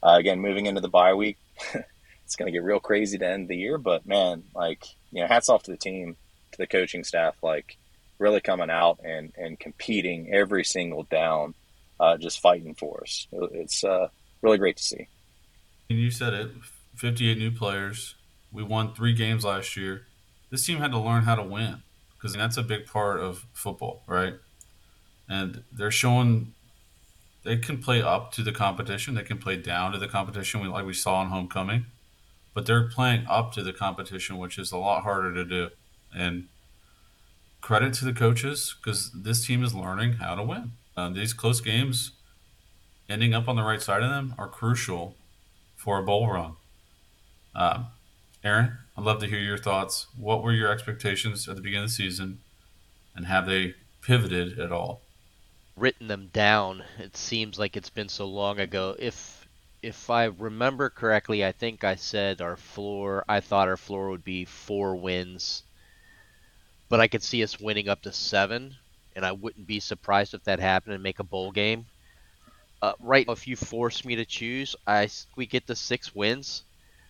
Uh, 0.03 0.17
again, 0.19 0.39
moving 0.39 0.67
into 0.67 0.81
the 0.81 0.87
bye 0.87 1.13
week, 1.13 1.37
it's 2.25 2.35
going 2.35 2.47
to 2.47 2.51
get 2.51 2.63
real 2.63 2.79
crazy 2.79 3.17
to 3.17 3.27
end 3.27 3.47
the 3.47 3.55
year. 3.55 3.77
But 3.77 4.05
man, 4.05 4.43
like 4.53 4.83
you 5.11 5.21
know, 5.21 5.27
hats 5.27 5.49
off 5.49 5.63
to 5.63 5.71
the 5.71 5.77
team, 5.77 6.17
to 6.51 6.57
the 6.57 6.67
coaching 6.67 7.03
staff, 7.03 7.35
like 7.41 7.77
really 8.19 8.41
coming 8.41 8.69
out 8.69 8.99
and 9.03 9.31
and 9.37 9.59
competing 9.59 10.33
every 10.33 10.63
single 10.63 11.03
down 11.03 11.53
uh, 11.99 12.17
just 12.17 12.39
fighting 12.39 12.75
for 12.75 13.01
us. 13.01 13.27
It's 13.31 13.83
uh, 13.83 14.09
really 14.41 14.57
great 14.57 14.77
to 14.77 14.83
see. 14.83 15.07
And 15.89 15.99
you 15.99 16.11
said 16.11 16.33
it 16.33 16.51
58 16.95 17.37
new 17.37 17.51
players. 17.51 18.15
We 18.51 18.63
won 18.63 18.93
three 18.93 19.13
games 19.13 19.45
last 19.45 19.75
year. 19.77 20.07
This 20.49 20.65
team 20.65 20.79
had 20.79 20.91
to 20.91 20.99
learn 20.99 21.23
how 21.23 21.35
to 21.35 21.43
win 21.43 21.83
because 22.17 22.33
that's 22.33 22.57
a 22.57 22.63
big 22.63 22.87
part 22.87 23.19
of 23.19 23.45
football, 23.53 24.03
right? 24.07 24.35
And 25.27 25.63
they're 25.71 25.91
showing 25.91 26.53
they 27.43 27.57
can 27.57 27.77
play 27.77 28.01
up 28.01 28.31
to 28.33 28.43
the 28.43 28.51
competition, 28.51 29.13
they 29.13 29.23
can 29.23 29.37
play 29.37 29.57
down 29.57 29.91
to 29.91 29.99
the 29.99 30.07
competition, 30.07 30.67
like 30.69 30.85
we 30.85 30.93
saw 30.93 31.21
in 31.21 31.27
homecoming, 31.27 31.85
but 32.55 32.65
they're 32.65 32.87
playing 32.87 33.27
up 33.29 33.51
to 33.53 33.61
the 33.61 33.71
competition, 33.71 34.39
which 34.39 34.57
is 34.57 34.71
a 34.71 34.77
lot 34.77 35.03
harder 35.03 35.31
to 35.31 35.45
do. 35.45 35.69
And 36.15 36.47
credit 37.61 37.93
to 37.95 38.05
the 38.05 38.13
coaches 38.13 38.75
because 38.79 39.11
this 39.11 39.45
team 39.45 39.63
is 39.63 39.75
learning 39.75 40.13
how 40.13 40.33
to 40.33 40.43
win. 40.43 40.71
Uh, 40.97 41.09
these 41.09 41.33
close 41.33 41.61
games, 41.61 42.13
ending 43.07 43.35
up 43.35 43.47
on 43.47 43.55
the 43.55 43.63
right 43.63 43.81
side 43.81 44.01
of 44.01 44.09
them, 44.09 44.33
are 44.39 44.47
crucial 44.47 45.15
for 45.75 45.99
a 45.99 46.03
bowl 46.03 46.27
run. 46.31 46.53
Uh, 47.53 47.83
Aaron, 48.43 48.77
I'd 48.97 49.03
love 49.03 49.19
to 49.19 49.27
hear 49.27 49.39
your 49.39 49.57
thoughts. 49.57 50.07
What 50.17 50.41
were 50.41 50.53
your 50.53 50.71
expectations 50.71 51.47
at 51.47 51.55
the 51.55 51.61
beginning 51.61 51.83
of 51.83 51.89
the 51.89 51.95
season, 51.95 52.39
and 53.15 53.25
have 53.25 53.45
they 53.45 53.75
pivoted 54.05 54.59
at 54.59 54.71
all. 54.71 55.01
Written 55.75 56.07
them 56.07 56.29
down. 56.31 56.83
It 56.99 57.17
seems 57.17 57.59
like 57.59 57.75
it's 57.75 57.89
been 57.89 58.07
so 58.07 58.25
long 58.27 58.59
ago. 58.59 58.95
If 58.99 59.44
if 59.85 60.09
I 60.09 60.25
remember 60.25 60.89
correctly, 60.89 61.45
I 61.45 61.51
think 61.51 61.83
I 61.83 61.93
said 61.93 62.41
our 62.41 62.57
floor. 62.57 63.23
I 63.29 63.39
thought 63.39 63.67
our 63.67 63.77
floor 63.77 64.09
would 64.09 64.23
be 64.23 64.45
four 64.45 64.95
wins, 64.95 65.61
but 66.89 66.99
I 66.99 67.07
could 67.07 67.21
see 67.21 67.43
us 67.43 67.59
winning 67.59 67.87
up 67.87 68.01
to 68.01 68.11
seven, 68.11 68.75
and 69.15 69.23
I 69.23 69.31
wouldn't 69.33 69.67
be 69.67 69.79
surprised 69.79 70.33
if 70.33 70.43
that 70.45 70.59
happened 70.59 70.95
and 70.95 71.03
make 71.03 71.19
a 71.19 71.23
bowl 71.23 71.51
game. 71.51 71.85
Uh, 72.81 72.93
right, 72.99 73.27
if 73.29 73.47
you 73.47 73.55
force 73.55 74.03
me 74.03 74.15
to 74.15 74.25
choose, 74.25 74.75
I 74.87 75.07
we 75.35 75.45
get 75.45 75.67
the 75.67 75.75
six 75.75 76.15
wins. 76.15 76.63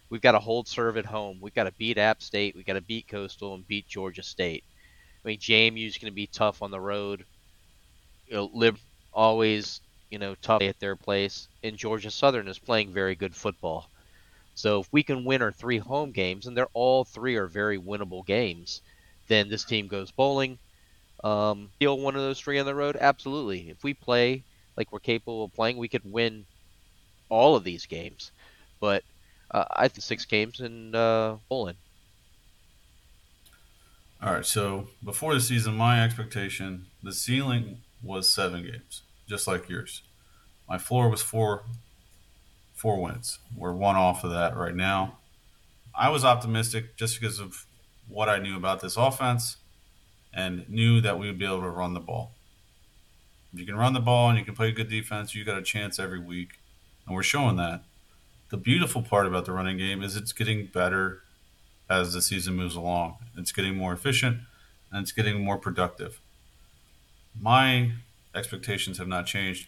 We've 0.09 0.21
got 0.21 0.33
to 0.33 0.39
hold 0.39 0.67
serve 0.67 0.97
at 0.97 1.05
home. 1.05 1.39
We've 1.39 1.55
got 1.55 1.63
to 1.63 1.73
beat 1.73 1.97
App 1.97 2.21
State. 2.21 2.55
We've 2.57 2.65
got 2.65 2.73
to 2.73 2.81
beat 2.81 3.07
Coastal 3.07 3.55
and 3.55 3.65
beat 3.65 3.87
Georgia 3.87 4.21
State. 4.21 4.65
I 5.23 5.29
mean, 5.29 5.39
JMU 5.39 5.87
is 5.87 5.97
going 5.97 6.11
to 6.11 6.15
be 6.15 6.27
tough 6.27 6.61
on 6.61 6.71
the 6.71 6.79
road. 6.79 7.25
You 8.27 8.33
know, 8.33 8.49
Lib 8.53 8.77
always, 9.13 9.79
you 10.15 10.19
know, 10.19 10.33
tough 10.41 10.61
at 10.61 10.79
their 10.79 10.95
place. 10.95 11.49
And 11.61 11.75
Georgia 11.75 12.09
Southern 12.09 12.47
is 12.47 12.57
playing 12.57 12.93
very 12.93 13.15
good 13.15 13.35
football. 13.35 13.89
So 14.53 14.79
if 14.79 14.87
we 14.89 15.03
can 15.03 15.25
win 15.25 15.41
our 15.41 15.51
three 15.51 15.77
home 15.77 16.11
games, 16.11 16.47
and 16.47 16.55
they're 16.55 16.69
all 16.71 17.03
three 17.03 17.35
are 17.35 17.47
very 17.47 17.77
winnable 17.77 18.25
games, 18.25 18.81
then 19.27 19.49
this 19.49 19.65
team 19.65 19.89
goes 19.89 20.11
bowling. 20.11 20.57
Um, 21.21 21.69
steal 21.75 21.99
one 21.99 22.15
of 22.15 22.21
those 22.21 22.39
three 22.39 22.59
on 22.59 22.65
the 22.65 22.73
road, 22.73 22.95
absolutely. 22.97 23.69
If 23.69 23.83
we 23.83 23.93
play 23.93 24.43
like 24.77 24.93
we're 24.93 24.99
capable 24.99 25.43
of 25.43 25.53
playing, 25.53 25.75
we 25.75 25.89
could 25.89 26.09
win 26.09 26.45
all 27.27 27.57
of 27.57 27.65
these 27.65 27.85
games. 27.85 28.31
But 28.79 29.03
uh, 29.51 29.65
I 29.69 29.89
think 29.89 30.01
six 30.01 30.23
games 30.23 30.61
and 30.61 30.95
uh, 30.95 31.35
bowling. 31.49 31.75
All 34.23 34.31
right, 34.31 34.45
so 34.45 34.87
before 35.03 35.33
the 35.33 35.41
season, 35.41 35.75
my 35.75 36.01
expectation, 36.01 36.85
the 37.03 37.11
ceiling 37.11 37.79
was 38.01 38.33
seven 38.33 38.63
games, 38.63 39.01
just 39.27 39.47
like 39.47 39.69
yours. 39.69 40.01
My 40.67 40.77
floor 40.77 41.09
was 41.09 41.21
four, 41.21 41.63
four 42.73 43.01
wins. 43.01 43.39
We're 43.55 43.73
one 43.73 43.95
off 43.95 44.23
of 44.23 44.31
that 44.31 44.55
right 44.55 44.75
now. 44.75 45.17
I 45.97 46.09
was 46.09 46.25
optimistic 46.25 46.97
just 46.97 47.19
because 47.19 47.39
of 47.39 47.65
what 48.07 48.29
I 48.29 48.39
knew 48.39 48.57
about 48.57 48.81
this 48.81 48.97
offense 48.97 49.57
and 50.33 50.67
knew 50.69 51.01
that 51.01 51.17
we 51.17 51.27
would 51.27 51.39
be 51.39 51.45
able 51.45 51.61
to 51.61 51.69
run 51.69 51.93
the 51.93 51.99
ball. 51.99 52.33
If 53.53 53.59
you 53.59 53.65
can 53.65 53.77
run 53.77 53.93
the 53.93 54.01
ball 54.01 54.29
and 54.29 54.37
you 54.37 54.43
can 54.43 54.55
play 54.55 54.71
good 54.71 54.89
defense, 54.89 55.33
you 55.33 55.45
got 55.45 55.57
a 55.57 55.63
chance 55.63 55.97
every 55.97 56.19
week, 56.19 56.59
and 57.05 57.15
we're 57.15 57.23
showing 57.23 57.55
that. 57.55 57.83
The 58.49 58.57
beautiful 58.57 59.01
part 59.01 59.25
about 59.25 59.45
the 59.45 59.53
running 59.53 59.77
game 59.77 60.03
is 60.03 60.15
it's 60.15 60.33
getting 60.33 60.67
better 60.67 61.21
as 61.89 62.13
the 62.13 62.21
season 62.21 62.55
moves 62.55 62.75
along. 62.75 63.15
It's 63.37 63.51
getting 63.51 63.75
more 63.75 63.93
efficient 63.93 64.39
and 64.91 65.01
it's 65.01 65.11
getting 65.11 65.43
more 65.43 65.57
productive. 65.57 66.19
My 67.39 67.91
expectations 68.35 68.97
have 68.97 69.07
not 69.07 69.25
changed. 69.25 69.67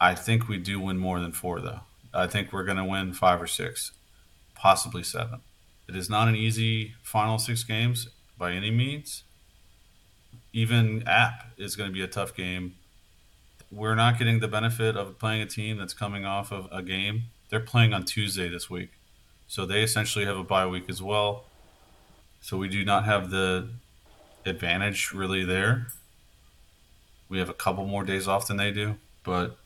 I 0.00 0.14
think 0.14 0.48
we 0.48 0.58
do 0.58 0.80
win 0.80 0.98
more 0.98 1.20
than 1.20 1.32
four, 1.32 1.60
though. 1.60 1.80
I 2.12 2.26
think 2.26 2.52
we're 2.52 2.64
going 2.64 2.78
to 2.78 2.84
win 2.84 3.12
five 3.12 3.40
or 3.40 3.46
six, 3.46 3.92
possibly 4.54 5.02
seven. 5.02 5.40
It 5.88 5.96
is 5.96 6.08
not 6.08 6.28
an 6.28 6.36
easy 6.36 6.94
final 7.02 7.38
six 7.38 7.62
games 7.64 8.08
by 8.38 8.52
any 8.52 8.70
means. 8.70 9.24
Even 10.52 11.06
App 11.06 11.52
is 11.56 11.76
going 11.76 11.90
to 11.90 11.94
be 11.94 12.02
a 12.02 12.06
tough 12.06 12.34
game. 12.34 12.74
We're 13.70 13.94
not 13.94 14.18
getting 14.18 14.40
the 14.40 14.48
benefit 14.48 14.96
of 14.96 15.18
playing 15.18 15.42
a 15.42 15.46
team 15.46 15.78
that's 15.78 15.94
coming 15.94 16.24
off 16.24 16.52
of 16.52 16.68
a 16.70 16.82
game. 16.82 17.24
They're 17.50 17.60
playing 17.60 17.92
on 17.92 18.04
Tuesday 18.04 18.48
this 18.48 18.70
week. 18.70 18.90
So 19.46 19.66
they 19.66 19.82
essentially 19.82 20.24
have 20.24 20.36
a 20.36 20.44
bye 20.44 20.66
week 20.66 20.84
as 20.88 21.02
well. 21.02 21.44
So 22.40 22.56
we 22.56 22.68
do 22.68 22.84
not 22.84 23.04
have 23.04 23.30
the 23.30 23.68
advantage 24.46 25.12
really 25.12 25.44
there. 25.44 25.88
We 27.34 27.40
have 27.40 27.50
a 27.50 27.54
couple 27.54 27.84
more 27.84 28.04
days 28.04 28.28
off 28.28 28.46
than 28.46 28.58
they 28.58 28.70
do, 28.70 28.94
but 29.24 29.56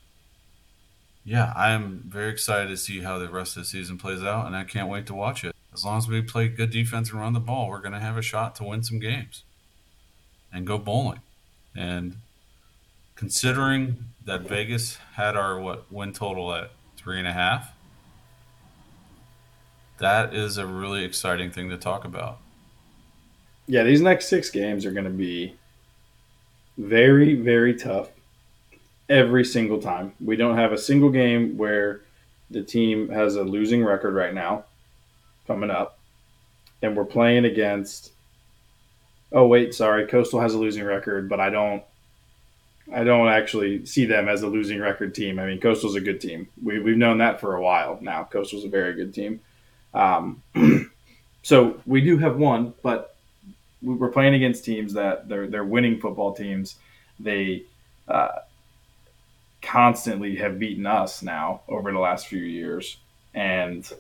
yeah, 1.23 1.53
I 1.55 1.73
am 1.73 2.03
very 2.07 2.31
excited 2.31 2.69
to 2.69 2.79
see 2.79 3.01
how 3.01 3.19
the 3.19 3.29
rest 3.29 3.59
of 3.59 3.65
the 3.65 3.69
season 3.69 3.99
plays 3.99 4.23
out, 4.23 4.47
and 4.47 4.57
I 4.57 4.65
can't 4.65 4.89
wait 4.89 5.05
to 5.09 5.15
watch 5.15 5.45
it. 5.45 5.55
As 5.75 5.85
long 5.85 5.99
as 5.99 6.09
we 6.09 6.23
play 6.23 6.49
good 6.49 6.71
defense 6.71 7.11
and 7.11 7.21
run 7.21 7.35
the 7.35 7.41
ball, 7.41 7.69
we're 7.69 7.83
going 7.83 7.93
to 7.93 8.01
have 8.01 8.17
a 8.17 8.23
shot 8.23 8.55
to 8.55 8.65
win 8.65 8.83
some 8.83 8.99
games 8.99 9.43
and 10.51 10.67
go 10.67 10.79
bowling. 10.79 11.21
And 11.77 12.17
considering 13.17 14.07
that 14.25 14.49
Vegas 14.49 14.97
had 15.17 15.37
our 15.37 15.61
what 15.61 15.93
win 15.93 16.15
total 16.15 16.55
at 16.55 16.71
three 16.97 17.19
and 17.19 17.29
a 17.29 17.35
half, 17.35 17.75
that 19.99 20.33
is 20.33 20.57
a 20.57 20.65
really 20.65 21.05
exciting 21.05 21.51
thing 21.51 21.69
to 21.69 21.77
talk 21.77 22.07
about. 22.07 22.39
Yeah, 23.67 23.83
these 23.83 24.01
next 24.01 24.31
six 24.31 24.49
games 24.49 24.87
are 24.87 24.93
going 24.93 25.05
to 25.05 25.11
be 25.11 25.59
very, 26.79 27.35
very 27.35 27.75
tough 27.75 28.09
every 29.09 29.45
single 29.45 29.81
time. 29.81 30.15
We 30.21 30.37
don't 30.37 30.57
have 30.57 30.73
a 30.73 30.79
single 30.79 31.11
game 31.11 31.59
where 31.59 32.03
the 32.51 32.63
team 32.63 33.11
has 33.11 33.37
a 33.37 33.43
losing 33.43 33.85
record 33.85 34.15
right 34.15 34.33
now 34.33 34.65
coming 35.47 35.71
up. 35.71 35.99
And 36.81 36.97
we're 36.97 37.05
playing 37.05 37.45
against 37.45 38.13
Oh 39.31 39.47
wait, 39.47 39.75
sorry, 39.75 40.07
Coastal 40.07 40.41
has 40.41 40.55
a 40.55 40.59
losing 40.59 40.85
record, 40.85 41.29
but 41.29 41.41
I 41.41 41.51
don't 41.51 41.83
I 42.91 43.05
don't 43.05 43.29
actually 43.29 43.85
see 43.85 44.07
them 44.07 44.29
as 44.29 44.43
a 44.43 44.47
losing 44.47 44.81
record 44.81 45.15
team. 45.15 45.39
I 45.39 45.45
mean, 45.45 45.61
Coastal's 45.61 45.95
a 45.95 46.01
good 46.01 46.23
team. 46.23 46.49
We, 46.63 46.79
we've 46.79 46.97
known 46.97 47.19
that 47.19 47.39
for 47.39 47.55
a 47.55 47.61
while 47.61 47.99
now. 48.01 48.25
Coastal's 48.25 48.65
a 48.65 48.69
very 48.69 48.95
good 48.95 49.13
team. 49.13 49.41
Um, 49.93 50.43
so 51.43 51.81
we 51.85 52.01
do 52.01 52.17
have 52.17 52.39
one, 52.39 52.73
but 52.83 53.15
we're 53.83 54.11
playing 54.11 54.35
against 54.35 54.65
teams 54.65 54.93
that 54.95 55.29
they're 55.29 55.47
they're 55.47 55.65
winning 55.65 56.01
football 56.01 56.35
teams. 56.35 56.77
They 57.21 57.65
uh, 58.07 58.41
constantly 59.63 60.37
have 60.37 60.59
beaten 60.59 60.87
us 60.87 61.23
now 61.23 61.63
over 61.69 61.93
the 61.93 61.99
last 61.99 62.27
few 62.27 62.43
years, 62.43 62.97
and 63.35 63.91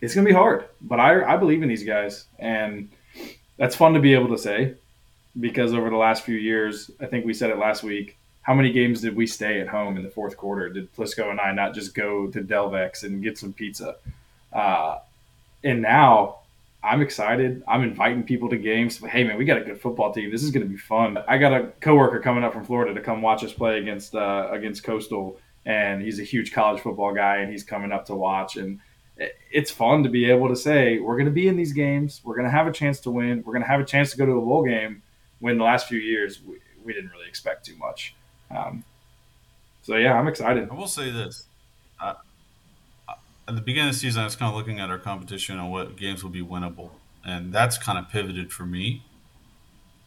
it's 0.00 0.14
gonna 0.14 0.26
be 0.26 0.32
hard. 0.32 0.66
But 0.80 1.00
I 1.00 1.34
I 1.34 1.36
believe 1.36 1.62
in 1.62 1.68
these 1.68 1.84
guys, 1.84 2.26
and 2.38 2.88
that's 3.56 3.76
fun 3.76 3.94
to 3.94 4.00
be 4.00 4.14
able 4.14 4.28
to 4.28 4.38
say 4.38 4.74
because 5.40 5.74
over 5.74 5.90
the 5.90 5.96
last 5.96 6.24
few 6.24 6.36
years, 6.36 6.90
I 7.00 7.06
think 7.06 7.24
we 7.24 7.34
said 7.34 7.50
it 7.50 7.58
last 7.58 7.82
week. 7.82 8.16
How 8.42 8.54
many 8.54 8.72
games 8.72 9.02
did 9.02 9.14
we 9.14 9.26
stay 9.26 9.60
at 9.60 9.68
home 9.68 9.96
in 9.96 10.02
the 10.02 10.08
fourth 10.08 10.36
quarter? 10.36 10.70
Did 10.70 10.94
Plisco 10.94 11.30
and 11.30 11.38
I 11.38 11.52
not 11.52 11.74
just 11.74 11.94
go 11.94 12.28
to 12.28 12.40
Delvex 12.40 13.02
and 13.04 13.22
get 13.22 13.36
some 13.36 13.52
pizza? 13.52 13.96
Uh, 14.52 15.00
and 15.62 15.82
now 15.82 16.38
I'm 16.82 17.02
excited. 17.02 17.62
I'm 17.66 17.82
inviting 17.82 18.22
people 18.22 18.48
to 18.50 18.56
games. 18.56 18.98
Hey, 18.98 19.24
man, 19.24 19.36
we 19.36 19.44
got 19.44 19.58
a 19.58 19.64
good 19.64 19.80
football 19.80 20.12
team. 20.12 20.30
This 20.30 20.44
is 20.44 20.50
going 20.50 20.64
to 20.64 20.70
be 20.70 20.76
fun. 20.76 21.18
I 21.26 21.36
got 21.36 21.52
a 21.52 21.72
coworker 21.80 22.20
coming 22.20 22.44
up 22.44 22.52
from 22.52 22.64
Florida 22.64 22.94
to 22.94 23.00
come 23.00 23.20
watch 23.20 23.42
us 23.42 23.52
play 23.52 23.78
against 23.78 24.14
uh, 24.14 24.48
against 24.52 24.84
Coastal, 24.84 25.40
and 25.66 26.00
he's 26.00 26.20
a 26.20 26.24
huge 26.24 26.52
college 26.52 26.80
football 26.80 27.12
guy, 27.12 27.38
and 27.38 27.50
he's 27.50 27.64
coming 27.64 27.90
up 27.90 28.06
to 28.06 28.14
watch. 28.14 28.56
And 28.56 28.78
it's 29.50 29.70
fun 29.72 30.04
to 30.04 30.08
be 30.08 30.30
able 30.30 30.48
to 30.48 30.56
say 30.56 31.00
we're 31.00 31.16
going 31.16 31.26
to 31.26 31.32
be 31.32 31.48
in 31.48 31.56
these 31.56 31.72
games. 31.72 32.20
We're 32.24 32.36
going 32.36 32.46
to 32.46 32.52
have 32.52 32.68
a 32.68 32.72
chance 32.72 33.00
to 33.00 33.10
win. 33.10 33.42
We're 33.44 33.54
going 33.54 33.64
to 33.64 33.68
have 33.68 33.80
a 33.80 33.84
chance 33.84 34.12
to 34.12 34.16
go 34.16 34.26
to 34.26 34.32
a 34.32 34.40
bowl 34.40 34.64
game. 34.64 35.02
When 35.40 35.58
the 35.58 35.64
last 35.64 35.88
few 35.88 35.98
years 35.98 36.40
we, 36.42 36.58
we 36.84 36.92
didn't 36.92 37.10
really 37.10 37.28
expect 37.28 37.66
too 37.66 37.76
much. 37.76 38.14
Um, 38.50 38.84
so 39.82 39.96
yeah, 39.96 40.14
I'm 40.14 40.28
excited. 40.28 40.68
I 40.70 40.74
will 40.74 40.86
say 40.86 41.10
this: 41.10 41.46
at 43.48 43.54
the 43.54 43.62
beginning 43.62 43.88
of 43.88 43.94
the 43.94 43.98
season, 43.98 44.20
I 44.20 44.26
was 44.26 44.36
kind 44.36 44.50
of 44.50 44.56
looking 44.56 44.78
at 44.78 44.90
our 44.90 44.98
competition 44.98 45.58
and 45.58 45.70
what 45.72 45.96
games 45.96 46.22
will 46.22 46.30
be 46.30 46.42
winnable, 46.42 46.90
and 47.24 47.50
that's 47.50 47.78
kind 47.78 47.98
of 47.98 48.10
pivoted 48.10 48.52
for 48.52 48.66
me. 48.66 49.02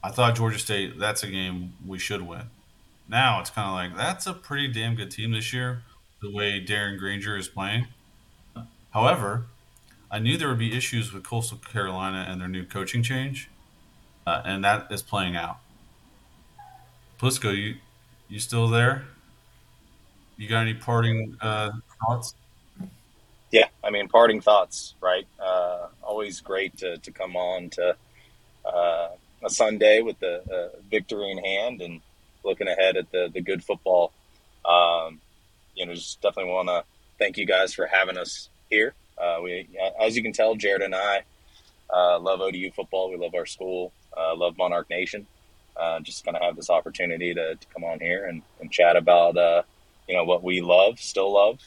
I 0.04 0.12
thought 0.12 0.36
Georgia 0.36 0.60
State, 0.60 1.00
that's 1.00 1.24
a 1.24 1.28
game 1.28 1.74
we 1.86 1.98
should 1.98 2.22
win. 2.22 2.44
Now 3.10 3.40
it's 3.40 3.50
kind 3.50 3.68
of 3.68 3.74
like 3.74 3.98
that's 3.98 4.28
a 4.28 4.34
pretty 4.34 4.68
damn 4.68 4.96
good 4.96 5.10
team 5.10 5.32
this 5.32 5.52
year, 5.54 5.82
the 6.22 6.32
way 6.32 6.64
Darren 6.64 7.00
Grainger 7.00 7.36
is 7.36 7.48
playing. 7.48 7.88
However, 8.92 9.46
I 10.12 10.20
knew 10.20 10.38
there 10.38 10.50
would 10.50 10.60
be 10.60 10.76
issues 10.78 11.12
with 11.12 11.24
Coastal 11.24 11.58
Carolina 11.58 12.28
and 12.30 12.40
their 12.40 12.48
new 12.48 12.64
coaching 12.64 13.02
change, 13.02 13.50
uh, 14.28 14.44
and 14.46 14.64
that 14.64 14.92
is 14.92 15.02
playing 15.02 15.36
out. 15.36 15.58
Plisco, 17.20 17.56
you 17.56 17.76
you 18.30 18.40
still 18.40 18.68
there? 18.68 19.06
You 20.38 20.48
got 20.48 20.62
any 20.62 20.76
parting 20.76 21.38
uh, 21.42 21.72
thoughts? 22.00 22.36
Yeah, 23.52 23.68
I 23.84 23.90
mean, 23.90 24.08
parting 24.08 24.42
thoughts, 24.42 24.96
right? 25.02 25.28
Uh, 25.40 25.88
always 26.04 26.42
great 26.42 26.78
to, 26.80 26.98
to 27.00 27.12
come 27.12 27.36
on 27.36 27.70
to 27.72 27.96
uh, 28.66 29.10
a 29.44 29.50
Sunday 29.50 30.02
with 30.02 30.20
the 30.20 30.42
uh, 30.52 30.78
victory 30.90 31.32
in 31.32 31.40
hand 31.40 31.82
and 31.82 32.02
looking 32.46 32.68
ahead 32.68 32.98
at 32.98 33.12
the, 33.12 33.30
the 33.34 33.42
good 33.42 33.64
football. 33.64 34.14
Um, 34.66 35.20
you 35.76 35.86
know, 35.86 35.94
just 35.96 36.22
definitely 36.22 36.52
want 36.54 36.70
to 36.70 36.84
thank 37.20 37.38
you 37.38 37.46
guys 37.46 37.74
for 37.74 37.88
having 37.88 38.18
us 38.18 38.50
here. 38.70 38.94
Uh, 39.18 39.40
we, 39.44 39.68
as 40.00 40.16
you 40.16 40.24
can 40.24 40.34
tell, 40.34 40.56
Jarod 40.56 40.84
and 40.86 40.96
I 40.96 41.24
uh, 41.94 42.20
love 42.20 42.42
ODU 42.42 42.72
football. 42.72 43.12
We 43.12 43.18
love 43.18 43.36
our 43.36 43.46
school, 43.46 43.92
uh, 44.18 44.36
love 44.36 44.58
Monarch 44.58 44.90
Nation. 44.90 45.28
just 46.04 46.24
kind 46.26 46.38
of 46.38 46.44
have 46.44 46.56
this 46.56 46.70
opportunity 46.70 47.34
to, 47.34 47.56
to 47.56 47.68
come 47.74 47.84
on 47.84 48.00
here 48.00 48.26
and, 48.26 48.44
and 48.62 48.72
chat 48.72 48.96
about, 48.96 49.36
you 50.08 50.16
know, 50.16 50.24
what 50.24 50.44
we 50.44 50.62
love, 50.62 51.00
still 51.00 51.34
love, 51.34 51.60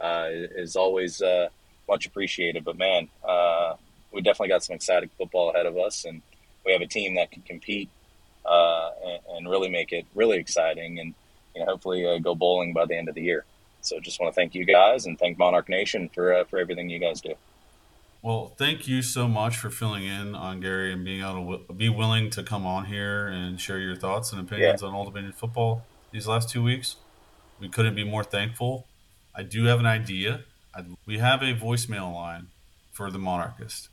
uh, 0.00 0.28
is 0.30 0.76
always 0.76 1.20
uh, 1.22 1.48
much 1.88 2.06
appreciated. 2.06 2.64
But 2.64 2.78
man, 2.78 3.08
uh, 3.26 3.74
we 4.12 4.20
definitely 4.20 4.48
got 4.48 4.64
some 4.64 4.76
exciting 4.76 5.10
football 5.18 5.50
ahead 5.50 5.66
of 5.66 5.76
us, 5.76 6.04
and 6.04 6.22
we 6.64 6.72
have 6.72 6.80
a 6.80 6.86
team 6.86 7.14
that 7.16 7.30
can 7.30 7.42
compete 7.42 7.88
uh, 8.44 8.90
and, 9.04 9.20
and, 9.36 9.50
really 9.50 9.68
make 9.68 9.92
it 9.92 10.06
really 10.14 10.38
exciting, 10.38 10.98
and 10.98 11.14
you 11.54 11.60
know, 11.60 11.66
hopefully 11.66 12.06
uh, 12.06 12.18
go 12.18 12.34
bowling 12.34 12.72
by 12.72 12.86
the 12.86 12.96
end 12.96 13.08
of 13.08 13.14
the 13.14 13.22
year. 13.22 13.44
So 13.80 14.00
just 14.00 14.20
want 14.20 14.32
to 14.32 14.34
thank 14.34 14.54
you 14.54 14.64
guys 14.64 15.06
and 15.06 15.18
thank 15.18 15.38
Monarch 15.38 15.68
Nation 15.68 16.08
for 16.14 16.34
uh, 16.34 16.44
for 16.44 16.58
everything 16.58 16.88
you 16.88 16.98
guys 16.98 17.20
do. 17.20 17.34
Well, 18.20 18.52
thank 18.58 18.88
you 18.88 19.02
so 19.02 19.28
much 19.28 19.56
for 19.56 19.70
filling 19.70 20.04
in 20.04 20.34
on 20.34 20.60
Gary 20.60 20.92
and 20.92 21.04
being 21.04 21.22
able 21.22 21.58
to 21.58 21.72
be 21.72 21.88
willing 21.88 22.30
to 22.30 22.42
come 22.42 22.66
on 22.66 22.86
here 22.86 23.28
and 23.28 23.60
share 23.60 23.78
your 23.78 23.94
thoughts 23.94 24.32
and 24.32 24.40
opinions 24.40 24.82
yeah. 24.82 24.88
on 24.88 24.94
Old 24.94 25.06
Dominion 25.06 25.32
football 25.32 25.84
these 26.10 26.26
last 26.26 26.48
two 26.48 26.62
weeks. 26.62 26.96
We 27.60 27.68
couldn't 27.68 27.94
be 27.94 28.04
more 28.04 28.24
thankful. 28.24 28.86
I 29.34 29.42
do 29.42 29.64
have 29.64 29.80
an 29.80 29.86
idea. 29.86 30.44
I'd, 30.74 30.86
we 31.06 31.18
have 31.18 31.42
a 31.42 31.54
voicemail 31.54 32.12
line 32.12 32.48
for 32.92 33.10
the 33.10 33.18
Monarchist. 33.18 33.88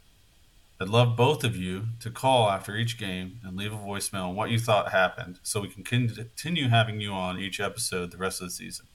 I'd 0.79 0.89
love 0.89 1.15
both 1.15 1.43
of 1.43 1.55
you 1.55 1.85
to 2.01 2.09
call 2.09 2.49
after 2.49 2.75
each 2.75 2.97
game 2.97 3.39
and 3.43 3.55
leave 3.55 3.71
a 3.71 3.77
voicemail 3.77 4.29
on 4.29 4.35
what 4.35 4.49
you 4.49 4.59
thought 4.59 4.91
happened 4.91 5.39
so 5.41 5.61
we 5.61 5.69
can 5.69 5.83
continue 5.83 6.67
having 6.67 6.99
you 6.99 7.11
on 7.11 7.39
each 7.39 7.59
episode 7.61 8.11
the 8.11 8.17
rest 8.17 8.41
of 8.41 8.47
the 8.47 8.51
season. 8.51 8.85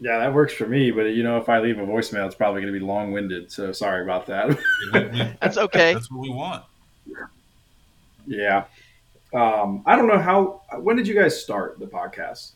Yeah, 0.00 0.20
that 0.20 0.32
works 0.32 0.54
for 0.54 0.66
me. 0.66 0.90
But 0.90 1.06
you 1.06 1.22
know, 1.22 1.36
if 1.38 1.48
I 1.48 1.58
leave 1.60 1.78
a 1.78 1.86
voicemail, 1.86 2.24
it's 2.26 2.34
probably 2.34 2.62
going 2.62 2.72
to 2.72 2.78
be 2.78 2.84
long 2.84 3.12
winded. 3.12 3.50
So 3.52 3.72
sorry 3.72 4.02
about 4.02 4.26
that. 4.26 4.58
That's 5.40 5.58
okay. 5.58 5.94
That's 5.94 6.10
what 6.10 6.20
we 6.20 6.30
want. 6.30 6.64
Yeah. 8.26 8.64
Um, 9.34 9.82
I 9.86 9.96
don't 9.96 10.06
know 10.06 10.18
how. 10.18 10.62
When 10.78 10.96
did 10.96 11.06
you 11.06 11.14
guys 11.14 11.40
start 11.40 11.78
the 11.78 11.86
podcast? 11.86 12.52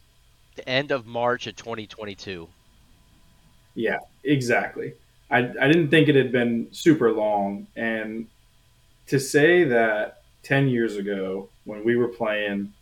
The 0.55 0.69
end 0.69 0.93
of 0.93 1.07
March 1.07 1.47
of 1.47 1.57
2022. 1.57 2.49
Yeah, 3.75 3.99
exactly. 4.25 4.95
I 5.31 5.39
I 5.39 5.67
didn't 5.69 5.89
think 5.89 6.09
it 6.09 6.17
had 6.17 6.33
been 6.33 6.69
super 6.73 7.13
long, 7.13 7.67
and 7.77 8.27
to 9.09 9.19
say 9.19 9.65
that 9.65 10.23
10 10.43 10.69
years 10.69 10.97
ago 10.97 11.49
when 11.65 11.85
we 11.85 11.97
were 11.97 12.09
playing 12.09 12.73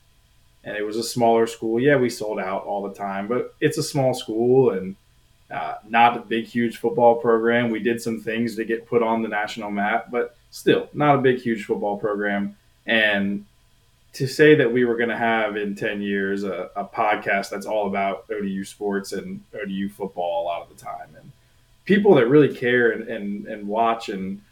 and 0.65 0.77
it 0.77 0.83
was 0.83 0.97
a 0.97 1.03
smaller 1.03 1.47
school. 1.47 1.81
Yeah, 1.81 1.97
we 1.97 2.11
sold 2.11 2.39
out 2.39 2.65
all 2.65 2.83
the 2.87 2.95
time, 2.95 3.27
but 3.29 3.55
it's 3.61 3.79
a 3.79 3.83
small 3.83 4.15
school 4.15 4.71
and 4.71 4.95
uh, 5.51 5.77
not 5.89 6.17
a 6.17 6.21
big, 6.21 6.45
huge 6.47 6.77
football 6.79 7.17
program. 7.17 7.71
We 7.71 7.81
did 7.81 8.01
some 8.01 8.21
things 8.21 8.57
to 8.57 8.65
get 8.65 8.87
put 8.87 9.03
on 9.03 9.23
the 9.23 9.29
national 9.29 9.71
map, 9.71 10.11
but 10.11 10.37
still 10.51 10.89
not 10.93 11.17
a 11.17 11.23
big, 11.23 11.41
huge 11.41 11.65
football 11.65 11.97
program. 11.99 12.57
And 12.87 13.47
to 14.13 14.27
say 14.27 14.55
that 14.57 14.73
we 14.73 14.85
were 14.85 14.97
going 14.97 15.09
to 15.09 15.17
have 15.17 15.57
in 15.57 15.75
10 15.75 16.03
years 16.03 16.45
a, 16.45 16.71
a, 16.75 16.85
podcast 16.85 17.51
that's 17.51 17.67
all 17.67 17.87
about 17.87 18.25
ODU 18.31 18.65
sports 18.65 19.13
and 19.13 19.41
ODU 19.55 19.89
football 19.89 20.43
a 20.43 20.47
lot 20.47 20.63
of 20.63 20.69
the 20.69 20.83
time. 20.83 21.15
And 21.17 21.31
people 21.85 22.15
that 22.17 22.27
really 22.27 22.53
care 22.53 22.91
and, 22.91 23.09
and, 23.09 23.47
and 23.47 23.69
watch 23.69 24.09
and, 24.09 24.43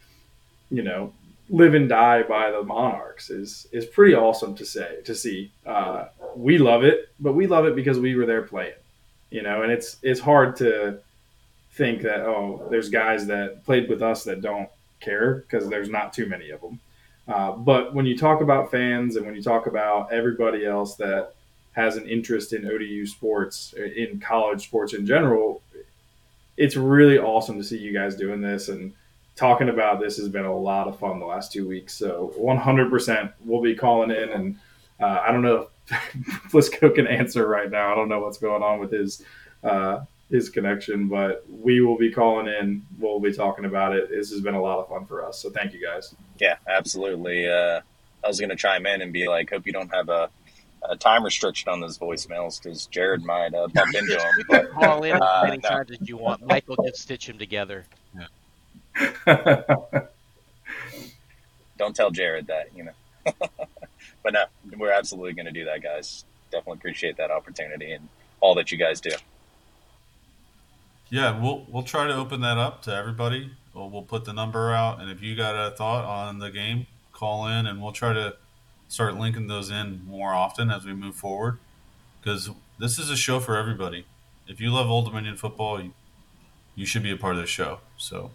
you 0.71 0.83
know, 0.83 1.13
live 1.51 1.75
and 1.75 1.89
die 1.89 2.23
by 2.23 2.51
the 2.51 2.63
Monarchs 2.63 3.31
is 3.31 3.67
is 3.73 3.87
pretty 3.87 4.15
awesome 4.15 4.55
to 4.57 4.65
say 4.65 5.01
to 5.05 5.15
see. 5.15 5.51
Uh, 5.65 6.07
we 6.37 6.59
love 6.59 6.85
it, 6.85 7.09
but 7.19 7.33
we 7.33 7.47
love 7.47 7.65
it 7.67 7.75
because 7.75 7.99
we 7.99 8.15
were 8.15 8.27
there 8.27 8.43
playing, 8.43 8.75
you 9.31 9.43
know. 9.43 9.63
And 9.63 9.73
it's 9.73 9.97
it's 10.03 10.21
hard 10.21 10.57
to 10.57 11.01
think 11.73 12.03
that 12.03 12.21
oh, 12.21 12.67
there's 12.71 12.89
guys 12.89 13.27
that 13.27 13.65
played 13.65 13.89
with 13.89 14.03
us 14.03 14.25
that 14.25 14.41
don't 14.41 14.69
care 15.01 15.37
because 15.37 15.69
there's 15.69 15.89
not 15.89 16.13
too 16.13 16.27
many 16.27 16.51
of 16.51 16.61
them. 16.61 16.81
Uh, 17.29 17.53
but 17.53 17.95
when 17.95 18.07
you 18.07 18.17
talk 18.17 18.41
about 18.41 18.71
fans 18.71 19.17
and 19.17 19.27
when 19.27 19.35
you 19.35 19.43
talk 19.43 19.67
about 19.67 20.11
everybody 20.11 20.65
else 20.65 20.95
that 20.97 21.35
has 21.73 21.97
an 21.97 22.09
interest 22.09 22.53
in 22.53 22.67
ODU 22.67 23.07
sports, 23.07 23.75
in 23.75 24.19
college 24.19 24.65
sports 24.65 24.95
in 24.95 25.07
general, 25.07 25.63
it's 26.57 26.75
really 26.75 27.19
awesome 27.19 27.59
to 27.59 27.65
see 27.65 27.79
you 27.79 27.93
guys 27.93 28.17
doing 28.17 28.41
this 28.41 28.69
and 28.69 28.93
talking 29.37 29.69
about 29.69 30.01
this 30.01 30.17
has 30.17 30.29
been 30.29 30.45
a 30.45 30.57
lot 30.57 30.89
of 30.89 30.99
fun 30.99 31.21
the 31.21 31.27
last 31.27 31.53
two 31.53 31.69
weeks. 31.69 31.95
So 31.95 32.35
100% 32.37 33.33
we'll 33.45 33.63
be 33.63 33.75
calling 33.75 34.11
in, 34.11 34.31
and 34.31 34.59
uh, 34.99 35.23
I 35.25 35.31
don't 35.31 35.43
know 35.43 35.69
if 35.87 35.95
Plisco 36.51 36.93
can 36.93 37.07
answer 37.07 37.47
right 37.47 37.71
now. 37.71 37.93
I 37.93 37.95
don't 37.95 38.09
know 38.09 38.21
what's 38.21 38.39
going 38.39 38.63
on 38.63 38.81
with 38.81 38.91
his 38.91 39.23
uh, 39.63 40.01
his 40.31 40.51
connection, 40.51 41.09
but 41.09 41.45
we 41.49 41.81
will 41.81 41.97
be 41.97 42.13
calling 42.13 42.47
in. 42.47 42.85
We'll 42.99 43.21
be 43.21 43.33
talking 43.33 43.65
about 43.65 43.95
it. 43.97 44.11
This 44.11 44.31
has 44.31 44.41
been 44.41 44.55
a 44.55 44.61
lot 44.61 44.79
of 44.79 44.89
fun 44.89 45.07
for 45.07 45.25
us. 45.25 45.39
So 45.41 45.51
thank 45.51 45.73
you 45.73 45.85
guys. 45.85 46.15
Yeah, 46.39 46.57
absolutely. 46.69 47.49
Uh, 47.49 47.81
I 48.23 48.29
was 48.29 48.39
going 48.39 48.51
to 48.51 48.57
chime 48.57 48.87
in 48.87 49.01
and 49.01 49.13
be 49.13 49.29
like, 49.29 49.51
hope 49.51 49.67
you 49.67 49.73
don't 49.73 49.93
have 49.95 50.09
a 50.09 50.31
a 50.89 50.97
time 50.97 51.25
restriction 51.25 51.69
on 51.69 51.81
those 51.81 51.99
voicemails 51.99 52.63
because 52.63 52.89
Jarod 52.93 53.23
might 53.23 53.55
uh, 53.55 53.69
bump 53.69 53.95
into 53.95 54.15
them. 54.15 54.33
But, 54.49 54.71
Call 54.71 55.03
in 55.05 55.21
uh, 55.21 55.25
as 55.25 55.45
many 55.45 55.61
no. 55.63 55.69
times 55.69 55.91
as 55.91 56.09
you 56.09 56.17
want. 56.17 56.47
Michael 56.47 56.77
just 56.85 57.03
stitch 57.03 57.27
them 57.27 57.39
together. 57.39 57.85
Yeah. 58.17 58.27
Don't 61.79 61.95
tell 61.95 62.11
Jarod 62.11 62.47
that, 62.47 62.71
you 62.75 62.85
know. 62.85 62.93
but 64.23 64.33
no, 64.33 64.45
we're 64.77 64.93
absolutely 64.93 65.35
going 65.35 65.47
to 65.47 65.53
do 65.53 65.65
that, 65.67 65.83
guys. 65.83 66.25
Definitely 66.51 66.79
appreciate 66.79 67.17
that 67.19 67.31
opportunity 67.31 67.93
and 67.93 68.09
all 68.41 68.55
that 68.55 68.73
you 68.73 68.79
guys 68.79 69.01
do. 69.01 69.11
Yeah, 71.11 71.41
we'll 71.41 71.65
we'll 71.69 71.83
try 71.85 72.07
to 72.07 72.15
open 72.15 72.41
that 72.43 72.59
up 72.59 72.83
to 72.83 72.95
everybody. 72.95 73.53
We'll, 73.75 73.91
we'll 73.91 74.03
put 74.03 74.25
the 74.25 74.33
number 74.33 74.73
out, 74.73 75.01
and 75.01 75.11
if 75.11 75.23
you 75.23 75.35
got 75.37 75.55
a 75.55 75.75
thought 75.75 76.05
on 76.05 76.39
the 76.39 76.51
game, 76.51 76.87
call 77.13 77.47
in, 77.47 77.67
and 77.67 77.83
we'll 77.83 77.93
try 77.93 78.13
to 78.13 78.37
start 78.89 79.17
linking 79.17 79.47
those 79.47 79.71
in 79.71 80.05
more 80.07 80.33
often 80.33 80.71
as 80.71 80.85
we 80.85 80.95
move 80.95 81.15
forward. 81.15 81.59
Because 82.21 82.51
this 82.79 82.99
is 82.99 83.11
a 83.11 83.17
show 83.17 83.41
for 83.41 83.57
everybody. 83.57 84.05
If 84.47 84.61
you 84.61 84.71
love 84.71 84.89
Old 84.89 85.07
Dominion 85.07 85.37
football, 85.37 85.81
you, 85.81 85.93
you 86.75 86.87
should 86.87 87.03
be 87.03 87.13
a 87.13 87.17
part 87.17 87.37
of 87.37 87.41
the 87.41 87.47
show. 87.47 87.81
So 87.97 88.31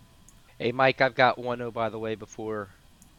Hey, 0.59 0.71
Mike, 0.71 1.01
I've 1.01 1.15
got 1.15 1.38
one 1.38 1.61
oh 1.61 1.71
by 1.71 1.89
the 1.89 1.99
way 1.99 2.15
before 2.15 2.69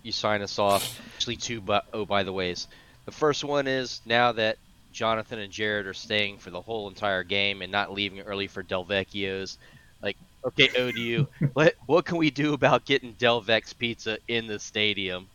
you 0.02 0.12
sign 0.12 0.40
us 0.40 0.58
off. 0.58 1.00
Actually, 1.14 1.36
two 1.36 1.60
but 1.60 1.84
oh 1.92 2.06
by 2.06 2.22
the 2.22 2.32
ways. 2.32 2.68
The 3.04 3.10
first 3.12 3.44
one 3.44 3.66
is 3.66 4.00
now 4.06 4.32
that 4.32 4.56
Jonathan 4.94 5.40
and 5.40 5.52
Jarod 5.52 5.86
are 5.86 5.92
staying 5.92 6.38
for 6.38 6.50
the 6.50 6.60
whole 6.60 6.88
entire 6.88 7.24
game 7.24 7.60
and 7.60 7.70
not 7.70 7.92
leaving 7.92 8.20
early 8.20 8.46
for 8.46 8.62
Delvecchio's. 8.62 9.58
Like, 10.00 10.16
okay, 10.44 10.70
ODU, 10.78 11.26
what 11.52 11.74
what 11.86 12.04
can 12.06 12.16
we 12.16 12.30
do 12.30 12.54
about 12.54 12.86
getting 12.86 13.12
Delvex 13.14 13.76
pizza 13.76 14.18
in 14.28 14.46
the 14.46 14.58
stadium? 14.58 15.26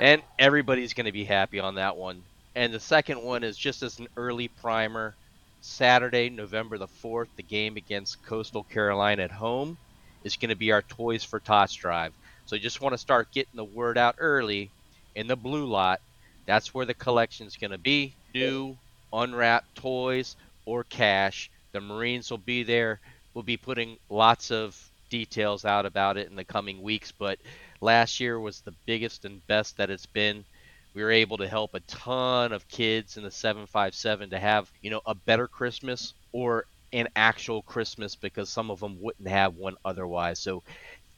And 0.00 0.22
everybody's 0.38 0.94
going 0.94 1.06
to 1.06 1.12
be 1.12 1.24
happy 1.24 1.60
on 1.60 1.74
that 1.74 1.96
one. 1.96 2.22
And 2.54 2.72
the 2.72 2.80
second 2.80 3.22
one 3.22 3.44
is 3.44 3.56
just 3.56 3.82
as 3.82 3.98
an 3.98 4.08
early 4.16 4.48
primer. 4.48 5.14
Saturday, 5.60 6.28
November 6.28 6.76
the 6.76 6.86
4th, 6.86 7.28
the 7.36 7.42
game 7.42 7.76
against 7.76 8.22
Coastal 8.26 8.64
Carolina 8.64 9.22
at 9.22 9.30
home 9.30 9.78
is 10.22 10.36
going 10.36 10.50
to 10.50 10.56
be 10.56 10.72
our 10.72 10.82
Toys 10.82 11.24
for 11.24 11.40
Tots 11.40 11.74
drive. 11.74 12.12
So 12.46 12.54
you 12.54 12.62
just 12.62 12.80
want 12.80 12.92
to 12.92 12.98
start 12.98 13.32
getting 13.32 13.56
the 13.56 13.64
word 13.64 13.96
out 13.96 14.16
early 14.18 14.70
in 15.14 15.26
the 15.26 15.36
blue 15.36 15.64
lot. 15.64 16.00
That's 16.46 16.74
where 16.74 16.86
the 16.86 16.94
collection 16.94 17.46
is 17.46 17.56
going 17.56 17.70
to 17.70 17.78
be. 17.78 18.14
New, 18.34 18.76
unwrapped 19.12 19.74
toys 19.76 20.36
or 20.66 20.84
cash. 20.84 21.50
The 21.72 21.80
Marines 21.80 22.30
will 22.30 22.38
be 22.38 22.62
there. 22.62 23.00
We'll 23.32 23.42
be 23.42 23.56
putting 23.56 23.96
lots 24.08 24.50
of 24.50 24.76
details 25.10 25.64
out 25.64 25.86
about 25.86 26.16
it 26.16 26.28
in 26.28 26.36
the 26.36 26.44
coming 26.44 26.82
weeks. 26.82 27.12
But 27.12 27.38
last 27.80 28.20
year 28.20 28.38
was 28.38 28.60
the 28.60 28.74
biggest 28.86 29.24
and 29.24 29.46
best 29.46 29.76
that 29.76 29.90
it's 29.90 30.06
been. 30.06 30.44
We 30.94 31.02
were 31.02 31.10
able 31.10 31.38
to 31.38 31.48
help 31.48 31.74
a 31.74 31.80
ton 31.80 32.52
of 32.52 32.68
kids 32.68 33.16
in 33.16 33.24
the 33.24 33.30
757 33.30 34.30
to 34.30 34.38
have, 34.38 34.70
you 34.80 34.90
know, 34.90 35.00
a 35.06 35.14
better 35.14 35.48
Christmas 35.48 36.14
or 36.32 36.66
an 36.92 37.08
actual 37.16 37.62
Christmas 37.62 38.14
because 38.14 38.48
some 38.48 38.70
of 38.70 38.78
them 38.78 38.98
wouldn't 39.00 39.28
have 39.28 39.56
one 39.56 39.76
otherwise. 39.84 40.38
So 40.38 40.62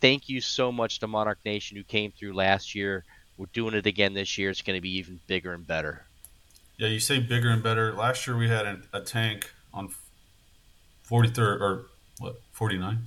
thank 0.00 0.28
you 0.30 0.40
so 0.40 0.72
much 0.72 1.00
to 1.00 1.06
Monarch 1.06 1.38
Nation 1.44 1.76
who 1.76 1.84
came 1.84 2.12
through 2.12 2.34
last 2.34 2.74
year. 2.74 3.04
We're 3.38 3.46
doing 3.52 3.74
it 3.74 3.86
again 3.86 4.14
this 4.14 4.38
year. 4.38 4.50
It's 4.50 4.62
going 4.62 4.76
to 4.76 4.80
be 4.80 4.96
even 4.96 5.20
bigger 5.26 5.52
and 5.52 5.66
better. 5.66 6.04
Yeah, 6.78 6.88
you 6.88 7.00
say 7.00 7.18
bigger 7.20 7.50
and 7.50 7.62
better. 7.62 7.92
Last 7.92 8.26
year 8.26 8.36
we 8.36 8.48
had 8.48 8.66
a, 8.66 8.78
a 8.92 9.00
tank 9.00 9.50
on 9.72 9.90
43rd 11.08 11.60
or 11.60 11.86
what, 12.18 12.40
49th? 12.58 12.98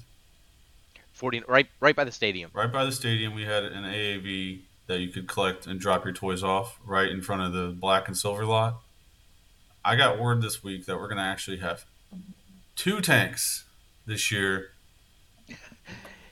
40 1.14 1.44
right 1.50 1.68
right 1.82 1.96
by 1.96 2.06
the 2.06 2.12
stadium. 2.14 2.50
Right 2.54 2.72
by 2.72 2.86
the 2.86 2.94
stadium 2.94 3.36
we 3.36 3.44
had 3.44 3.64
an 3.66 3.84
AAV 3.84 4.62
that 4.88 5.00
you 5.02 5.10
could 5.10 5.28
collect 5.28 5.68
and 5.68 5.80
drop 5.80 6.06
your 6.06 6.14
toys 6.14 6.44
off 6.44 6.80
right 6.86 7.10
in 7.10 7.22
front 7.22 7.42
of 7.42 7.52
the 7.52 7.68
black 7.68 8.08
and 8.08 8.18
silver 8.18 8.46
lot. 8.46 8.80
I 9.84 9.96
got 9.96 10.18
word 10.18 10.42
this 10.42 10.64
week 10.64 10.86
that 10.86 10.98
we're 10.98 11.08
going 11.08 11.18
to 11.18 11.24
actually 11.24 11.58
have 11.58 11.84
two 12.76 13.02
tanks 13.02 13.66
this 14.06 14.32
year. 14.32 14.72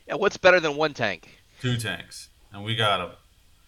Yeah, 0.07 0.15
what's 0.15 0.37
better 0.37 0.61
than 0.61 0.77
one 0.77 0.93
tank? 0.93 1.41
Two 1.61 1.75
tanks, 1.75 2.29
and 2.53 2.63
we 2.63 2.77
got 2.77 2.99
them. 2.99 3.17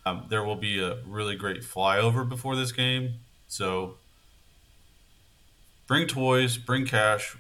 Um, 0.06 0.26
there 0.30 0.44
will 0.44 0.56
be 0.56 0.82
a 0.82 0.98
really 1.06 1.36
great 1.36 1.62
flyover 1.62 2.28
before 2.28 2.56
this 2.56 2.72
game, 2.72 3.16
so 3.48 3.96
bring 5.88 6.08
toys, 6.08 6.58
bring 6.58 6.86
cash, 6.86 7.36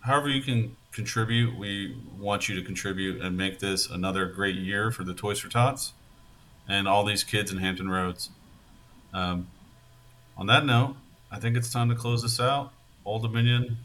however 0.00 0.28
you 0.28 0.42
can 0.42 0.76
contribute. 0.92 1.56
We 1.56 1.96
want 2.18 2.48
you 2.48 2.54
to 2.56 2.62
contribute 2.62 3.22
and 3.22 3.36
make 3.36 3.60
this 3.60 3.88
another 3.88 4.26
great 4.26 4.56
year 4.56 4.90
for 4.90 5.04
the 5.04 5.14
Toys 5.14 5.38
for 5.38 5.48
Tots 5.48 5.92
and 6.68 6.88
all 6.88 7.04
these 7.04 7.24
kids 7.24 7.52
in 7.52 7.58
Hampton 7.58 7.88
Roads. 7.88 8.30
Um, 9.12 9.48
on 10.36 10.46
that 10.46 10.64
note, 10.64 10.96
I 11.30 11.38
think 11.38 11.56
it's 11.56 11.72
time 11.72 11.88
to 11.88 11.94
close 11.94 12.22
this 12.22 12.40
out. 12.40 12.72
Old 13.04 13.22
Dominion 13.22 13.78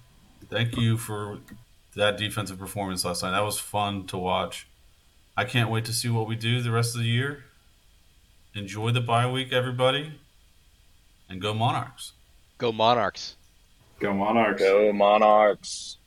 thank 0.49 0.77
you 0.77 0.97
for 0.97 1.39
that 1.95 2.17
defensive 2.17 2.57
performance 2.57 3.05
last 3.05 3.23
night. 3.23 3.31
That 3.31 3.43
was 3.43 3.59
fun 3.59 4.05
to 4.07 4.17
watch. 4.17 4.67
I 5.37 5.45
can't 5.45 5.69
wait 5.69 5.85
to 5.85 5.93
see 5.93 6.09
what 6.09 6.27
we 6.27 6.35
do 6.35 6.61
the 6.61 6.71
rest 6.71 6.95
of 6.95 7.01
the 7.01 7.07
year. 7.07 7.45
Enjoy 8.55 8.91
the 8.91 9.01
bye 9.01 9.29
week, 9.29 9.53
everybody. 9.53 10.19
and 11.29 11.39
go 11.39 11.53
Monarchs. 11.53 12.13
Go 12.57 12.71
Monarchs. 12.71 13.35
Go 13.99 14.13
Monarchs. 14.13 14.61
Go 14.61 14.91
Monarchs. 14.91 15.98